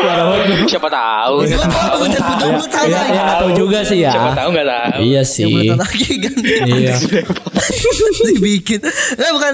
Parah 0.00 0.24
banget 0.28 0.44
tuh. 0.48 0.68
Siapa 0.68 0.88
tahu. 0.88 1.34
Gua 1.44 1.68
tahu, 1.68 1.98
udah 2.08 2.20
20 2.20 2.72
tahun 2.72 2.88
Ya, 2.88 3.00
ya 3.08 3.22
tahu 3.40 3.50
juga 3.56 3.78
sih 3.84 3.98
ya. 4.04 4.12
Siapa 4.12 4.30
tahu 4.36 4.48
nggak 4.52 4.66
tahu. 4.68 5.00
Iya 5.00 5.22
Yang 5.24 5.28
sih. 5.28 5.52
lagi 5.76 6.12
kan 6.20 6.34
Iya. 6.68 6.94
Dibikin 8.32 8.80
Nah 9.16 9.28
bukan 9.32 9.52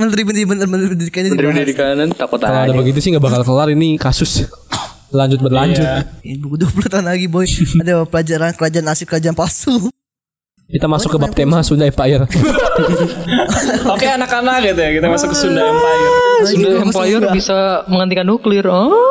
Menteri 0.00 0.20
Pendidikan 0.24 0.68
Menteri 0.68 0.88
Pendidikan 0.96 1.22
Menteri. 1.28 1.46
Pendidikan 1.48 1.94
takut 2.12 2.38
Kalau 2.40 2.60
ada 2.64 2.72
begitu 2.72 2.98
sih 3.00 3.08
nggak 3.12 3.24
bakal 3.24 3.40
kelar 3.44 3.68
ini 3.72 4.00
kasus. 4.00 4.48
Lanjut 5.10 5.38
berlanjut. 5.42 5.82
Iya. 5.82 6.06
Ini 6.22 6.38
buku 6.38 6.56
20 6.62 6.86
tahun 6.86 7.06
lagi 7.10 7.26
boy 7.26 7.46
Ada 7.82 8.06
pelajaran 8.06 8.50
kerajaan 8.54 8.86
asli 8.86 9.04
kerajaan 9.06 9.34
palsu 9.34 9.90
Kita 10.70 10.86
masuk 10.86 11.10
ke 11.10 11.18
bab 11.18 11.34
tema 11.34 11.66
Sunda 11.66 11.82
Empire. 11.90 12.30
Oke 13.94 14.06
anak-anak 14.06 14.70
gitu 14.70 14.78
ya 14.78 14.90
kita 15.02 15.06
masuk 15.10 15.34
ke 15.34 15.36
Sunda 15.36 15.66
Empire. 15.66 16.10
Sunda 16.46 16.70
Empire 16.86 17.24
bisa 17.34 17.82
menghentikan 17.90 18.26
nuklir. 18.26 18.66
Oh. 18.70 18.94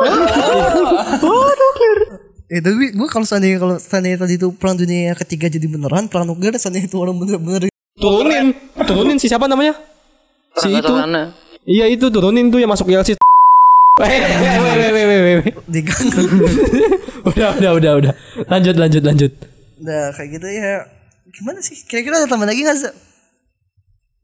Eh 2.50 2.58
tapi 2.58 2.90
gue 2.90 3.06
kalau 3.06 3.22
seandainya 3.22 3.62
kalau 3.62 3.78
seandainya 3.78 4.26
tadi 4.26 4.34
itu 4.34 4.50
perang 4.50 4.74
dunia 4.74 5.14
ketiga 5.14 5.46
jadi 5.46 5.70
beneran 5.70 6.10
perang 6.10 6.26
nuklir 6.26 6.50
seandainya 6.58 6.90
itu 6.90 6.98
orang 6.98 7.14
bener-bener 7.14 7.70
turunin, 7.94 8.50
turunin 8.82 9.16
si 9.22 9.30
siapa 9.30 9.46
namanya? 9.46 9.78
Si 10.58 10.66
itu. 10.66 10.94
Iya 11.62 11.86
itu 11.86 12.10
turunin 12.10 12.50
tuh 12.50 12.58
yang 12.58 12.66
masuk 12.66 12.90
YLC. 12.90 13.14
Diganggu. 15.68 16.24
Udah, 17.30 17.52
udah, 17.52 17.70
udah, 17.76 17.92
udah. 18.00 18.12
Lanjut, 18.48 18.76
lanjut, 18.80 19.02
lanjut. 19.04 19.32
nah 19.80 20.12
kayak 20.12 20.40
gitu 20.40 20.44
ya 20.48 20.84
gimana 21.32 21.60
sih 21.64 21.72
kira-kira 21.88 22.20
ada 22.20 22.28
tambah 22.28 22.48
lagi 22.48 22.64
nggak 22.64 22.76
sih? 22.80 22.92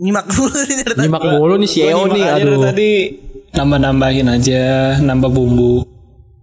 Nyimak 0.01 0.29
dulu 0.29 0.53
nih 0.53 0.77
dari 0.81 0.93
tadi. 0.93 1.05
Nyimak 1.09 1.23
mulu 1.25 1.55
nih 1.61 1.69
si 1.69 1.79
Eo 1.85 2.05
nih, 2.09 2.25
aduh. 2.25 2.61
tadi 2.61 2.91
nambah-nambahin 3.57 4.29
aja, 4.29 4.65
nambah 5.01 5.29
bumbu. 5.33 5.85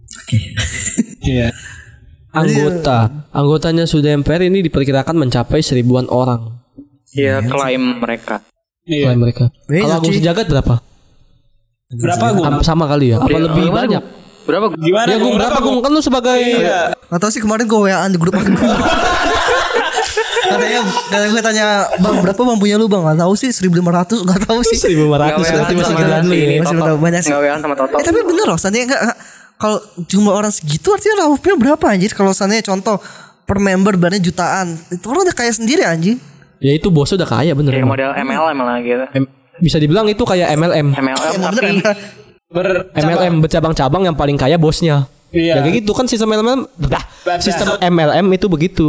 Oke. 0.02 0.38
Iya. 1.22 1.54
Anggota, 2.34 3.30
anggotanya 3.30 3.86
Sunda 3.86 4.10
Empire 4.10 4.50
ini 4.50 4.66
diperkirakan 4.66 5.14
mencapai 5.14 5.62
seribuan 5.62 6.10
orang. 6.10 6.58
Iya, 7.14 7.46
klaim 7.46 8.02
mereka. 8.02 8.42
Iya. 8.82 9.14
Selain 9.14 9.20
mereka. 9.22 9.44
Kalau 9.70 9.94
Agung 10.02 10.10
cuy. 10.10 10.18
Sejagat 10.18 10.46
berapa? 10.50 10.82
Berapa 11.90 12.24
gue? 12.32 12.44
Am- 12.44 12.62
Sama 12.62 12.84
kali 12.86 13.12
ya? 13.12 13.16
Apa 13.18 13.28
Iya, 13.28 13.40
lebih 13.44 13.66
banyak? 13.68 14.02
Berapa? 14.44 14.66
Gimana? 14.74 15.06
Ya 15.06 15.16
Gung 15.16 15.34
berapa 15.34 15.58
Gung? 15.58 15.78
Kan 15.80 15.90
lu 15.90 16.00
sebagai 16.00 16.36
Iya. 16.36 16.96
Gak 16.96 17.18
tau 17.18 17.28
sih 17.28 17.38
kemarin 17.38 17.64
gue 17.64 17.78
WA 17.78 18.04
di 18.06 18.16
grup 18.16 18.34
aku. 18.34 18.48
katanya 20.44 20.80
katanya 20.84 21.28
gue 21.30 21.42
tanya 21.42 21.66
bang 21.96 22.16
berapa 22.20 22.36
bang 22.36 22.58
punya 22.58 22.76
lu 22.76 22.84
bang 22.84 23.00
nggak 23.02 23.18
tahu 23.18 23.32
sih 23.34 23.48
1500 23.48 23.80
nggak 24.22 24.40
tahu 24.44 24.60
sih 24.62 24.76
1500 24.76 25.08
Nggak 25.32 25.40
berarti 25.40 25.74
masih 25.74 25.94
gedean 25.96 26.22
lu 26.22 26.34
ya. 26.34 26.44
ini, 26.44 26.54
Masih 26.60 26.76
berapa 26.76 26.98
banyak 27.00 27.20
sih. 27.22 27.32
WA 27.32 27.56
sama 27.56 27.74
Toto. 27.74 27.96
Eh 27.96 28.04
tapi 28.04 28.20
bener 28.20 28.44
loh 28.44 28.58
seandainya 28.60 28.86
enggak 28.86 29.02
kalau 29.56 29.78
jumlah 30.04 30.34
orang 30.34 30.52
segitu 30.52 30.92
artinya 30.92 31.24
Raufnya 31.24 31.56
berapa 31.56 31.84
anjir 31.86 32.12
kalau 32.12 32.30
seandainya 32.30 32.60
contoh 32.62 33.00
per 33.42 33.56
member 33.56 33.96
barangnya 33.96 34.20
jutaan 34.22 34.66
itu 34.90 35.04
orang 35.06 35.24
udah 35.24 35.34
kaya 35.34 35.48
sendiri 35.50 35.82
anjing 35.82 36.20
Ya 36.60 36.72
itu 36.72 36.88
bosnya 36.88 37.18
udah 37.18 37.30
kaya 37.30 37.52
bener. 37.52 37.72
Kayak 37.72 37.82
emang. 37.82 37.92
model 37.92 38.10
MLM 38.14 38.58
lah 38.58 38.76
gitu. 38.80 39.04
Bisa 39.58 39.76
dibilang 39.78 40.06
itu 40.06 40.22
kayak 40.22 40.50
MLM. 40.54 40.94
MLM 40.94 41.32
Emang 41.34 41.54
tapi. 41.54 41.78
Ber 42.48 42.90
MLM 42.94 43.42
bercabang-cabang 43.42 44.02
yang 44.04 44.14
paling 44.14 44.34
kaya 44.34 44.54
bosnya. 44.54 45.06
Iya. 45.30 45.58
Ya 45.58 45.62
kayak 45.62 45.82
gitu 45.82 45.90
kan 45.90 46.06
sistem 46.06 46.30
MLM. 46.32 46.66
Dah, 46.78 47.02
sistem 47.38 47.74
MLM 47.78 48.26
itu 48.32 48.46
begitu. 48.46 48.86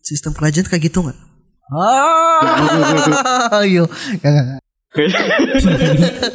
sistem 0.00 0.36
kerajaan 0.36 0.68
kayak 0.68 0.92
gitu 0.92 1.00
nggak 1.00 1.16
ah 1.72 3.64
nggak, 3.64 3.80
nggak. 4.20 4.60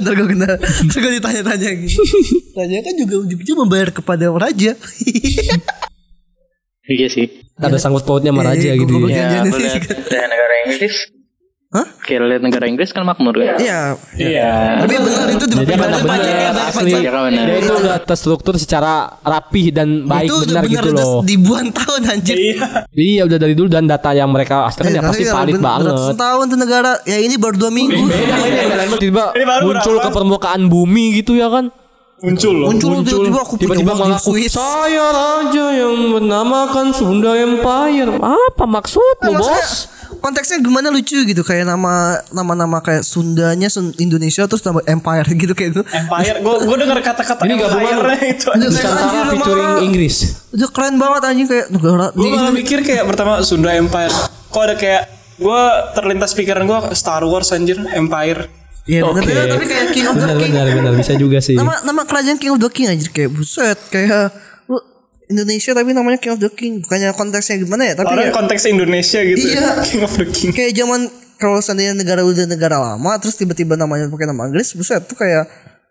ntar 0.01 0.11
gue 0.17 0.25
kena 0.25 0.57
ntar 0.57 0.97
gue 0.97 1.11
ditanya-tanya 1.21 1.69
gitu 1.85 2.01
raja 2.57 2.77
kan 2.81 2.93
juga 2.97 3.15
ujung-ujung 3.21 3.57
membayar 3.61 3.93
kepada 3.93 4.33
raja 4.33 4.73
Iya 6.89 7.05
sih. 7.05 7.29
Ada 7.61 7.77
sangkut 7.77 8.01
pautnya 8.01 8.33
sama 8.33 8.41
Iya, 8.41 8.49
raja 8.49 8.69
iya, 8.73 8.81
gitu. 8.81 8.93
ya. 9.05 9.29
Ya, 9.29 9.45
dari 9.45 10.25
negara 10.25 10.53
Inggris 10.65 10.95
Hah? 11.69 11.85
Kayak 12.01 12.33
lihat 12.33 12.41
negara 12.41 12.65
Inggris 12.65 12.89
kan 12.89 13.05
makmur 13.05 13.37
kan? 13.37 13.61
Iya. 13.61 13.93
Iya. 14.17 14.81
Tapi 14.81 14.95
benar 15.05 15.27
itu 15.29 15.45
Jadi 15.53 15.69
benar 15.69 16.01
benar 16.01 16.25
ya, 16.25 16.49
asli. 16.65 16.91
Iya. 16.97 17.11
Dia 17.29 17.55
itu 17.61 17.73
udah 17.77 17.97
terstruktur 18.01 18.57
secara 18.57 19.21
rapih 19.21 19.69
dan 19.69 20.01
baik 20.09 20.33
itu 20.33 20.49
benar 20.49 20.65
benar 20.65 20.81
gitu 20.81 20.89
udah 20.97 21.05
loh. 21.05 21.21
ribuan 21.21 21.69
tahun 21.69 22.01
anjir. 22.09 22.37
Iya. 22.41 22.89
Iya 22.89 23.21
udah 23.29 23.37
dari 23.37 23.53
dulu 23.53 23.69
dan 23.69 23.85
data 23.85 24.09
yang 24.17 24.33
mereka 24.33 24.65
asli 24.65 24.89
ya 24.89 25.05
pasti 25.05 25.29
Tapi 25.29 25.37
valid 25.37 25.61
banget. 25.61 25.93
Ratusan 25.93 26.17
tahun 26.17 26.43
tuh 26.49 26.57
negara. 26.57 26.91
Ya 27.05 27.17
ini 27.21 27.35
baru 27.37 27.55
dua 27.61 27.69
minggu. 27.69 28.01
Baru 29.13 29.63
muncul 29.69 29.95
ke 30.01 30.09
permukaan 30.09 30.65
bumi 30.73 31.21
gitu 31.21 31.37
ya 31.37 31.53
kan? 31.53 31.69
Muncul 32.19 32.53
loh. 32.65 32.67
Muncul 32.73 33.05
tiba-tiba 33.05 33.39
aku 33.45 33.53
punya 33.61 33.77
tiba-tiba 33.77 34.17
Swiss. 34.17 34.57
saya 34.57 35.05
raja 35.13 35.65
yang 35.71 36.17
bernamakan 36.17 36.97
Sunda 36.97 37.37
Empire. 37.37 38.17
Apa 38.17 38.65
maksud 38.65 39.15
lu, 39.21 39.37
Maksudnya, 39.37 39.61
bos? 39.61 39.98
Konteksnya 40.19 40.59
gimana 40.59 40.87
lucu 40.87 41.23
gitu 41.23 41.41
kayak 41.41 41.63
nama 41.63 42.19
nama-nama 42.29 42.79
kayak 42.79 43.01
Sundanya 43.01 43.67
Sun 43.67 43.95
Indonesia 43.97 44.45
terus 44.45 44.61
nama 44.61 44.79
Empire 44.83 45.27
gitu 45.33 45.53
kayak 45.53 45.69
gitu. 45.71 45.83
Empire. 45.85 46.35
Gue 46.39 46.55
gue 46.61 46.77
denger 46.77 46.99
kata-kata 47.01 47.41
Ini 47.41 47.55
gabungan 47.57 48.19
itu. 48.21 48.47
Nusantara 48.53 49.21
featuring 49.29 49.69
nama- 49.69 49.81
Inggris. 49.81 50.15
Udah 50.51 50.69
keren 50.69 50.95
banget 50.95 51.21
anjing 51.25 51.47
kayak 51.47 51.67
negara 51.69 52.05
Gue 52.11 52.27
malah 52.29 52.51
mikir 52.51 52.79
kayak 52.81 53.03
pertama 53.05 53.39
Sunda 53.41 53.71
Empire. 53.71 54.11
Kok 54.47 54.61
ada 54.61 54.75
kayak 54.75 55.03
gue 55.35 55.61
terlintas 55.93 56.31
pikiran 56.31 56.63
gue 56.63 56.79
Star 56.93 57.23
Wars 57.23 57.49
anjir 57.49 57.79
Empire. 57.89 58.51
Iya 58.83 59.05
bener 59.05 59.21
Oke. 59.21 59.29
bener, 59.29 59.45
tapi 59.47 59.65
kayak 59.65 59.85
King 59.91 60.05
of 60.05 60.15
the 60.15 60.25
Benar 60.25 60.37
King. 60.39 60.51
benar 60.51 60.67
benar 60.73 60.93
bisa 60.93 61.13
juga 61.13 61.37
sih. 61.37 61.53
Nama 61.53 61.83
nama 61.83 62.01
kerajaan 62.03 62.35
King 62.35 62.51
of 62.51 62.59
the 62.59 62.69
King 62.69 62.87
anjir 62.89 63.09
kayak 63.09 63.29
buset 63.29 63.77
kayak 63.87 64.33
Indonesia 65.29 65.71
tapi 65.71 65.93
namanya 65.93 66.17
King 66.17 66.33
of 66.33 66.41
the 66.41 66.49
King 66.49 66.81
bukannya 66.81 67.13
konteksnya 67.13 67.61
gimana 67.61 67.85
ya 67.85 67.93
tapi 67.93 68.09
Orang 68.09 68.27
ya, 68.27 68.33
konteks 68.33 68.65
Indonesia 68.65 69.19
gitu. 69.21 69.37
Iya. 69.39 69.61
ya. 69.61 69.71
King 69.87 70.01
of 70.01 70.13
the 70.17 70.25
King. 70.25 70.51
kayak 70.51 70.73
zaman 70.73 71.05
kalau 71.37 71.61
seandainya 71.61 71.93
negara 71.93 72.25
udah 72.25 72.45
negara 72.45 72.77
lama 72.77 73.11
terus 73.15 73.37
tiba-tiba 73.37 73.77
namanya 73.77 74.09
pakai 74.09 74.25
nama 74.25 74.49
Inggris 74.49 74.73
buset 74.73 75.05
tuh 75.05 75.15
kayak 75.15 75.45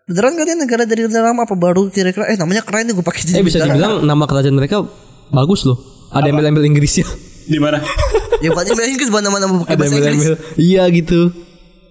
beneran 0.05 0.35
gak 0.35 0.45
dia 0.45 0.57
negara 0.57 0.83
dari 0.83 1.05
negara 1.05 1.31
lama 1.31 1.45
apa 1.45 1.55
baru 1.55 1.87
kira-kira 1.87 2.27
eh 2.27 2.35
namanya 2.35 2.61
keren 2.61 2.83
nih 2.83 2.93
gue 2.93 3.05
pakai 3.05 3.21
jadi 3.23 3.39
Eh 3.39 3.45
bisa 3.45 3.57
negara. 3.57 3.71
dibilang 3.71 3.93
nama 4.03 4.23
kerajaan 4.25 4.53
mereka 4.53 4.83
bagus 5.29 5.63
loh. 5.63 5.77
Ada 6.09 6.33
embel-embel 6.33 6.65
Inggrisnya. 6.65 7.05
Di 7.45 7.61
mana? 7.61 7.77
ya 8.43 8.49
paling 8.49 8.73
Inggris 8.73 9.07
bukan 9.07 9.23
nama-nama 9.23 9.61
pakai 9.61 9.77
bahasa 9.77 9.95
Inggris. 9.95 10.25
Iya 10.57 10.83
gitu. 10.89 11.29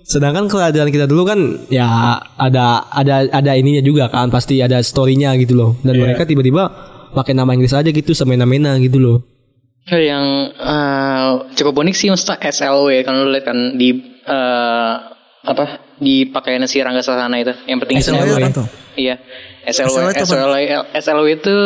Sedangkan 0.02 0.50
kerajaan 0.50 0.90
kita 0.90 1.06
dulu 1.06 1.22
kan 1.22 1.38
ya 1.70 1.86
ada 2.34 2.82
ada 2.90 3.30
ada 3.30 3.52
ininya 3.54 3.78
juga 3.78 4.10
kan 4.10 4.26
pasti 4.28 4.58
ada 4.58 4.82
storynya 4.82 5.32
gitu 5.38 5.54
loh. 5.54 5.70
Dan 5.80 5.96
mereka 5.96 6.26
tiba-tiba 6.26 6.66
pakai 7.14 7.32
nama 7.36 7.54
Inggris 7.54 7.74
aja 7.74 7.88
gitu 7.88 8.12
semena-mena 8.12 8.76
gitu 8.80 8.98
loh. 9.00 9.18
Kayak 9.88 10.04
yang 10.04 10.26
eh, 10.52 11.30
cukup 11.56 11.80
unik 11.80 11.94
sih 11.96 12.08
maksudnya 12.12 12.36
SLW 12.40 12.88
kan 13.04 13.14
lu 13.16 13.32
lihat 13.32 13.44
kan 13.48 13.58
di 13.80 13.88
eh, 14.28 14.92
apa 15.48 15.64
di 15.96 16.28
pakaian 16.28 16.62
si 16.68 16.78
Rangga 16.84 17.00
Sasana 17.00 17.40
itu 17.40 17.56
yang 17.64 17.80
penting 17.80 18.04
SLW 18.04 18.20
SLW. 18.20 18.36
apa 18.36 18.48
tuh? 18.52 18.66
Iya 19.00 19.14
SLW 19.64 19.88
SLW 19.88 20.08
itu? 20.12 20.24
SLW 20.28 20.54
SLW 20.92 21.26
itu 21.40 21.56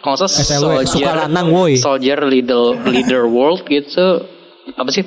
kalau 0.00 0.16
nggak 0.16 0.28
salah 0.32 0.48
SLW, 0.48 0.72
soldier 0.80 0.88
suka 0.88 1.12
lanang, 1.28 1.46
woi. 1.52 1.74
soldier 1.76 2.18
leader 2.24 2.72
leader 2.88 3.22
world 3.28 3.60
gitu 3.68 4.24
apa 4.72 4.88
sih 4.88 5.04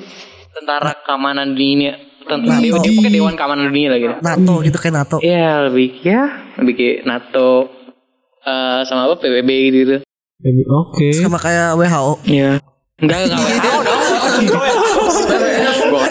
tentara 0.54 0.94
keamanan 1.02 1.58
dunia 1.58 1.98
tentara 2.24 2.62
dia, 2.62 2.78
dia 2.78 2.92
pakai 2.94 3.12
dewan 3.12 3.34
keamanan 3.34 3.64
dunia 3.74 3.88
lagi 3.90 4.06
NATO 4.22 4.54
gitu 4.62 4.76
kayak 4.78 4.94
NATO 4.94 5.16
Iya 5.18 5.68
lebih 5.68 5.88
ya 6.06 6.22
lebih 6.62 6.74
kayak 6.78 6.98
NATO 7.10 7.48
eh, 8.44 8.80
sama 8.84 9.08
apa 9.08 9.14
PBB 9.20 9.50
gitu 9.68 9.76
gitu. 9.80 9.96
Oke. 10.68 11.08
sama 11.16 11.40
kayak 11.40 11.76
WHO 11.80 12.12
Iya. 12.28 12.60
Enggak 13.00 13.26
enggak 13.26 13.58
tahu 13.58 13.80
dong. 13.82 14.02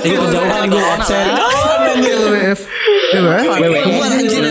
Ini 0.04 0.16
kejauhan 0.20 0.64
gue 0.68 0.84
absen. 0.84 1.26
WWF 1.94 2.60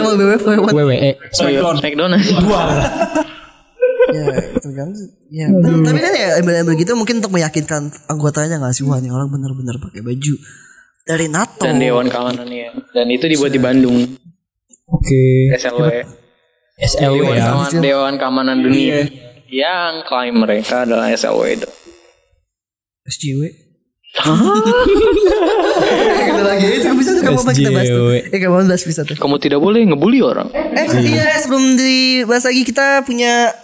WWF 0.02 0.42
WWF. 0.46 1.16
Smackdown. 1.34 1.76
Smackdown 1.82 2.10
aja. 2.16 2.34
Ya 4.12 4.34
Ya 5.30 5.46
Tapi 5.62 5.98
kan 6.02 6.12
ya 6.12 6.28
embel-embel 6.42 6.74
gitu 6.74 6.92
mungkin 6.98 7.22
untuk 7.22 7.32
meyakinkan 7.32 7.86
anggotanya 8.10 8.58
gak 8.58 8.74
sih 8.74 8.82
Wah 8.82 8.98
ini 8.98 9.14
orang 9.14 9.30
bener-bener 9.30 9.78
pakai 9.78 10.02
baju 10.02 10.34
Dari 11.06 11.30
NATO 11.30 11.62
Dan 11.62 11.78
Dewan 11.78 12.10
Keamanan 12.10 12.50
ya. 12.50 12.70
Dan 12.94 13.06
itu 13.10 13.26
dibuat 13.30 13.50
di 13.54 13.58
Bandung. 13.62 13.98
Oke. 14.90 15.54
SLW. 15.54 16.21
SLW 16.82 17.22
Dewan, 17.22 17.36
ya. 17.38 17.44
Keamanan, 17.46 17.82
Dewan 17.82 18.14
Keamanan 18.18 18.58
Dunia. 18.58 19.06
Yang 19.52 19.92
klaim 20.08 20.34
mereka 20.42 20.82
adalah 20.82 21.06
SLW 21.12 21.62
itu. 21.62 21.68
SJW 23.06 23.62
Gitu 24.12 24.28
lagi 26.52 26.66
itu 26.68 26.84
bisa 27.00 27.16
tuh 27.16 27.24
kamu 27.24 27.40
apa 27.40 27.52
kita 27.56 27.70
bahas 27.72 27.88
tuh. 27.88 28.12
Eh 28.12 28.40
kamu 28.44 28.68
bahas 28.68 28.84
bisa 28.84 29.00
tuh 29.08 29.16
Kamu 29.16 29.40
tidak 29.40 29.64
boleh 29.64 29.88
ngebully 29.88 30.20
orang. 30.20 30.52
Eh 30.52 30.84
iya 31.00 31.32
sebelum 31.40 31.80
dibahas 31.80 32.44
lagi 32.44 32.60
kita 32.60 33.08
punya 33.08 33.56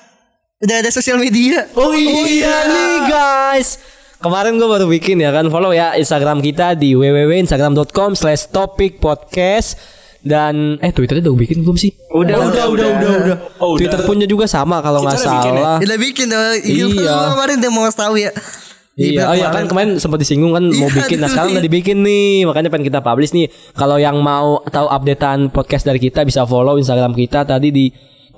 Udah 0.59 0.83
ada 0.83 0.89
sosial 0.89 1.21
media 1.21 1.69
Oh 1.77 1.93
iya 1.93 2.65
nih 2.65 3.13
guys. 3.13 3.77
Kemarin 4.19 4.57
gue 4.57 4.67
baru 4.67 4.89
bikin 4.89 5.21
ya 5.21 5.31
kan 5.31 5.47
follow 5.53 5.71
ya 5.71 5.95
Instagram 5.95 6.41
kita 6.41 6.75
di 6.75 6.97
www.instagram.com 6.97 8.17
slash 8.17 8.49
topik 8.51 9.05
podcast 9.05 9.98
dan 10.23 10.77
eh 10.83 10.91
Twitternya 10.91 11.31
udah 11.31 11.39
bikin 11.39 11.63
belum 11.63 11.79
sih? 11.79 11.95
Udah, 12.11 12.37
udah, 12.51 12.65
udah, 12.71 12.87
udah, 12.99 13.11
udah. 13.23 13.37
Oh, 13.63 13.75
udah. 13.75 13.79
Twitter 13.79 14.01
punya 14.03 14.27
juga 14.27 14.51
sama 14.51 14.83
kalau 14.83 15.07
nggak 15.07 15.19
udah 15.19 15.31
bikin 15.39 15.53
ya? 15.55 15.63
salah. 15.63 15.79
Udah 15.79 15.99
bikin 15.99 16.27
dong 16.27 16.43
Iya. 16.67 17.17
Kemarin 17.35 17.57
dia 17.63 17.71
mau 17.71 17.87
tahu 17.89 18.15
ya 18.19 18.33
Iya, 18.99 19.31
oh 19.31 19.35
iya 19.39 19.55
kan 19.55 19.71
kemarin 19.71 19.95
sempat 20.03 20.19
disinggung 20.19 20.51
kan 20.51 20.75
mau 20.75 20.91
Iya, 20.91 21.07
bikin. 21.07 21.23
Nah 21.23 21.31
sekarang 21.31 21.55
iya. 21.55 21.63
udah 21.63 21.65
dibikin 21.71 22.03
nih, 22.03 22.43
makanya 22.51 22.67
pengen 22.67 22.91
kita 22.91 22.99
publish 22.99 23.31
nih. 23.31 23.47
Kalau 23.79 23.95
yang 23.95 24.19
mau 24.19 24.59
tahu 24.67 24.91
updatean 24.91 25.55
podcast 25.55 25.87
dari 25.87 26.03
kita 26.03 26.27
bisa 26.27 26.43
follow 26.43 26.75
Instagram 26.83 27.15
kita 27.15 27.47
tadi 27.47 27.71
di 27.71 27.87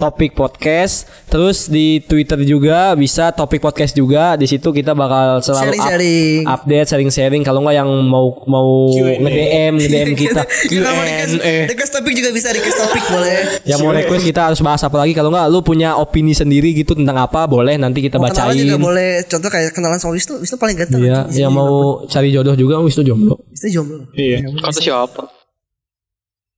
Topik 0.01 0.32
Podcast. 0.32 1.05
Terus 1.26 1.68
di 1.68 2.01
Twitter 2.01 2.40
juga 2.40 2.96
bisa 2.96 3.28
Topik 3.30 3.61
Podcast 3.61 3.92
juga. 3.92 4.34
Di 4.34 4.48
situ 4.48 4.64
kita 4.66 4.90
bakal 4.90 5.38
selalu 5.38 5.61
up- 5.61 5.64
Sharing-sharing. 5.76 6.40
update, 6.48 6.86
sharing-sharing. 6.88 7.42
Kalau 7.42 7.61
nggak 7.61 7.76
yang 7.76 7.90
mau 8.03 8.32
mau 8.44 8.88
nge-DM, 8.90 9.72
nge-DM 9.76 10.11
kita 10.14 10.42
Kita 10.72 10.88
mau 10.88 11.05
request, 11.05 11.36
Q&A. 11.36 11.55
request 11.68 11.92
topik 11.92 12.14
juga 12.14 12.30
bisa 12.30 12.48
request 12.48 12.78
topik 12.78 13.05
boleh 13.07 13.36
Yang 13.62 13.78
mau 13.78 13.92
request 13.92 14.24
kita 14.24 14.40
harus 14.42 14.61
bahas 14.61 14.80
apa 14.80 14.96
lagi 14.96 15.12
Kalau 15.12 15.28
nggak 15.28 15.46
lu 15.46 15.61
punya 15.61 15.94
opini 15.94 16.32
sendiri 16.32 16.72
gitu 16.72 16.92
tentang 16.92 17.20
apa 17.20 17.44
Boleh 17.44 17.76
nanti 17.76 18.01
kita 18.01 18.16
Mau 18.16 18.26
kenalan 18.26 18.55
juga 18.55 18.74
bacain 18.74 18.80
boleh 18.80 19.11
Contoh 19.26 19.48
kayak 19.48 19.70
kenalan 19.70 19.98
sama 19.98 20.12
Wisnu 20.12 20.40
Wisnu 20.40 20.57
paling 20.57 20.74
ganteng 20.74 21.01
Iya, 21.01 21.28
yang 21.36 21.53
mau 21.53 21.68
cari 22.07 22.30
jodoh 22.30 22.55
juga 22.55 22.80
Wisnu 22.80 23.03
jomblo. 23.03 23.36
Wisnu 23.46 23.68
jomblo 23.70 24.09
Iya. 24.12 24.48
Kata 24.57 24.80
siapa? 24.80 25.22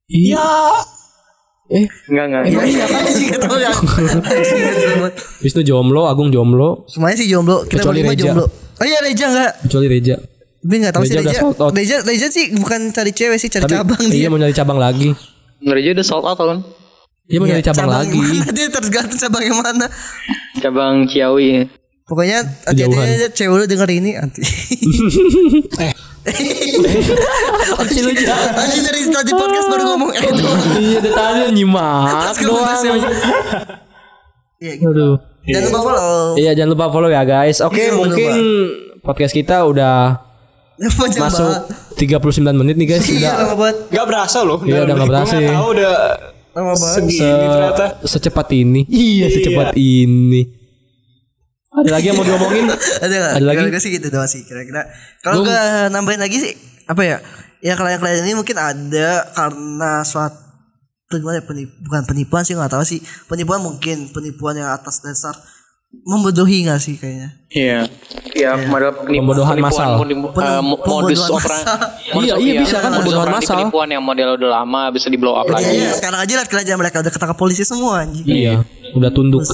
Iya. 0.06 0.46
Eh, 1.72 1.88
Enggak 2.06 2.24
enggak. 2.28 2.42
Iya 2.44 2.62
iya 2.68 2.84
kan 2.84 3.02
sih 3.08 3.26
ya 3.26 3.36
tau 3.38 3.56
banget. 3.56 5.12
Wisnu 5.40 5.62
jomblo, 5.62 6.04
Agung 6.04 6.28
jomblo, 6.28 6.84
Semuanya 6.84 7.16
sih 7.16 7.26
jomblo 7.26 7.64
Kita 7.64 7.80
Kecuali 7.80 8.04
berlima 8.04 8.12
Reja. 8.12 8.22
jomblo 8.28 8.44
Oh 8.76 8.84
iya 8.84 8.98
Reja 9.00 9.24
enggak 9.26 9.52
kecuali 9.62 9.86
Reja. 9.88 10.16
Tapi 10.60 10.74
gak 10.78 10.92
tau 10.92 11.02
sih 11.02 11.14
Reja 11.14 11.38
udah 11.40 11.68
Reja. 11.72 11.72
Reja 11.72 11.96
Reja 12.04 12.26
sih 12.28 12.44
bukan 12.52 12.80
cari 12.90 13.10
cewek 13.10 13.38
sih 13.38 13.48
Cari 13.48 13.64
Tapi 13.64 13.72
cabang 13.74 14.02
iya 14.04 14.12
dia 14.12 14.28
mau 14.28 14.36
nyari 14.36 14.52
cabang 14.52 14.76
lagi. 14.76 15.08
Ngerja 15.58 15.88
udah 15.92 16.04
sold 16.04 16.24
out 16.24 16.36
kan? 16.36 16.58
Iya 17.24 17.38
mau 17.38 17.46
nyari 17.46 17.62
cabang, 17.62 17.88
lagi. 17.88 18.18
mana 18.18 18.50
Dia 18.50 18.66
tergantung 18.68 19.16
cabang 19.16 19.42
yang 19.42 19.56
mana 19.56 19.86
Cabang 20.58 20.94
Ciawi. 21.06 21.64
Pokoknya 22.02 22.38
hati-hati 22.64 22.98
aja 22.98 23.28
cewek 23.30 23.56
lu 23.56 23.64
denger 23.64 23.88
ini 23.90 24.10
anti. 24.14 24.42
Eh. 25.82 25.92
Anjing 27.74 28.04
Anjing 28.54 28.82
dari 28.84 29.00
tadi 29.06 29.32
podcast 29.32 29.66
baru 29.66 29.82
ngomong 29.88 30.10
eh 30.12 30.30
doang. 30.30 30.60
Iya, 30.78 30.98
dia 31.00 31.12
tanya 31.12 31.46
nyimak 31.50 32.30
doang. 32.38 32.82
Iya 34.58 34.72
gitu. 34.76 34.88
Aduh. 34.88 35.14
Jangan 35.42 35.64
lupa 35.66 35.80
follow. 35.82 36.26
Iya, 36.38 36.50
jangan 36.54 36.70
lupa 36.70 36.86
follow 36.88 37.10
ya 37.10 37.22
guys. 37.22 37.58
Oke, 37.58 37.82
Iya, 37.82 37.98
mungkin 37.98 38.30
podcast 39.02 39.34
kita 39.34 39.66
udah 39.66 40.22
masuk 40.78 41.66
banget. 41.98 42.22
39 42.22 42.54
menit 42.56 42.76
nih 42.76 42.86
guys. 42.88 43.06
Iya 43.06 43.18
Udah 43.18 43.32
lama 43.40 43.54
banget. 43.56 43.76
Gak 43.90 44.06
berasa 44.06 44.38
loh. 44.42 44.58
Iya, 44.62 44.78
udah 44.80 44.94
nggak 44.94 45.10
berasa 45.10 45.34
Gue 45.34 45.50
tahu 45.50 45.68
udah 45.74 45.92
Lama 46.52 46.72
banget. 46.76 46.94
segini 47.00 47.18
se- 47.18 47.50
ternyata. 47.50 47.84
secepat 48.04 48.48
ini. 48.52 48.80
Iya, 48.86 49.26
secepat 49.28 49.74
ini. 49.74 50.40
Ada 51.72 51.88
lagi 51.88 52.06
yang 52.12 52.16
mau 52.20 52.26
diomongin? 52.28 52.68
Ada 53.04 53.14
gak? 53.16 53.32
Ada 53.40 53.44
lagi? 53.48 53.58
Kira-kira 53.64 53.80
sih 53.80 53.90
gitu 53.96 54.06
doang 54.12 54.28
sih 54.28 54.44
kira-kira. 54.44 54.92
Kalau 55.24 55.40
gak 55.40 55.88
nambahin 55.88 56.20
lagi 56.20 56.36
sih 56.36 56.52
apa 56.84 57.02
ya? 57.02 57.16
Ya 57.62 57.78
klien-klien 57.78 58.26
ini 58.26 58.34
mungkin 58.34 58.58
ada 58.58 59.22
karena 59.38 60.02
suatu 60.02 61.14
gimana 61.14 61.38
ya 61.38 61.44
penip, 61.46 61.70
bukan 61.86 62.02
penipuan 62.08 62.42
sih 62.42 62.58
nggak 62.58 62.72
tahu 62.74 62.82
sih 62.82 62.98
penipuan 63.30 63.62
mungkin 63.62 64.10
penipuan 64.10 64.58
yang 64.58 64.66
atas 64.66 64.98
dasar 64.98 65.36
membodohi 65.94 66.64
gak 66.64 66.80
sih 66.80 66.96
kayaknya? 66.96 67.28
Iya. 67.46 67.80
Iya, 68.32 68.50
model 68.64 68.90
penipuan, 68.96 69.20
Pembodohan 69.22 69.56
massal. 69.60 69.90
Penem- 70.00 70.24
eh, 70.24 70.62
mo- 70.64 70.80
modus 70.80 71.20
operandi. 71.22 71.68
Iya, 72.24 72.34
iya, 72.40 72.52
bisa 72.58 72.80
kan, 72.80 72.90
pembodohan 72.96 73.28
massal. 73.28 73.56
Penipuan 73.60 73.88
yang 73.88 74.02
model 74.02 74.34
udah 74.34 74.50
lama 74.56 74.88
bisa 74.88 75.06
di 75.06 75.20
blow 75.20 75.36
up 75.36 75.46
lagi. 75.46 75.68
Iya, 75.68 75.92
sekarang 75.92 76.24
aja 76.24 76.32
lihat 76.32 76.48
kerajaan 76.48 76.78
mereka 76.80 77.04
udah 77.04 77.12
ketangkap 77.12 77.36
polisi 77.36 77.62
semua 77.62 78.02
anjing. 78.02 78.24
Iya, 78.24 78.64
udah 78.96 79.10
tunduk. 79.12 79.44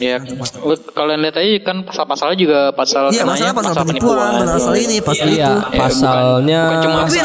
Ya, 0.00 0.18
lu 0.58 0.74
kalian 0.90 1.20
lihat 1.20 1.36
aja 1.36 1.50
kan 1.62 1.76
pasal-pasalnya 1.84 2.36
juga 2.36 2.58
pasal 2.72 3.12
Iya, 3.12 3.22
masalah 3.22 3.52
pasal 3.52 3.72
penipuan, 3.84 4.32
pasal 4.42 4.74
ini, 4.74 4.96
pasal 4.98 5.26
Iya, 5.28 5.46
itu. 5.52 5.78
pasalnya 5.78 6.60
bukan 6.64 6.78
cuma 6.82 6.98
Tapi 7.04 7.18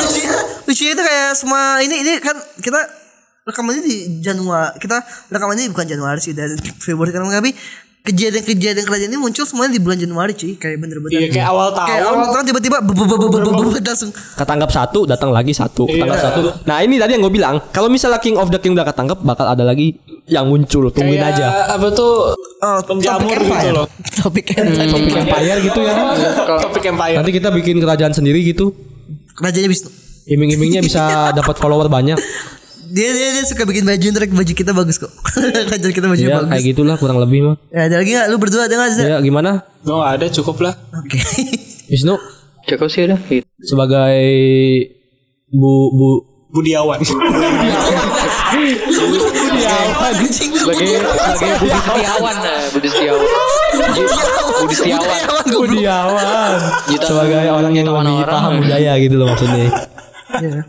lucunya 0.67 0.91
itu 0.93 1.03
kayak 1.03 1.30
semua 1.32 1.80
ini 1.80 1.95
ini 2.03 2.11
kan 2.19 2.36
kita 2.59 2.80
rekamannya 3.47 3.82
di 3.82 4.19
Januari. 4.19 4.75
Kita 4.78 4.99
rekamannya 5.32 5.71
bukan 5.71 5.88
Januari 5.88 6.19
sih 6.19 6.36
dari 6.36 6.59
Februari 6.78 7.15
kan 7.15 7.23
tapi 7.23 7.55
kejadian-kejadian 8.05 8.85
kerajaan 8.87 9.11
ini 9.11 9.19
muncul 9.19 9.43
semuanya 9.43 9.75
di 9.75 9.81
bulan 9.83 9.99
Januari 9.99 10.31
cuy 10.31 10.55
kayak 10.55 10.79
bener-bener 10.79 11.11
Iya 11.17 11.27
kayak 11.27 11.47
awal 11.51 11.67
kayak 11.75 12.01
tahun. 12.07 12.15
awal 12.15 12.27
tahun 12.31 12.45
tiba-tiba 12.47 12.77
langsung 13.83 14.11
ketangkap 14.13 14.69
satu, 14.71 14.99
datang 15.03 15.29
lagi 15.35 15.51
satu, 15.51 15.83
ketangkap 15.89 16.21
satu. 16.21 16.39
Nah 16.63 16.79
ini 16.85 16.95
tadi 17.01 17.17
yang 17.17 17.23
gue 17.25 17.33
bilang, 17.33 17.59
kalau 17.75 17.91
misalnya 17.91 18.21
King 18.23 18.39
of 18.39 18.47
the 18.47 18.59
King 18.61 18.77
udah 18.77 18.87
ketangkep, 18.87 19.19
bakal 19.27 19.49
ada 19.49 19.63
lagi 19.65 19.97
yang 20.27 20.47
muncul. 20.47 20.91
Tungguin 20.91 21.19
Kayak 21.19 21.35
aja. 21.35 21.47
Apa 21.75 21.87
tuh 21.91 22.31
oh, 22.35 22.79
penjamur 22.83 23.27
topik 23.27 23.39
gitu 23.39 23.47
Empire. 23.47 23.73
loh. 23.73 23.87
Topik 24.23 24.45
Empire. 24.55 24.87
Topik 24.91 25.15
Empire 25.17 25.57
gitu 25.63 25.79
ya. 25.83 25.93
Topik 26.67 26.83
Empire. 26.87 27.17
Nanti 27.19 27.31
kita 27.35 27.49
bikin 27.51 27.75
kerajaan 27.79 28.13
sendiri 28.15 28.39
gitu. 28.43 28.75
Kerajaannya 29.35 29.69
Wisnu. 29.71 29.89
Iming-imingnya 30.27 30.83
bisa 30.83 31.31
dapat 31.31 31.55
follower 31.55 31.87
banyak. 31.87 32.19
Dia, 32.88 33.09
dia 33.09 33.27
dia 33.33 33.43
suka 33.43 33.63
bikin 33.63 33.83
baju 33.83 34.05
ntar 34.11 34.23
baju 34.27 34.53
kita 34.53 34.71
bagus 34.71 34.95
kok. 34.97 35.11
Kerajaan 35.67 35.91
kita 35.91 36.07
baju 36.07 36.21
Ya 36.21 36.38
bagus. 36.38 36.49
kayak 36.49 36.63
gitulah 36.65 36.95
kurang 36.95 37.19
lebih 37.19 37.39
mah. 37.43 37.55
Ya, 37.67 37.88
ada 37.88 37.95
lagi 37.99 38.11
gak? 38.11 38.27
Lu 38.27 38.38
berdua 38.38 38.65
ada 38.65 38.75
gak? 38.75 38.89
Zak? 38.93 39.05
Ya 39.05 39.17
gimana? 39.19 39.67
Gak 39.81 40.07
ada 40.17 40.25
cukup 40.31 40.57
lah. 40.61 40.73
Oke. 40.93 41.19
Wisnu 41.91 42.15
cukup 42.63 42.88
sih 42.88 43.07
udah. 43.07 43.19
Gitu. 43.25 43.47
sebagai 43.59 44.23
bu 45.49 45.71
bu 45.91 46.07
Budiawan. 46.47 46.99
Sebagai 47.03 47.27
sebagai 50.55 50.88
Budi 51.59 51.75
Setiawan, 51.75 52.35
nah, 52.39 52.61
Budi 52.71 52.88
Setiawan. 52.88 53.19
Budi 54.57 54.75
Setiawan. 54.75 55.43
Budiawan 55.47 56.25
Jutaan- 56.88 57.03
sebagai 57.03 57.51
orang 57.51 57.73
yang 57.75 57.88
lebih 57.88 58.23
paham 58.25 58.53
budaya 58.59 58.91
gitu 58.97 59.15
loh 59.15 59.27
maksudnya. 59.27 59.67
Iya. 60.39 60.59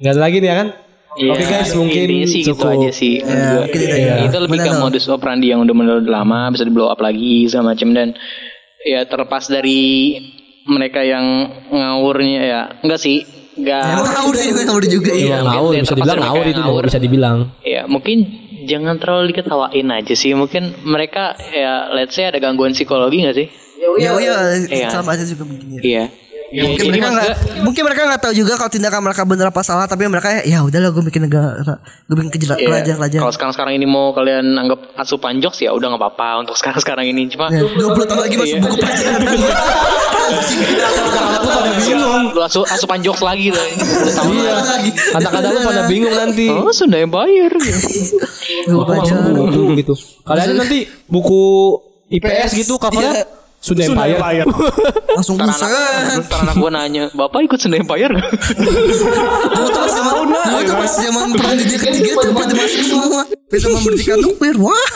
Gak 0.00 0.12
ada 0.12 0.20
lagi 0.20 0.36
nih 0.38 0.48
ya 0.48 0.56
kan? 0.56 0.68
Iya, 1.12 1.30
Oke 1.32 1.42
guys, 1.42 1.74
mungkin 1.74 2.06
intinya 2.06 2.22
sih 2.24 2.40
gitu 2.40 2.54
cukup. 2.54 2.70
aja 2.72 2.90
sih. 2.92 3.14
Ya, 3.18 3.58
mungkin 3.58 3.80
itu 3.80 3.90
aja. 3.92 4.12
Itu 4.24 4.36
lebih 4.38 4.58
ke 4.58 4.70
Benar, 4.70 4.78
modus 4.80 5.04
operandi 5.06 5.46
yang 5.46 5.60
udah 5.60 5.74
udah 5.74 6.12
lama 6.12 6.40
bisa 6.50 6.62
di 6.62 6.70
blow 6.70 6.86
up 6.86 6.98
lagi 6.98 7.44
segala 7.44 7.74
macam 7.74 7.90
dan 7.90 8.08
ya 8.80 9.02
terlepas 9.04 9.44
dari 9.46 10.14
mereka 10.62 11.02
yang 11.02 11.24
ngawurnya 11.66 12.40
ya 12.40 12.60
enggak 12.80 12.96
sih 12.96 13.26
enggak 13.52 13.82
Emang 13.90 14.06
ngawur 14.08 14.34
juga 14.36 14.60
ngawur 14.62 14.84
juga 14.86 15.10
Iya, 15.10 15.20
iya. 15.20 15.38
ngawur 15.42 15.60
mungkin 15.66 15.82
bisa 15.82 15.94
dibilang 15.96 16.18
ngawur 16.22 16.44
itu 16.46 16.60
ngawur. 16.62 16.82
bisa 16.86 16.98
dibilang. 16.98 17.38
ya 17.60 17.82
mungkin 17.84 18.18
jangan 18.62 18.94
terlalu 18.96 19.24
diketawain 19.30 19.88
aja 19.90 20.14
sih 20.14 20.32
mungkin 20.32 20.62
mereka 20.82 21.24
ya 21.50 21.90
let's 21.90 22.14
say 22.14 22.24
ada 22.24 22.38
gangguan 22.38 22.70
psikologi 22.70 23.20
nggak 23.20 23.36
sih 23.36 23.48
Ya, 23.98 24.12
iya, 24.14 24.36
Iya. 24.68 24.88
sama 24.92 25.12
aja 25.12 25.24
juga 25.24 25.42
begini. 25.42 25.80
iya 25.82 26.04
Ya, 26.50 26.66
mungkin 26.66 26.82
Jadi 26.82 26.90
mereka 26.90 27.08
nggak 27.08 27.26
maksudnya- 27.30 27.62
mungkin 27.62 27.82
mereka 27.86 28.02
nggak 28.04 28.20
tahu 28.20 28.34
juga 28.34 28.52
kalau 28.54 28.66
tindakan 28.68 29.00
mereka 29.00 29.22
benar 29.22 29.46
apa 29.48 29.62
salah 29.62 29.86
tapi 29.86 30.02
mereka 30.04 30.28
ya, 30.32 30.42
ya 30.44 30.58
udahlah 30.60 30.90
gue 30.90 31.04
bikin 31.04 31.22
negara 31.24 31.78
gue 32.02 32.16
bikin 32.16 32.30
kejela 32.32 32.54
Iya. 32.56 32.66
kerajaan 32.66 32.96
kerajaan 32.98 33.22
Kalau 33.22 33.30
sekarang 33.32 33.54
sekarang 33.54 33.72
ini 33.72 33.86
mau 33.86 34.10
kalian 34.10 34.46
anggap 34.56 34.82
asupan 34.96 35.38
jokes 35.38 35.60
ya 35.60 35.70
udah 35.70 35.86
nggak 35.88 36.02
apa-apa 36.02 36.42
untuk 36.42 36.54
sekarang 36.54 36.78
sekarang 36.78 37.06
ini 37.06 37.28
cuma 37.28 37.46
ya, 37.48 37.62
20 37.62 38.02
tahun 38.04 38.20
lagi 38.20 38.34
masuk 38.34 38.50
Iya. 38.50 38.60
buku 38.60 38.76
pelajaran 38.76 39.20
pada 41.40 41.72
bingung. 41.76 42.22
lu 42.30 42.40
asu, 42.40 42.60
asupan 42.64 42.98
jokes 43.00 43.20
lagi 43.20 43.50
Iya. 43.50 44.54
Kata-kata 45.12 45.46
lu 45.48 45.60
pada 45.60 45.82
bingung 45.86 46.10
nanti. 46.12 46.46
oh 46.48 46.70
Sunda 46.70 46.98
Empire 46.98 47.54
gitu. 47.54 47.78
buku 48.68 48.82
pelajaran 48.84 49.22
Buku 49.30 49.62
gitu. 49.76 49.94
Kalian 50.22 50.56
nanti 50.56 50.78
buku 51.06 51.42
IPS 52.10 52.50
gitu 52.56 52.74
covernya 52.76 53.22
Sunda 53.60 53.84
Sunda 53.84 54.08
Empire. 54.08 54.16
Empire. 54.16 54.48
langsung 55.20 55.36
buset. 55.36 55.68
anak, 55.68 56.24
ntar 56.24 56.38
anak 56.48 56.54
gue 56.56 56.70
nanya 56.72 57.04
Bapak 57.12 57.44
ikut 57.44 57.60
Sunda 57.60 57.76
Empire 57.76 58.08
gak? 58.08 58.30
dulu 59.52 59.68
tuh 59.68 59.80
pas 59.84 59.92
zaman 59.92 60.12
dulu 60.16 60.60
tuh 60.64 60.76
pas 60.80 60.92
zaman 60.96 61.28
perang 61.36 61.54
dunia 61.60 61.78
ketiga 61.78 62.10
tuh 62.24 62.32
pada 62.32 62.52
masuk 62.56 62.82
semua. 62.88 63.22
Bisa 63.52 63.66
memberdikan 63.68 64.18
nuklir 64.24 64.56
wah. 64.56 64.88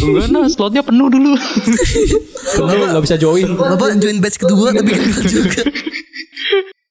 Enggak 0.00 0.26
nah 0.32 0.46
slotnya 0.48 0.80
penuh 0.80 1.12
dulu. 1.12 1.36
Lu 2.56 2.84
nggak 2.88 3.04
bisa 3.04 3.16
join. 3.20 3.52
bapak 3.52 4.00
join 4.00 4.16
batch 4.16 4.40
kedua 4.40 4.72
tapi 4.72 4.88
gagal 4.88 5.24
juga. 5.28 5.62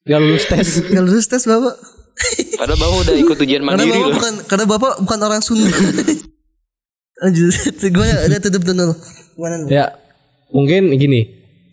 Gak 0.03 0.19
lulus 0.19 0.45
tes. 0.45 0.67
nggak 0.93 1.03
lulus 1.09 1.25
tes 1.25 1.43
bapak. 1.49 1.73
Padahal 2.61 2.77
bapak 2.77 2.97
udah 3.09 3.15
ikut 3.17 3.37
ujian 3.41 3.65
karena 3.65 3.81
mandiri 3.81 3.97
bapak 3.97 4.05
loh. 4.05 4.13
bukan 4.13 4.33
karena 4.45 4.65
bapak 4.69 4.91
bukan 5.01 5.19
orang 5.25 5.41
Sunda. 5.41 5.73
Lanjut. 7.23 7.55
Gue 7.81 8.07
udah 8.29 8.39
tutup 8.43 8.61
dulu? 8.61 8.93
Ya, 9.71 9.89
mungkin 10.53 10.93
gini. 10.93 11.21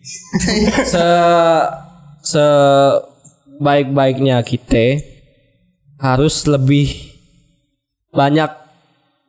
Se 0.83 1.05
se 2.21 2.45
baik-baiknya 3.57 4.41
kita 4.41 4.97
harus 6.01 6.49
lebih 6.49 6.89
banyak 8.09 8.49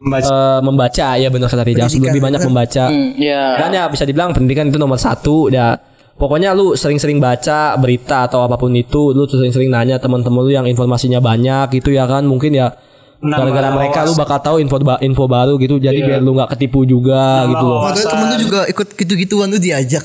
Membaca. 0.03 0.27
eh, 0.27 0.61
membaca. 0.65 1.09
Ya 1.15 1.29
benar 1.31 1.47
kata 1.47 1.63
Rijal 1.63 1.87
harus 1.87 1.95
lebih 1.95 2.19
banyak 2.19 2.43
membaca. 2.43 2.85
Hmm, 2.91 3.15
Ya 3.15 3.55
dan 3.55 3.71
ya 3.71 3.85
bisa 3.87 4.03
dibilang 4.03 4.35
pendidikan 4.35 4.67
itu 4.67 4.81
nomor 4.81 4.99
satu. 4.99 5.47
Ya 5.47 5.79
pokoknya 6.19 6.57
lu 6.57 6.75
sering-sering 6.75 7.23
baca 7.23 7.79
berita 7.79 8.27
atau 8.27 8.43
apa 8.43 8.59
pun 8.59 8.75
itu 8.75 9.15
lu 9.15 9.29
sering-sering 9.31 9.71
nanya 9.71 10.03
teman-teman 10.03 10.43
lu 10.43 10.51
yang 10.51 10.67
informasinya 10.67 11.23
banyak 11.23 11.79
gitu 11.79 11.95
ya 11.95 12.11
kan. 12.11 12.27
Mungkin 12.27 12.51
ya 12.51 12.75
gara-gara 13.23 13.68
mereka 13.70 13.99
lu 14.03 14.12
bakal 14.12 14.39
tahu 14.39 14.57
info 14.59 14.77
ba- 14.79 14.99
info 15.01 15.25
baru 15.25 15.55
gitu. 15.57 15.79
Jadi 15.79 16.03
biar 16.03 16.18
lu 16.18 16.35
nggak 16.35 16.51
ketipu 16.53 16.83
juga 16.83 17.47
gitu 17.47 17.62
loh. 17.62 17.81
Waktu 17.81 18.01
itu 18.01 18.09
temen 18.09 18.27
lu 18.27 18.37
juga 18.41 18.61
ikut 18.66 18.87
gitu-gituan 18.93 19.49
lu 19.49 19.59
diajak. 19.59 20.05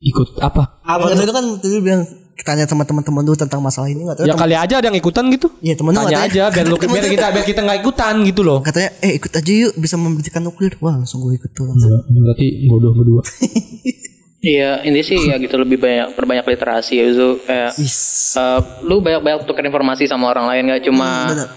ikut 0.00 0.40
apa? 0.40 0.80
Apa 0.80 1.12
itu 1.12 1.28
kan 1.28 1.44
tadi 1.60 1.76
bilang 1.78 2.02
tanya 2.40 2.64
sama 2.64 2.88
teman-teman 2.88 3.20
lu 3.20 3.36
tentang 3.36 3.60
masalah 3.60 3.84
ini 3.86 4.00
enggak 4.00 4.16
tahu. 4.16 4.24
ya 4.24 4.34
kali 4.34 4.56
aja 4.56 4.74
ada 4.80 4.86
yang 4.88 4.96
ikutan 4.96 5.28
gitu. 5.28 5.52
Iya, 5.60 5.76
temen 5.76 5.92
lu 5.92 6.00
tanya 6.00 6.08
katanya- 6.24 6.24
aja 6.24 6.42
biar 6.48 6.64
lu 6.66 6.76
biar 6.96 7.04
kita 7.06 7.26
biar 7.30 7.44
kita 7.44 7.60
nggak 7.60 7.78
ikutan 7.84 8.14
gitu 8.24 8.40
loh. 8.40 8.58
Katanya 8.64 8.90
eh 8.98 9.20
ikut 9.20 9.28
aja 9.28 9.52
yuk 9.52 9.72
bisa 9.76 9.94
memberikan 9.94 10.40
nuklir. 10.40 10.72
Wah, 10.80 10.96
langsung 10.96 11.20
gue 11.20 11.36
ikut 11.36 11.52
tuh 11.52 11.68
langsung. 11.68 12.00
berarti 12.00 12.46
bodoh 12.64 12.96
berdua. 12.96 13.20
Iya 14.40 14.80
ini 14.88 15.04
sih 15.04 15.20
ya 15.20 15.36
gitu 15.36 15.52
lebih 15.60 15.76
banyak 15.76 16.16
perbanyak 16.16 16.48
literasi 16.48 16.96
ya 16.96 17.04
itu 17.12 17.44
kayak 17.44 17.76
eh, 17.76 18.60
lu 18.88 19.04
banyak-banyak 19.04 19.44
tukar 19.44 19.60
informasi 19.60 20.08
sama 20.08 20.32
orang 20.32 20.48
lain 20.48 20.72
gak 20.72 20.88
cuma 20.88 21.28
Benar. 21.28 21.48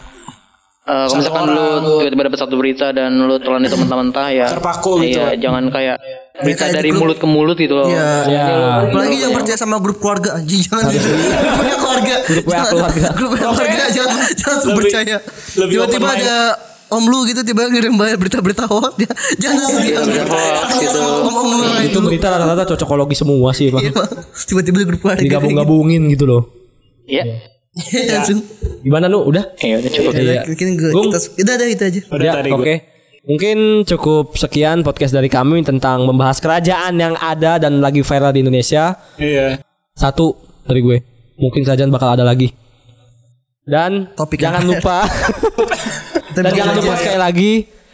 Eh, 0.83 1.05
kalau 1.05 1.15
misalkan 1.15 1.43
lu 1.47 1.65
tiba-tiba 1.99 2.23
dapat 2.27 2.39
satu 2.39 2.55
berita 2.55 2.87
dan 2.89 3.11
lu 3.15 3.35
telan 3.37 3.61
itu 3.61 3.75
mentah-mentah 3.75 4.27
ya 4.29 4.47
Terpaku 4.49 4.99
gitu. 4.99 5.15
iya 5.15 5.35
jangan 5.35 5.67
kayak 5.67 5.97
berita 6.35 6.59
kayak 6.59 6.71
di 6.71 6.75
dari 6.75 6.89
grup. 6.89 6.99
mulut 6.99 7.17
ke 7.17 7.27
mulut 7.27 7.55
gitu 7.55 7.73
loh 7.73 7.87
Iya. 7.87 8.09
ya 8.25 8.45
Apalagi 8.85 9.17
yang 9.17 9.31
percaya 9.31 9.55
sama 9.55 9.77
grup 9.77 9.97
keluarga 9.97 10.35
anjing 10.35 10.61
jangan 10.61 10.83
punya 11.59 11.75
keluarga. 11.77 12.15
Grup 12.25 12.45
WA 12.45 12.63
keluarga. 12.65 13.05
Grup 13.17 13.29
WA 13.31 13.41
keluarga 13.45 13.83
jangan 13.87 14.17
jangan 14.33 14.59
percaya. 14.73 15.15
Tiba-tiba 15.53 16.07
ada 16.09 16.37
om 16.89 17.03
lu 17.03 17.25
gitu 17.25 17.41
tiba 17.41 17.65
ngirim 17.65 17.93
bayar 17.95 18.17
berita-berita 18.17 18.65
hoax 18.65 18.93
dia 18.95 19.09
jangan 19.39 19.65
hoax 19.65 19.77
gitu. 20.77 20.99
Om-om 20.99 21.47
lu 21.51 21.57
lain 21.63 21.85
itu 21.85 21.99
berita 21.99 22.27
rata-rata 22.29 22.65
cocokologi 22.67 23.15
semua 23.15 23.49
sih 23.49 23.69
Iya, 23.69 23.73
bang 23.73 23.93
Bang. 23.93 24.09
Tiba-tiba 24.35 24.77
grup 24.83 24.99
keluarga. 25.01 25.21
digabung-gabungin 25.21 26.05
gitu 26.07 26.25
loh 26.25 26.43
Iya 27.05 27.52
Langsung. 27.73 28.41
gimana 28.81 29.07
nu 29.07 29.23
udah 29.23 29.57
Iya 29.57 29.81
udah 29.81 29.89
cukup 29.89 30.11
Iya. 30.13 30.41
Mungkin 30.45 30.67
gue 30.75 30.89
Gung. 30.91 31.09
kita 31.09 31.41
udah 31.41 31.53
ada 31.55 31.65
itu 31.65 31.83
aja. 31.83 32.01
Udah 32.07 32.25
ya, 32.25 32.33
tadi 32.37 32.49
oke. 32.51 32.61
gue. 32.61 32.75
Mungkin 33.23 33.57
cukup 33.87 34.25
sekian 34.35 34.83
podcast 34.83 35.15
dari 35.15 35.25
kami 35.25 35.63
tentang 35.63 36.03
membahas 36.03 36.37
kerajaan 36.37 36.93
yang 36.93 37.15
ada 37.15 37.55
dan 37.57 37.79
lagi 37.79 38.03
viral 38.03 38.29
di 38.29 38.43
Indonesia. 38.43 38.99
Iya. 39.15 39.63
Satu 39.93 40.35
dari 40.63 40.79
gue. 40.79 40.97
Mungkin 41.35 41.63
kerajaan 41.63 41.89
bakal 41.89 42.13
ada 42.13 42.21
lagi. 42.21 42.51
Dan 43.63 44.11
Topik 44.11 44.37
jangan 44.37 44.59
lupa 44.61 45.07
dan 46.35 46.51
jangan 46.51 46.75
lupa 46.75 46.93
sekali 46.93 47.15
lagi 47.15 47.51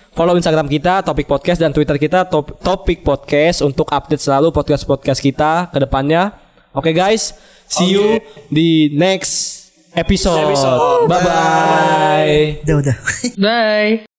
follow 0.10 0.34
Instagram 0.34 0.66
kita 0.66 1.06
Topik 1.06 1.30
Podcast 1.30 1.62
dan 1.62 1.70
Twitter 1.70 1.96
kita 1.96 2.26
Top- 2.26 2.58
Topik 2.58 3.06
Podcast 3.06 3.62
untuk 3.62 3.86
update 3.86 4.18
selalu 4.18 4.50
podcast-podcast 4.50 5.22
kita 5.22 5.70
ke 5.70 5.78
depannya. 5.78 6.34
Oke 6.74 6.90
guys, 6.90 7.38
see 7.70 7.94
you 7.94 8.18
di 8.50 8.90
next 8.92 9.59
episode. 9.96 10.52
Episode. 10.52 11.08
Bye 11.10 11.22
bye. 11.24 12.38
Udah 12.66 12.76
udah. 12.82 12.96
bye 13.40 14.19